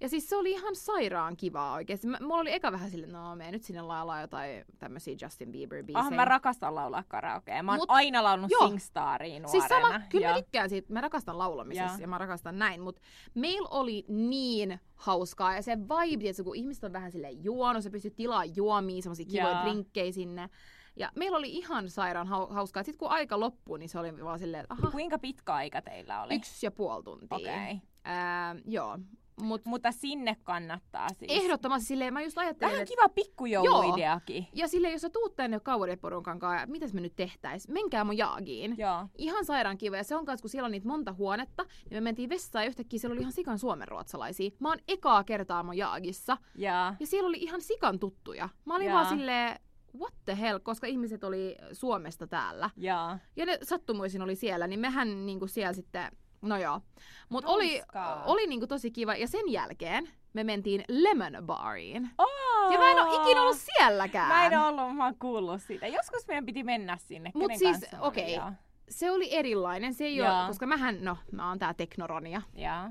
Ja 0.00 0.08
siis 0.08 0.28
se 0.28 0.36
oli 0.36 0.50
ihan 0.50 0.76
sairaan 0.76 1.36
kivaa 1.36 1.72
oikeesti. 1.74 2.06
Mä, 2.06 2.18
mulla 2.20 2.40
oli 2.40 2.52
eka 2.52 2.72
vähän 2.72 2.90
silleen, 2.90 3.12
no 3.12 3.36
me 3.36 3.50
nyt 3.50 3.62
sinne 3.62 3.82
laulaa 3.82 4.20
jotain 4.20 4.64
tämmöisiä 4.78 5.16
Justin 5.22 5.48
Bieber-biisejä. 5.52 5.98
Ah, 5.98 6.10
mä 6.10 6.24
rakastan 6.24 6.74
laulaa 6.74 7.04
karaokea. 7.08 7.62
Mä 7.62 7.72
oon 7.72 7.80
Mut- 7.80 7.84
aina 7.88 8.22
laulunut 8.24 8.50
joo. 8.50 8.68
Singstariin 8.68 9.42
nuorena. 9.42 9.68
Siis 9.68 9.82
sama, 9.82 10.00
kyllä 10.08 10.26
ja... 10.26 10.34
mä 10.34 10.42
tykkään 10.42 10.68
siitä, 10.70 10.92
mä 10.92 11.00
rakastan 11.00 11.38
laulamisessa 11.38 11.92
Joo. 11.92 12.00
ja 12.00 12.08
mä 12.08 12.18
rakastan 12.18 12.58
näin, 12.58 12.80
mutta 12.80 13.00
meillä 13.34 13.68
oli 13.70 14.04
niin 14.08 14.80
hauskaa 14.94 15.54
ja 15.54 15.62
se 15.62 15.78
vibe, 15.78 16.28
että 16.28 16.42
kun 16.44 16.56
ihmiset 16.56 16.84
on 16.84 16.92
vähän 16.92 17.12
silleen 17.12 17.44
juonut, 17.44 17.82
sä 17.84 17.90
pystyt 17.90 18.16
tilaa 18.16 18.44
juomia, 18.44 19.02
semmosia 19.02 19.26
kivoja 19.26 19.62
drinkkejä 19.62 20.12
sinne. 20.12 20.48
Ja 20.96 21.10
meillä 21.16 21.38
oli 21.38 21.48
ihan 21.52 21.90
sairaan 21.90 22.26
hau- 22.28 22.52
hauskaa. 22.52 22.82
Sitten 22.82 22.98
kun 22.98 23.08
aika 23.10 23.40
loppui, 23.40 23.78
niin 23.78 23.88
se 23.88 23.98
oli 23.98 24.24
vaan 24.24 24.38
silleen, 24.38 24.62
että 24.62 24.74
aha, 24.74 24.90
Kuinka 24.90 25.18
pitkä 25.18 25.54
aika 25.54 25.82
teillä 25.82 26.22
oli? 26.22 26.34
yksi 26.34 26.66
ja 26.66 26.70
puoli 26.70 27.02
tuntia. 27.04 27.36
Okei. 27.36 27.52
Okay. 27.72 27.76
Ää, 28.04 28.56
joo, 28.66 28.98
mut 29.42 29.64
Mutta 29.64 29.92
sinne 29.92 30.36
kannattaa 30.42 31.08
siis. 31.18 31.32
ehdottomasti 31.32 31.86
silleen, 31.86 32.14
mä 32.14 32.22
just 32.22 32.38
ajattelin, 32.38 32.72
Vähän 32.72 32.86
kiva 32.86 33.08
pikkujouluideakin. 33.08 34.46
ja 34.52 34.68
silleen, 34.68 34.92
jos 34.92 35.02
sä 35.02 35.10
tuut 35.10 35.36
tänne 35.36 35.60
kavereporukan 35.60 36.38
kanssa, 36.38 36.66
mitäs 36.66 36.94
me 36.94 37.00
nyt 37.00 37.16
tehtäis? 37.16 37.68
Menkää 37.68 38.04
mun 38.04 38.16
jaagiin. 38.18 38.74
Joo. 38.78 39.06
Ihan 39.18 39.44
sairaan 39.44 39.78
kiva. 39.78 39.96
Ja 39.96 40.04
se 40.04 40.16
on 40.16 40.24
kans, 40.24 40.40
kun 40.40 40.50
siellä 40.50 40.66
on 40.66 40.72
niitä 40.72 40.88
monta 40.88 41.12
huonetta, 41.12 41.62
niin 41.62 41.96
me 41.96 42.00
mentiin 42.00 42.30
vessaan 42.30 42.64
ja 42.64 42.68
yhtäkkiä 42.68 42.98
siellä 42.98 43.12
oli 43.12 43.20
ihan 43.20 43.32
sikan 43.32 43.58
suomenruotsalaisia. 43.58 44.50
Mä 44.60 44.68
oon 44.68 44.78
ekaa 44.88 45.24
kertaa 45.24 45.62
mun 45.62 45.76
jaagissa. 45.76 46.36
Ja 46.54 46.94
Ja 47.00 47.06
siellä 47.06 47.28
oli 47.28 47.38
ihan 47.40 47.60
sikan 47.60 47.98
tuttuja. 47.98 48.48
Mä 48.64 48.74
olin 48.76 48.86
Jaa. 48.86 48.94
vaan 48.94 49.08
silleen, 49.18 49.60
what 49.98 50.14
the 50.24 50.40
hell, 50.40 50.58
koska 50.58 50.86
ihmiset 50.86 51.24
oli 51.24 51.56
Suomesta 51.72 52.26
täällä. 52.26 52.70
ja 52.76 53.18
Ja 53.36 53.46
ne 53.46 53.58
sattumuisin 53.62 54.22
oli 54.22 54.36
siellä, 54.36 54.66
niin 54.66 54.80
mehän 54.80 55.26
niinku 55.26 55.46
siellä 55.46 55.72
sitten, 55.72 56.12
no 56.42 56.56
joo. 56.56 56.80
Mut 57.28 57.44
oli, 57.44 57.82
oli 58.24 58.46
niinku 58.46 58.66
tosi 58.66 58.90
kiva. 58.90 59.14
Ja 59.14 59.28
sen 59.28 59.52
jälkeen 59.52 60.08
me 60.32 60.44
mentiin 60.44 60.84
Lemon 60.88 61.46
Bariin. 61.46 62.10
Oh! 62.18 62.72
Ja 62.72 62.78
mä 62.78 62.90
en 62.90 62.98
oo 62.98 63.22
ikinä 63.22 63.42
ollut 63.42 63.58
sielläkään. 63.58 64.28
Mä 64.28 64.46
en 64.46 64.60
ollut, 64.60 64.96
mä 64.96 65.04
oon 65.04 65.18
kuullut 65.18 65.62
siitä. 65.62 65.86
Joskus 65.86 66.26
meidän 66.26 66.46
piti 66.46 66.64
mennä 66.64 66.96
sinne. 66.96 67.30
Mut 67.34 67.48
Kenen 67.48 67.58
siis, 67.58 67.90
okei. 68.00 68.34
Joo. 68.34 68.52
Se 68.88 69.10
oli 69.10 69.34
erilainen. 69.34 69.94
Se 69.94 70.04
ei 70.04 70.20
ole, 70.20 70.46
koska 70.46 70.66
mähän, 70.66 71.04
no, 71.04 71.16
mä 71.32 71.48
oon 71.48 71.58
tää 71.58 71.74
teknoronia. 71.74 72.42
Joo. 72.54 72.90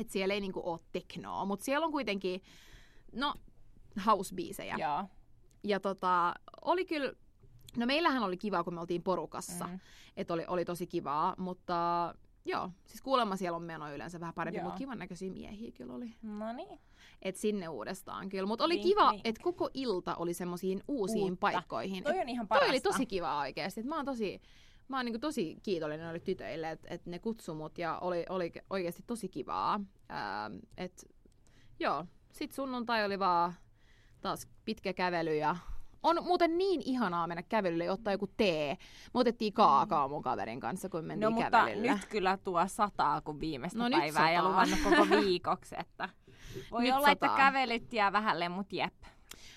Et 0.00 0.10
siellä 0.10 0.34
ei 0.34 0.40
niinku 0.40 0.62
oo 0.64 0.78
teknoa, 0.92 1.44
mutta 1.44 1.64
siellä 1.64 1.86
on 1.86 1.92
kuitenkin, 1.92 2.42
no, 3.12 3.34
house-biisejä. 4.06 4.76
Joo. 4.78 5.04
Ja 5.64 5.80
tota, 5.80 6.34
oli 6.64 6.84
kyllä, 6.84 7.12
no 7.76 7.86
meillähän 7.86 8.22
oli 8.22 8.36
kiva, 8.36 8.64
kun 8.64 8.74
me 8.74 8.80
oltiin 8.80 9.02
porukassa. 9.02 9.66
Mm. 9.66 9.78
Että 10.16 10.34
oli, 10.34 10.44
oli 10.48 10.64
tosi 10.64 10.86
kivaa, 10.86 11.34
mutta 11.38 12.14
joo, 12.44 12.70
siis 12.86 13.02
kuulemma 13.02 13.36
siellä 13.36 13.56
on 13.56 13.62
meno 13.62 13.94
yleensä 13.94 14.20
vähän 14.20 14.34
parempi, 14.34 14.58
Joo. 14.58 14.64
mutta 14.64 14.78
kivan 14.78 14.98
näköisiä 14.98 15.32
miehiä 15.32 15.72
kyllä 15.72 15.94
oli. 15.94 16.14
No 16.22 16.52
niin. 16.52 16.80
Et 17.22 17.36
sinne 17.36 17.68
uudestaan 17.68 18.28
kyllä. 18.28 18.46
Mutta 18.46 18.64
oli 18.64 18.74
Vink, 18.74 18.82
kiva, 18.86 19.10
vink. 19.12 19.20
että 19.26 19.42
koko 19.42 19.70
ilta 19.74 20.16
oli 20.16 20.34
semmoisiin 20.34 20.82
uusiin 20.88 21.22
Uutta. 21.22 21.40
paikkoihin. 21.40 22.04
Toi 22.04 22.20
on 22.20 22.28
ihan 22.28 22.48
toi 22.48 22.58
parasta. 22.58 22.70
oli 22.70 22.80
tosi 22.80 23.06
kiva 23.06 23.38
oikeasti. 23.38 23.82
Mä 23.82 23.96
oon 23.96 24.04
tosi, 24.04 24.40
mä 24.88 24.96
oon 24.96 25.04
niinku 25.04 25.18
tosi 25.18 25.56
kiitollinen 25.62 26.04
noille 26.04 26.20
tytöille, 26.20 26.70
että 26.70 26.88
et 26.90 27.06
ne 27.06 27.18
kutsui 27.18 27.54
mut 27.54 27.78
ja 27.78 27.98
oli, 27.98 28.24
oli 28.28 28.52
oikeasti 28.70 29.02
tosi 29.06 29.28
kivaa. 29.28 29.80
Ää, 30.08 30.50
et, 30.76 31.10
joo, 31.80 32.04
sit 32.32 32.52
sunnuntai 32.52 33.04
oli 33.04 33.18
vaan 33.18 33.54
taas 34.22 34.48
pitkä 34.64 34.92
kävely 34.92 35.36
ja 35.36 35.56
On 36.02 36.24
muuten 36.24 36.58
niin 36.58 36.82
ihanaa 36.84 37.26
mennä 37.26 37.42
kävelylle 37.42 37.84
ja 37.84 37.92
ottaa 37.92 38.12
joku 38.12 38.26
tee. 38.36 38.74
Me 39.14 39.20
otettiin 39.20 39.52
kaakaa 39.52 40.08
mun 40.08 40.22
kaverin 40.22 40.60
kanssa, 40.60 40.88
kun 40.88 41.04
mentiin 41.04 41.20
No 41.20 41.30
mutta 41.30 41.50
kävelylle. 41.50 41.92
nyt 41.92 42.04
kyllä 42.04 42.36
tuo 42.44 42.62
sataa 42.66 43.20
kuin 43.20 43.40
viimeistä 43.40 43.78
No 43.78 43.90
päivää 43.90 44.32
ja 44.32 44.42
luvannut 44.48 44.78
koko 44.84 45.06
viikoksi, 45.10 45.74
että 45.78 46.08
voi 46.70 46.82
Nyt 46.82 46.94
olla, 46.94 47.10
että 47.10 47.26
sataa. 47.26 47.36
kävelyt 47.36 47.92
jää 47.92 48.12
vähälle, 48.12 48.48
mut 48.48 48.72
jep. 48.72 48.94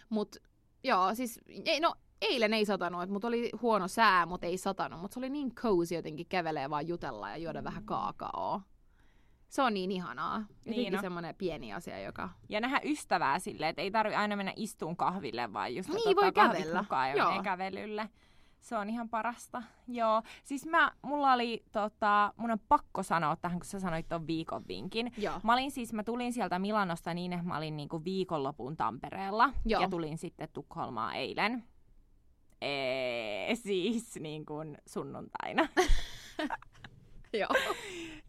Mut 0.09 0.35
joo, 0.83 1.15
siis 1.15 1.39
ei, 1.65 1.79
no 1.79 1.95
eilen 2.21 2.53
ei 2.53 2.65
satanut, 2.65 3.09
mutta 3.09 3.27
oli 3.27 3.51
huono 3.61 3.87
sää, 3.87 4.25
mutta 4.25 4.47
ei 4.47 4.57
satanut. 4.57 4.99
Mutta 5.01 5.13
se 5.13 5.19
oli 5.19 5.29
niin 5.29 5.55
cozy 5.55 5.95
jotenkin 5.95 6.25
kävelee 6.29 6.69
vaan 6.69 6.87
jutella 6.87 7.29
ja 7.29 7.37
juoda 7.37 7.63
vähän 7.63 7.83
kaakaoa. 7.85 8.61
Se 9.49 9.61
on 9.61 9.73
niin 9.73 9.91
ihanaa. 9.91 10.37
Jotenkin 10.39 10.71
Niin 10.71 10.95
on. 10.95 11.01
semmoinen 11.01 11.35
pieni 11.35 11.73
asia, 11.73 11.99
joka... 12.01 12.29
Ja 12.49 12.61
nähdä 12.61 12.79
ystävää 12.83 13.39
silleen, 13.39 13.69
että 13.69 13.81
ei 13.81 13.91
tarvi 13.91 14.15
aina 14.15 14.35
mennä 14.35 14.53
istuun 14.55 14.97
kahville, 14.97 15.53
vaan 15.53 15.75
just 15.75 15.89
Niin, 15.89 16.15
voi 16.15 16.31
kävellä. 16.31 16.81
mukaan 16.81 17.09
ja 17.09 17.15
Joo. 17.15 17.43
kävelylle. 17.43 18.09
Se 18.59 18.77
on 18.77 18.89
ihan 18.89 19.09
parasta. 19.09 19.63
Joo. 19.87 20.21
Siis 20.43 20.65
mä, 20.65 20.91
mulla 21.01 21.33
oli, 21.33 21.63
tota, 21.71 22.33
mun 22.37 22.51
on 22.51 22.59
pakko 22.67 23.03
sanoa 23.03 23.35
tähän, 23.35 23.59
kun 23.59 23.65
sä 23.65 23.79
sanoit 23.79 24.07
ton 24.09 24.27
viikon 24.27 24.63
vinkin. 24.67 25.11
Joo. 25.17 25.39
Mä 25.43 25.53
olin 25.53 25.71
siis, 25.71 25.93
mä 25.93 26.03
tulin 26.03 26.33
sieltä 26.33 26.59
Milanosta 26.59 27.13
niin, 27.13 27.33
että 27.33 27.45
mä 27.45 27.57
olin 27.57 27.77
niinku 27.77 28.03
viikonlopun 28.03 28.77
Tampereella. 28.77 29.49
Joo. 29.65 29.81
Ja 29.81 29.89
tulin 29.89 30.17
sitten 30.17 30.49
Tukholmaan 30.53 31.15
eilen. 31.15 31.63
Ee, 32.61 33.55
siis 33.55 34.15
niin 34.19 34.45
kuin 34.45 34.77
sunnuntaina. 34.87 35.67
Joo. 37.39 37.49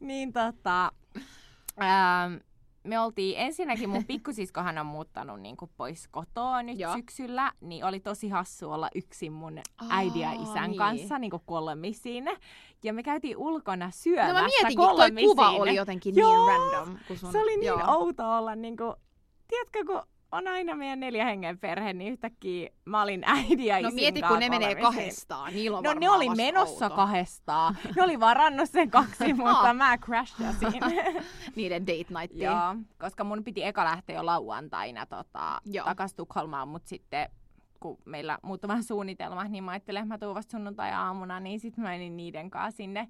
niin 0.01 0.33
tota, 0.33 0.93
ähm, 1.83 2.35
me 2.85 3.01
oltiin, 3.01 3.39
ensinnäkin 3.39 3.89
mun 3.91 4.05
pikkusiskohan 4.09 4.79
on 4.79 4.87
muuttanut 4.87 5.41
niin 5.41 5.57
kuin 5.57 5.71
pois 5.77 6.09
kotoa 6.09 6.63
nyt 6.63 6.79
Joo. 6.79 6.93
syksyllä, 6.95 7.53
niin 7.61 7.85
oli 7.85 8.01
tosi 8.01 8.29
hassu 8.29 8.73
olla 8.73 8.89
yksin 8.95 9.33
mun 9.33 9.59
äidin 9.89 10.21
ja 10.23 10.29
Aa, 10.29 10.43
isän 10.43 10.71
niin. 10.71 10.79
kanssa 10.79 11.19
niin 11.19 11.31
kuin 11.31 11.43
kolmisin. 11.47 12.25
Ja 12.85 12.93
me 12.93 13.03
käytiin 13.03 13.37
ulkona 13.37 13.91
syömässä 13.91 14.33
No 14.33 14.41
mä 14.41 14.47
mietinkin, 14.47 14.77
kolmisin. 14.77 15.29
kuva 15.29 15.51
oli 15.51 15.75
jotenkin 15.75 16.17
Joo, 16.17 16.47
niin 16.47 16.61
random. 16.73 16.99
Kun 17.09 17.17
sun, 17.19 17.33
Se 17.33 17.39
oli 17.39 17.57
niin 17.57 17.67
joo. 17.67 17.81
outo 17.87 18.37
olla 18.37 18.55
niinku, 18.55 18.95
tiedätkö 19.49 19.85
kun 19.87 20.03
on 20.37 20.49
aina 20.49 20.75
meidän 20.75 21.01
neljä 21.01 21.25
hengen 21.25 21.59
perhe, 21.59 21.93
niin 21.93 22.13
yhtäkkiä 22.13 22.71
mä 22.85 23.03
olin 23.03 23.23
äiti 23.27 23.67
ja 23.67 23.81
No 23.81 23.91
mieti, 23.91 24.23
kun 24.23 24.39
ne 24.39 24.49
menee 24.49 24.75
kahdestaan. 24.75 25.53
Niillä 25.53 25.79
on 25.79 25.85
No 25.85 25.95
ne 25.95 26.11
oli 26.11 26.29
menossa 26.29 26.85
outo. 26.85 26.97
kahdestaan. 26.97 27.77
Ne 27.97 28.03
oli 28.03 28.21
varannut 28.21 28.71
sen 28.71 28.91
kaksi, 28.91 29.33
mutta 29.45 29.75
mä 29.75 29.99
crashasin. 29.99 30.83
Niiden 31.57 31.87
date 31.87 32.21
nightiin. 32.21 32.43
Joo, 32.45 32.75
koska 32.99 33.25
mun 33.25 33.45
piti 33.45 33.65
eka 33.65 33.85
lähteä 33.85 34.17
jo 34.17 34.27
lauantaina 34.27 35.07
tota, 35.07 35.61
takas 35.85 36.15
Tukholmaan, 36.15 36.69
mutta 36.69 36.89
sitten 36.89 37.31
kun 37.81 37.99
meillä 38.05 38.39
muuttui 38.43 38.69
vähän 38.69 38.85
suunnitelma, 38.85 39.45
niin 39.45 39.65
mä 39.65 39.71
ajattelin, 39.71 40.03
että 40.03 40.15
mä 40.15 40.19
tuun 40.19 40.35
vasta 40.35 40.51
sunnuntai-aamuna, 40.51 41.41
niin 41.41 41.61
sitten 41.61 41.85
mä 41.85 41.91
menin 41.91 42.17
niiden 42.17 42.51
kanssa 42.51 42.77
sinne 42.77 43.09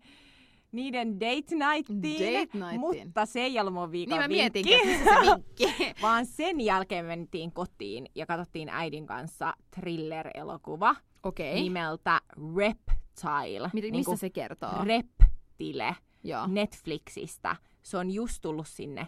niiden 0.73 1.21
date 1.21 1.55
nightiin. 1.77 2.35
Date 2.35 2.59
nightiin. 2.59 2.81
Mutta 3.07 3.27
se 3.27 3.41
ei 3.41 3.61
ollut 3.61 3.75
mun 3.75 3.91
viikon 3.93 4.19
Niin 4.19 4.23
mä 4.23 4.29
vinkki. 4.29 4.63
missä 4.87 5.05
se 5.05 5.21
vinkki. 5.21 5.95
Vaan 6.03 6.27
sen 6.27 6.61
jälkeen 6.61 7.05
mentiin 7.05 7.53
kotiin 7.53 8.07
ja 8.15 8.27
katsottiin 8.27 8.69
äidin 8.69 9.07
kanssa 9.07 9.55
thriller-elokuva 9.77 10.97
Okei. 11.23 11.63
nimeltä 11.63 12.21
Reptile. 12.57 13.71
Miten, 13.73 13.93
Niinku 13.93 14.11
missä 14.11 14.21
se 14.21 14.31
kertoo? 14.31 14.85
Reptile 14.85 15.97
Joo. 16.25 16.47
Netflixistä. 16.47 17.57
Se 17.83 17.97
on 17.99 18.11
just 18.11 18.39
tullut 18.43 18.69
sinne. 18.69 19.07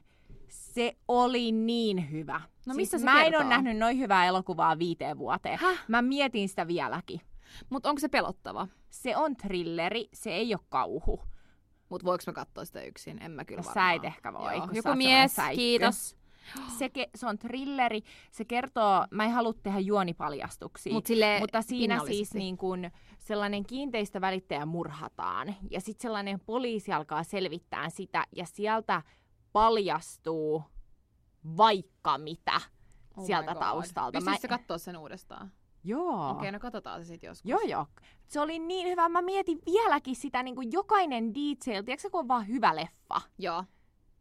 Se 0.48 0.96
oli 1.08 1.52
niin 1.52 2.10
hyvä. 2.10 2.40
No 2.66 2.74
missä 2.74 2.90
siis 2.98 3.00
se 3.00 3.04
Mä 3.12 3.18
en 3.18 3.24
kertoo? 3.24 3.40
ole 3.40 3.48
nähnyt 3.48 3.76
noin 3.78 3.98
hyvää 3.98 4.26
elokuvaa 4.26 4.78
viiteen 4.78 5.18
vuoteen. 5.18 5.58
Häh? 5.58 5.84
Mä 5.88 6.02
mietin 6.02 6.48
sitä 6.48 6.66
vieläkin. 6.66 7.20
Mutta 7.70 7.88
onko 7.88 7.98
se 8.00 8.08
pelottava? 8.08 8.68
Se 8.90 9.16
on 9.16 9.36
thrilleri, 9.36 10.08
se 10.12 10.30
ei 10.30 10.54
ole 10.54 10.60
kauhu. 10.68 11.20
Mutta 11.88 12.04
voiko 12.04 12.24
mä 12.26 12.32
katsoa 12.32 12.64
sitä 12.64 12.82
yksin? 12.82 13.22
En 13.22 13.30
mä 13.30 13.44
kyllä 13.44 13.58
No 13.58 13.62
sä 13.62 13.68
varmaan. 13.68 13.96
et 13.96 14.04
ehkä 14.04 14.32
voi, 14.32 14.56
Joo. 14.56 14.66
sä 14.66 14.72
Joku 14.72 14.94
mies, 14.94 15.36
kiitos. 15.54 16.16
Se, 16.78 16.88
ke, 16.88 17.10
se 17.14 17.26
on 17.26 17.38
thrilleri, 17.38 18.02
se 18.30 18.44
kertoo, 18.44 19.06
mä 19.10 19.24
en 19.24 19.30
halua 19.32 19.52
tehdä 19.62 19.78
juonipaljastuksia, 19.78 20.92
Mut 20.92 21.06
mutta 21.40 21.62
siinä 21.62 22.00
siis 22.06 22.34
niin 22.34 22.56
kun 22.56 22.90
sellainen 23.18 23.66
kiinteistövälittäjä 23.66 24.66
murhataan 24.66 25.54
ja 25.70 25.80
sitten 25.80 26.02
sellainen 26.02 26.40
poliisi 26.40 26.92
alkaa 26.92 27.22
selvittää 27.22 27.90
sitä 27.90 28.24
ja 28.32 28.44
sieltä 28.46 29.02
paljastuu 29.52 30.62
vaikka 31.56 32.18
mitä 32.18 32.60
Oh 33.16 33.26
sieltä 33.26 33.54
taustalta. 33.54 34.18
Pystyisikö 34.18 34.42
sä 34.42 34.48
katsoa 34.48 34.78
sen 34.78 34.96
uudestaan? 34.96 35.52
Joo. 35.84 36.30
Okei, 36.30 36.52
no 36.52 36.58
katsotaan 36.60 37.04
se 37.04 37.08
sitten 37.08 37.28
joskus. 37.28 37.50
Joo, 37.50 37.60
joo. 37.60 37.86
Se 38.28 38.40
oli 38.40 38.58
niin 38.58 38.88
hyvä. 38.88 39.08
Mä 39.08 39.22
mietin 39.22 39.58
vieläkin 39.66 40.16
sitä 40.16 40.42
niin 40.42 40.54
kuin 40.54 40.72
jokainen 40.72 41.34
detail. 41.34 41.82
Tiedätkö 41.82 42.10
kun 42.10 42.20
on 42.20 42.28
vaan 42.28 42.48
hyvä 42.48 42.76
leffa? 42.76 43.20
Joo. 43.38 43.64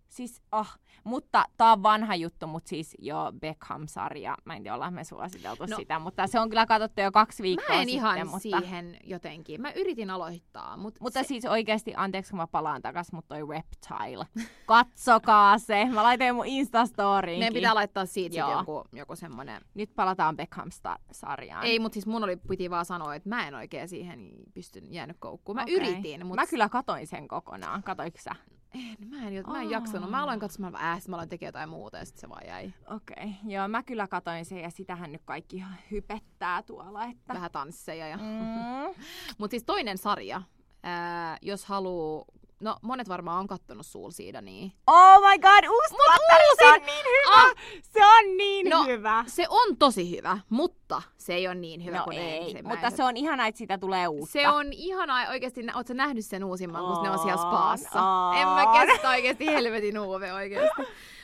Siis, 0.10 0.42
oh. 0.52 0.68
Mutta 1.04 1.46
tää 1.58 1.72
on 1.72 1.84
vanha 1.84 2.16
juttu, 2.16 2.48
mutta 2.48 2.70
siis 2.70 2.96
jo 3.00 3.32
Beckham-sarja. 3.42 4.36
Mä 4.46 4.56
en 4.56 4.64
tiedä, 4.64 4.76
ollaan 4.76 4.94
me 4.94 5.04
suositeltu 5.04 5.66
No. 5.66 5.78
sitä, 5.78 6.00
mutta 6.00 6.28
se 6.28 6.40
on 6.40 6.50
kyllä 6.50 6.66
katsottu 6.66 7.02
jo 7.02 7.12
kaksi 7.12 7.44
viikkoa 7.44 7.76
Mä 7.76 7.82
en 7.82 7.88
sitten. 7.88 7.96
ihan 7.96 8.28
mutta, 8.28 8.40
siihen 8.40 8.98
jotenkin. 9.04 9.62
Mä 9.62 9.72
yritin 9.72 10.10
aloittaa, 10.10 10.78
mutta, 10.78 11.00
mutta 11.04 11.24
se, 11.24 11.28
siis 11.28 11.46
oikeasti, 11.46 11.94
anteeksi 11.98 12.30
kun 12.32 12.38
mä 12.38 12.48
palaan 12.48 12.82
takas, 12.82 13.12
mutta 13.12 13.36
toi 13.36 13.48
Reptile. 13.58 14.26
Katsokaa 14.66 15.58
se. 15.58 15.86
Mä 15.86 16.04
laitoin 16.04 16.36
mun 16.36 16.46
Instastoriinkin. 16.46 17.40
meidän 17.40 17.54
pitää 17.54 17.76
laittaa 17.76 18.06
siitä 18.06 18.36
Joo. 18.38 18.52
joku, 18.60 18.84
joku 18.94 19.16
semmonen. 19.16 19.62
Nyt 19.74 19.90
palataan 19.96 20.36
Beckham-sarjaan. 20.38 21.64
Ei, 21.66 21.80
mutta 21.80 21.94
siis 21.94 22.06
mun 22.08 22.24
oli, 22.24 22.36
piti 22.38 22.70
vaan 22.70 22.86
sanoa, 22.86 23.16
että 23.16 23.30
mä 23.30 23.48
en 23.48 23.56
oikein 23.56 23.90
siihen 23.90 24.30
pystyn 24.54 24.94
jäänyt 24.94 25.18
koukkuun. 25.20 25.56
Mä 25.56 25.62
Okei. 25.64 25.76
yritin, 25.76 26.26
mutta 26.26 26.42
Mä 26.42 26.48
kyllä 26.48 26.70
katoin 26.70 27.08
sen 27.08 27.28
kokonaan. 27.28 27.84
Katoiko 27.84 28.18
sä? 28.22 28.32
En, 28.74 29.10
mä 29.10 29.28
en, 29.28 29.44
mä 29.48 29.62
en 29.62 29.70
jaksanut. 29.70 30.10
Mä 30.12 30.24
aloin 30.24 30.40
katsomaan, 30.40 30.74
mä, 30.74 31.00
sit 31.00 31.08
mä 31.08 31.16
aloin 31.16 31.30
tekemään 31.30 31.50
jotain 31.50 31.70
muuta 31.70 31.98
ja 31.98 32.06
sitten 32.06 32.22
se 32.22 32.30
vaan 32.30 32.48
jäi. 32.48 32.74
Okei, 32.88 33.16
okay. 33.18 33.52
joo, 33.52 33.68
mä 33.68 33.84
kyllä 33.84 34.08
katoin 34.08 34.46
sen 34.46 34.60
ja 34.60 34.70
sitähän 34.70 35.12
nyt 35.12 35.22
kaikki 35.26 35.64
hypettää 35.92 36.64
tuolla, 36.64 37.06
että... 37.06 37.34
Vähän 37.34 37.52
tansseja. 37.52 38.08
Ja... 38.08 38.18
Mm. 38.18 38.24
Mutta 39.38 39.54
siis 39.54 39.64
toinen 39.64 39.98
sarja, 39.98 40.42
ää, 40.84 41.38
jos 41.42 41.66
haluu... 41.66 42.26
No, 42.60 42.78
monet 42.82 43.10
varmaan 43.10 43.40
on 43.40 43.48
kattonut 43.48 43.86
Soul 43.86 44.10
niin 44.42 44.72
Oh 44.88 45.22
my 45.22 45.38
god, 45.40 45.64
uusi 45.72 45.90
tuottari, 45.96 46.44
se 46.58 46.66
on 46.74 46.82
niin 46.86 47.06
hyvä! 47.06 47.42
Ah! 47.42 47.52
Se 47.84 48.06
on 48.06 48.38
niin 48.38 48.70
No, 48.70 48.84
hyvä! 48.84 49.24
Se 49.28 49.46
on 49.50 49.78
tosi 49.78 50.18
hyvä, 50.18 50.38
mutta 50.50 51.02
se 51.18 51.34
ei 51.34 51.48
ole 51.48 51.56
niin 51.56 51.86
hyvä 51.86 51.98
No 51.98 52.04
kuin 52.04 52.18
ei, 52.18 52.38
ensimmäiset. 52.38 52.82
mutta 52.84 52.98
se 52.98 53.04
on 53.04 53.18
ihana, 53.18 53.48
että 53.48 53.58
siitä 53.58 53.78
tulee 53.78 54.08
uutta. 54.08 54.32
Se 54.32 54.50
on 54.50 54.74
ihanaa. 54.74 55.28
Oikeasti, 55.30 55.62
ootko 55.76 55.94
nähnyt 55.94 56.26
sen 56.26 56.44
uusimman, 56.44 56.86
kun 56.86 57.04
ne 57.04 57.12
on 57.12 57.20
siellä 57.20 57.42
On, 57.42 57.48
spaassa? 57.48 58.02
on. 58.04 58.38
En 58.38 58.48
mä 58.48 58.86
kestä 58.86 59.10
oikeasti 59.10 59.46
helvetin 59.48 60.00
uuve 60.00 60.34
oikeasti. 60.34 60.82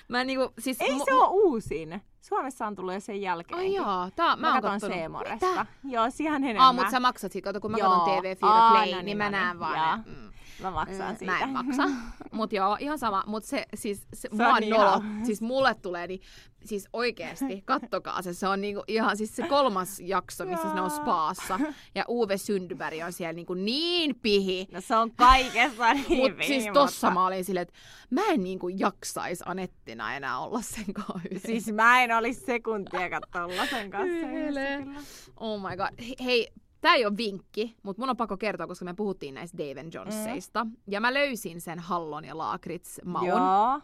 Mä 0.07 0.23
niinku, 0.23 0.53
siis 0.59 0.81
Ei 0.81 0.89
mu- 0.97 1.05
se 1.05 1.13
ole 1.13 1.27
uusin. 1.27 2.01
Suomessa 2.21 2.67
on 2.67 2.75
tullut 2.75 2.93
jo 2.93 2.99
sen 2.99 3.21
jälkeen. 3.21 3.59
Ai 3.59 3.73
jaa, 3.73 4.09
tää, 4.15 4.35
mä, 4.35 4.47
Mä, 4.47 4.53
katon 4.53 4.71
kattonut. 4.71 4.95
Seemoresta. 4.95 5.65
Joo, 5.83 6.05
siihen 6.09 6.35
enemmän. 6.43 6.61
Aa, 6.65 6.73
mut 6.73 6.89
sä 6.91 6.99
maksat 6.99 7.31
kato 7.43 7.59
kun 7.59 7.71
mä 7.71 7.77
Joo. 7.77 7.89
katson 7.89 8.07
TV4 8.23 8.37
Aa, 8.41 8.71
Play, 8.71 8.85
no 8.91 8.95
niin, 8.95 9.05
niin, 9.05 9.17
mä 9.17 9.23
no 9.23 9.29
näen 9.31 9.47
niin, 9.47 9.59
vaan 9.59 9.77
joo. 9.77 9.97
ne. 9.97 10.03
Mm. 10.05 10.32
Mä 10.61 10.71
maksan 10.71 11.17
siitä. 11.17 11.33
Mä 11.33 11.39
en 11.39 11.49
maksa. 11.49 11.83
Mut 12.31 12.53
joo, 12.53 12.77
ihan 12.79 12.99
sama. 12.99 13.23
Mut 13.27 13.43
se, 13.43 13.65
siis, 13.75 14.07
se, 14.13 14.29
Se 14.37 14.43
on 14.47 14.53
on 14.55 14.59
niin 14.61 14.69
nolo. 14.69 14.89
ihana. 14.97 15.25
Siis 15.25 15.41
mulle 15.41 15.75
tulee, 15.75 16.07
niin, 16.07 16.21
siis 16.65 16.87
oikeesti, 16.93 17.61
kattokaa 17.65 18.21
se. 18.21 18.33
Se 18.33 18.47
on 18.47 18.61
niinku 18.61 18.83
ihan, 18.87 19.17
siis 19.17 19.35
se 19.35 19.47
kolmas 19.47 19.99
jakso, 19.99 20.45
missä 20.45 20.63
ne 20.65 20.71
on 20.71 20.77
Joo. 20.77 20.89
spaassa. 20.89 21.59
Ja 21.95 22.05
Uwe 22.09 22.37
Sundberg 22.37 22.97
on 23.05 23.13
siellä 23.13 23.33
niinku 23.33 23.53
niin 23.53 24.15
pihi. 24.21 24.67
No 24.71 24.81
se 24.81 24.95
on 24.95 25.11
kaikessa 25.15 25.93
niin 25.93 26.17
Mut 26.17 26.31
hyvin, 26.31 26.47
siis 26.47 26.65
tossa 26.73 27.07
mutta- 27.07 27.19
mä 27.19 27.25
olin 27.27 27.45
silleen, 27.45 27.61
että 27.61 27.73
mä 28.09 28.21
en 28.29 28.43
niinku 28.43 28.67
jaksais 28.69 29.39
Anettina 29.45 30.15
enää 30.15 30.39
olla 30.39 30.61
sen 30.61 30.93
kanssa 30.93 31.19
yhdessä. 31.25 31.45
Siis 31.47 31.71
mä 31.73 32.03
en 32.03 32.11
olisi 32.11 32.41
sekuntia 32.45 33.09
katsoa 33.09 33.65
sen 33.65 33.89
kanssa. 33.91 34.27
Yhdessä 34.27 34.77
kyllä. 34.83 34.99
Oh 35.39 35.61
my 35.61 35.77
god. 35.77 36.07
He- 36.09 36.25
Hei, 36.25 36.47
tää 36.83 36.95
ei 36.95 37.05
ole 37.05 37.17
vinkki, 37.17 37.75
mutta 37.83 38.01
mun 38.01 38.09
on 38.09 38.17
pakko 38.17 38.37
kertoa, 38.37 38.67
koska 38.67 38.85
me 38.85 38.93
puhuttiin 38.93 39.33
näistä 39.33 39.57
Dave 39.57 39.85
Jonesseista. 39.93 40.63
Mm. 40.63 40.71
Ja 40.87 41.01
mä 41.01 41.13
löysin 41.13 41.61
sen 41.61 41.79
Hallon 41.79 42.25
ja 42.25 42.37
Laakrits 42.37 43.01
maun. 43.05 43.27
Joo. 43.27 43.81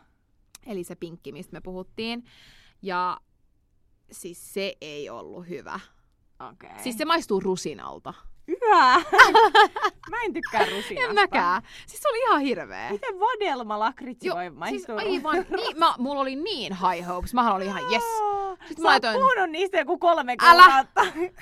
Eli 0.65 0.83
se 0.83 0.95
pinkki, 0.95 1.31
mistä 1.31 1.53
me 1.53 1.61
puhuttiin. 1.61 2.23
Ja 2.81 3.19
siis 4.11 4.53
se 4.53 4.75
ei 4.81 5.09
ollut 5.09 5.47
hyvä. 5.49 5.79
Okei. 6.49 6.83
Siis 6.83 6.97
se 6.97 7.05
maistuu 7.05 7.39
rusinalta. 7.39 8.13
Hyvä! 8.49 8.95
mä 10.11 10.17
en 10.25 10.33
tykkää 10.33 10.65
rusinasta. 10.65 11.09
En 11.09 11.15
mäkään. 11.15 11.61
Siis 11.87 12.01
se 12.01 12.09
oli 12.09 12.19
ihan 12.19 12.41
hirveä. 12.41 12.89
Miten 12.91 13.19
vadelma 13.19 13.79
lakritsi 13.79 14.29
voi 14.29 14.43
siis 14.43 14.53
maistua? 14.57 14.95
aivan, 14.95 15.45
niin, 15.55 15.79
mä, 15.79 15.93
mulla 15.97 16.21
oli 16.21 16.35
niin 16.35 16.73
high 16.73 17.07
hopes. 17.07 17.33
Mä 17.33 17.53
olin 17.53 17.67
ihan 17.67 17.83
yes. 17.91 18.03
Sitten 18.67 18.83
mä 18.83 18.89
mä 18.89 18.95
laitoin- 18.97 19.13
puhunut 19.13 19.49
niistä 19.51 19.77
joku 19.77 19.97
kolme 19.97 20.37
kuukautta. 20.37 21.01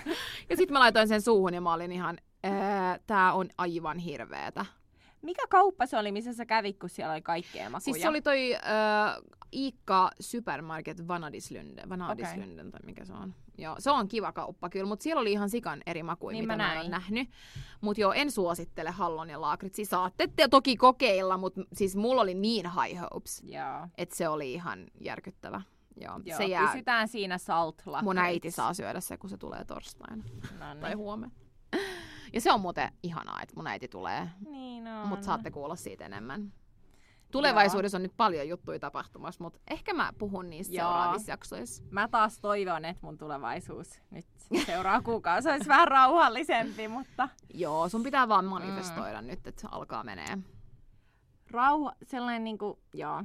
Ja 0.49 0.57
sitten 0.57 0.73
mä 0.73 0.79
laitoin 0.79 1.07
sen 1.07 1.21
suuhun 1.21 1.53
ja 1.53 1.61
mä 1.61 1.73
olin 1.73 1.91
ihan, 1.91 2.17
ää, 2.43 2.99
tää 3.07 3.33
on 3.33 3.49
aivan 3.57 3.97
hirveetä. 3.97 4.65
Mikä 5.21 5.47
kauppa 5.49 5.85
se 5.85 5.97
oli, 5.97 6.11
missä 6.11 6.33
sä 6.33 6.45
kävit, 6.45 6.79
kun 6.79 6.89
siellä 6.89 7.13
oli 7.13 7.21
kaikkea 7.21 7.69
makuja? 7.69 7.79
Siis 7.79 8.01
se 8.01 8.09
oli 8.09 8.21
toi 8.21 8.55
äh, 8.55 8.61
Iikka 9.53 10.11
Supermarket 10.19 11.07
Vanadislynden, 11.07 11.89
Vanadislynden 11.89 12.71
tai 12.71 12.79
mikä 12.85 13.05
se 13.05 13.13
on. 13.13 13.35
Joo, 13.57 13.75
se 13.79 13.91
on 13.91 14.07
kiva 14.07 14.31
kauppa 14.31 14.69
kyllä, 14.69 14.85
mutta 14.85 15.03
siellä 15.03 15.19
oli 15.21 15.31
ihan 15.31 15.49
sikan 15.49 15.81
eri 15.85 16.03
makuja, 16.03 16.33
Niin 16.33 16.43
mitä 16.43 16.57
mä 16.57 16.63
mä, 16.63 16.71
en 16.73 16.77
näin. 16.79 16.91
nähnyt. 16.91 17.29
Mutta 17.81 18.01
joo, 18.01 18.13
en 18.13 18.31
suosittele 18.31 18.91
Hallon 18.91 19.29
ja 19.29 19.41
Laakritsi. 19.41 19.85
Saatte 19.85 20.29
te 20.35 20.47
toki 20.47 20.75
kokeilla, 20.77 21.37
mutta 21.37 21.61
siis 21.73 21.95
mulla 21.95 22.21
oli 22.21 22.33
niin 22.33 22.65
high 22.81 23.01
hopes, 23.13 23.43
että 23.97 24.15
se 24.15 24.27
oli 24.29 24.53
ihan 24.53 24.87
järkyttävä. 25.01 25.61
Joo, 26.01 26.19
Joo, 26.25 26.37
se 26.37 26.45
jää, 26.45 26.67
pysytään 26.71 27.07
siinä 27.07 27.37
salt 27.37 27.83
mun 28.01 28.17
äiti 28.17 28.51
saa 28.51 28.73
syödä 28.73 28.99
se, 28.99 29.17
kun 29.17 29.29
se 29.29 29.37
tulee 29.37 29.65
torstaina 29.65 30.23
No 30.59 30.75
tai 30.81 30.89
niin. 30.89 30.97
huomenna. 30.97 31.35
Ja 32.33 32.41
se 32.41 32.51
on 32.51 32.61
muuten 32.61 32.91
ihanaa, 33.03 33.41
että 33.41 33.55
mun 33.55 33.67
äiti 33.67 33.87
tulee, 33.87 34.29
niin 34.49 34.87
on. 34.87 35.07
mutta 35.07 35.25
saatte 35.25 35.51
kuulla 35.51 35.75
siitä 35.75 36.05
enemmän. 36.05 36.53
Tulevaisuudessa 37.31 37.97
on 37.97 38.03
nyt 38.03 38.17
paljon 38.17 38.47
juttuja 38.49 38.79
tapahtumassa, 38.79 39.43
mutta 39.43 39.59
ehkä 39.69 39.93
mä 39.93 40.13
puhun 40.17 40.49
niistä 40.49 40.75
Joo. 40.75 40.87
seuraavissa 40.87 41.31
jaksoissa. 41.31 41.83
Mä 41.91 42.07
taas 42.07 42.39
toivon, 42.39 42.85
että 42.85 43.05
mun 43.05 43.17
tulevaisuus 43.17 44.01
nyt 44.11 44.25
seuraava 44.65 45.01
kuukausi 45.01 45.49
olisi 45.49 45.67
vähän 45.67 45.87
rauhallisempi, 45.87 46.87
mutta 46.87 47.29
Joo, 47.53 47.89
sun 47.89 48.03
pitää 48.03 48.27
vaan 48.27 48.45
manifestoida 48.45 49.21
mm. 49.21 49.27
nyt, 49.27 49.47
että 49.47 49.61
se 49.61 49.67
alkaa 49.71 50.03
menee. 50.03 50.37
rauha, 51.51 51.93
sellainen 52.03 52.43
niinku, 52.43 52.79
joo, 52.93 53.23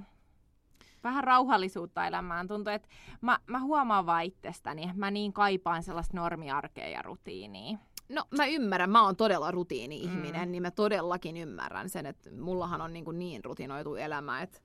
vähän 1.05 1.25
rauhallisuutta 1.25 2.07
elämään. 2.07 2.49
Tuntuu, 2.49 2.73
että 2.73 2.89
mä, 3.21 3.39
mä 3.47 3.61
huomaan 3.61 4.07
vaan 4.07 4.25
itsestäni, 4.25 4.83
että 4.83 4.97
mä 4.97 5.11
niin 5.11 5.33
kaipaan 5.33 5.83
sellaista 5.83 6.17
normiarkea 6.17 6.89
ja 6.89 7.03
rutiinia. 7.03 7.79
No 8.09 8.25
mä 8.37 8.47
ymmärrän, 8.47 8.91
mä 8.91 9.03
oon 9.05 9.17
todella 9.17 9.51
rutiini-ihminen, 9.51 10.49
mm. 10.49 10.53
niin 10.53 10.63
mä 10.63 10.71
todellakin 10.71 11.37
ymmärrän 11.37 11.89
sen, 11.89 12.07
että 12.07 12.31
mullahan 12.41 12.81
on 12.81 12.93
niin, 12.93 13.05
kuin 13.05 13.19
niin 13.19 13.45
rutinoitu 13.45 13.95
elämä, 13.95 14.43
että 14.43 14.59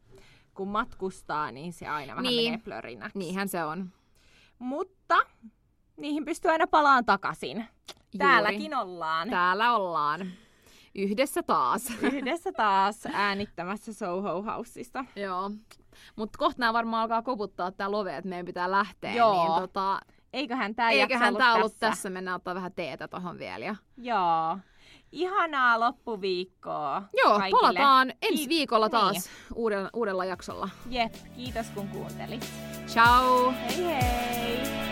Kun 0.53 0.67
matkustaa, 0.67 1.51
niin 1.51 1.73
se 1.73 1.87
aina 1.87 2.11
vähän 2.15 2.23
Niin. 2.23 2.51
menee 2.51 2.63
plörinäksi. 2.63 3.17
niinhän 3.17 3.47
se 3.47 3.63
on. 3.63 3.89
Mutta 4.59 5.17
niihin 5.97 6.25
pystyy 6.25 6.51
aina 6.51 6.67
palaan 6.67 7.05
takaisin. 7.05 7.57
Juuri. 7.57 8.17
Täälläkin 8.17 8.75
ollaan. 8.75 9.29
Täällä 9.29 9.75
ollaan. 9.75 10.27
Yhdessä 10.95 11.43
taas. 11.43 11.89
Yhdessä 12.01 12.51
taas 12.51 13.05
äänittämässä 13.13 13.93
Soho 13.93 14.41
Houseista. 14.41 15.05
Joo. 15.15 15.51
Mutta 16.15 16.37
kohta 16.37 16.59
nämä 16.59 16.73
varmaan 16.73 17.01
alkaa 17.01 17.21
koputtaa 17.21 17.71
tää 17.71 17.91
love, 17.91 18.17
että 18.17 18.29
meidän 18.29 18.45
pitää 18.45 18.71
lähteä. 18.71 19.13
Joo. 19.13 19.43
Niin 19.43 19.61
tota, 19.61 19.99
Eiköhän 20.37 20.75
tämä 20.75 20.89
eiköhän 20.89 21.27
ollut 21.27 21.37
tää 21.39 21.53
ollut 21.53 21.71
tässä. 21.71 21.87
tässä. 21.89 22.09
Mennään 22.09 22.35
ottaa 22.35 22.55
vähän 22.55 22.73
teetä 22.73 23.07
tohon 23.07 23.39
vielä. 23.39 23.65
Ja... 23.65 23.75
Joo. 23.97 24.57
Ihanaa 25.11 25.79
loppuviikkoa 25.79 27.03
Joo, 27.23 27.37
kaikille. 27.39 27.61
palataan 27.61 28.13
ensi 28.21 28.45
Kiit- 28.45 28.49
viikolla 28.49 28.89
taas 28.89 29.11
Niin. 29.13 29.23
uudella, 29.55 29.89
uudella 29.93 30.25
jaksolla. 30.25 30.69
Jep, 30.89 31.13
kiitos 31.35 31.69
kun 31.69 31.87
kuuntelit. 31.87 32.51
Ciao! 32.87 33.51
Hei 33.51 33.85
hei! 33.85 34.86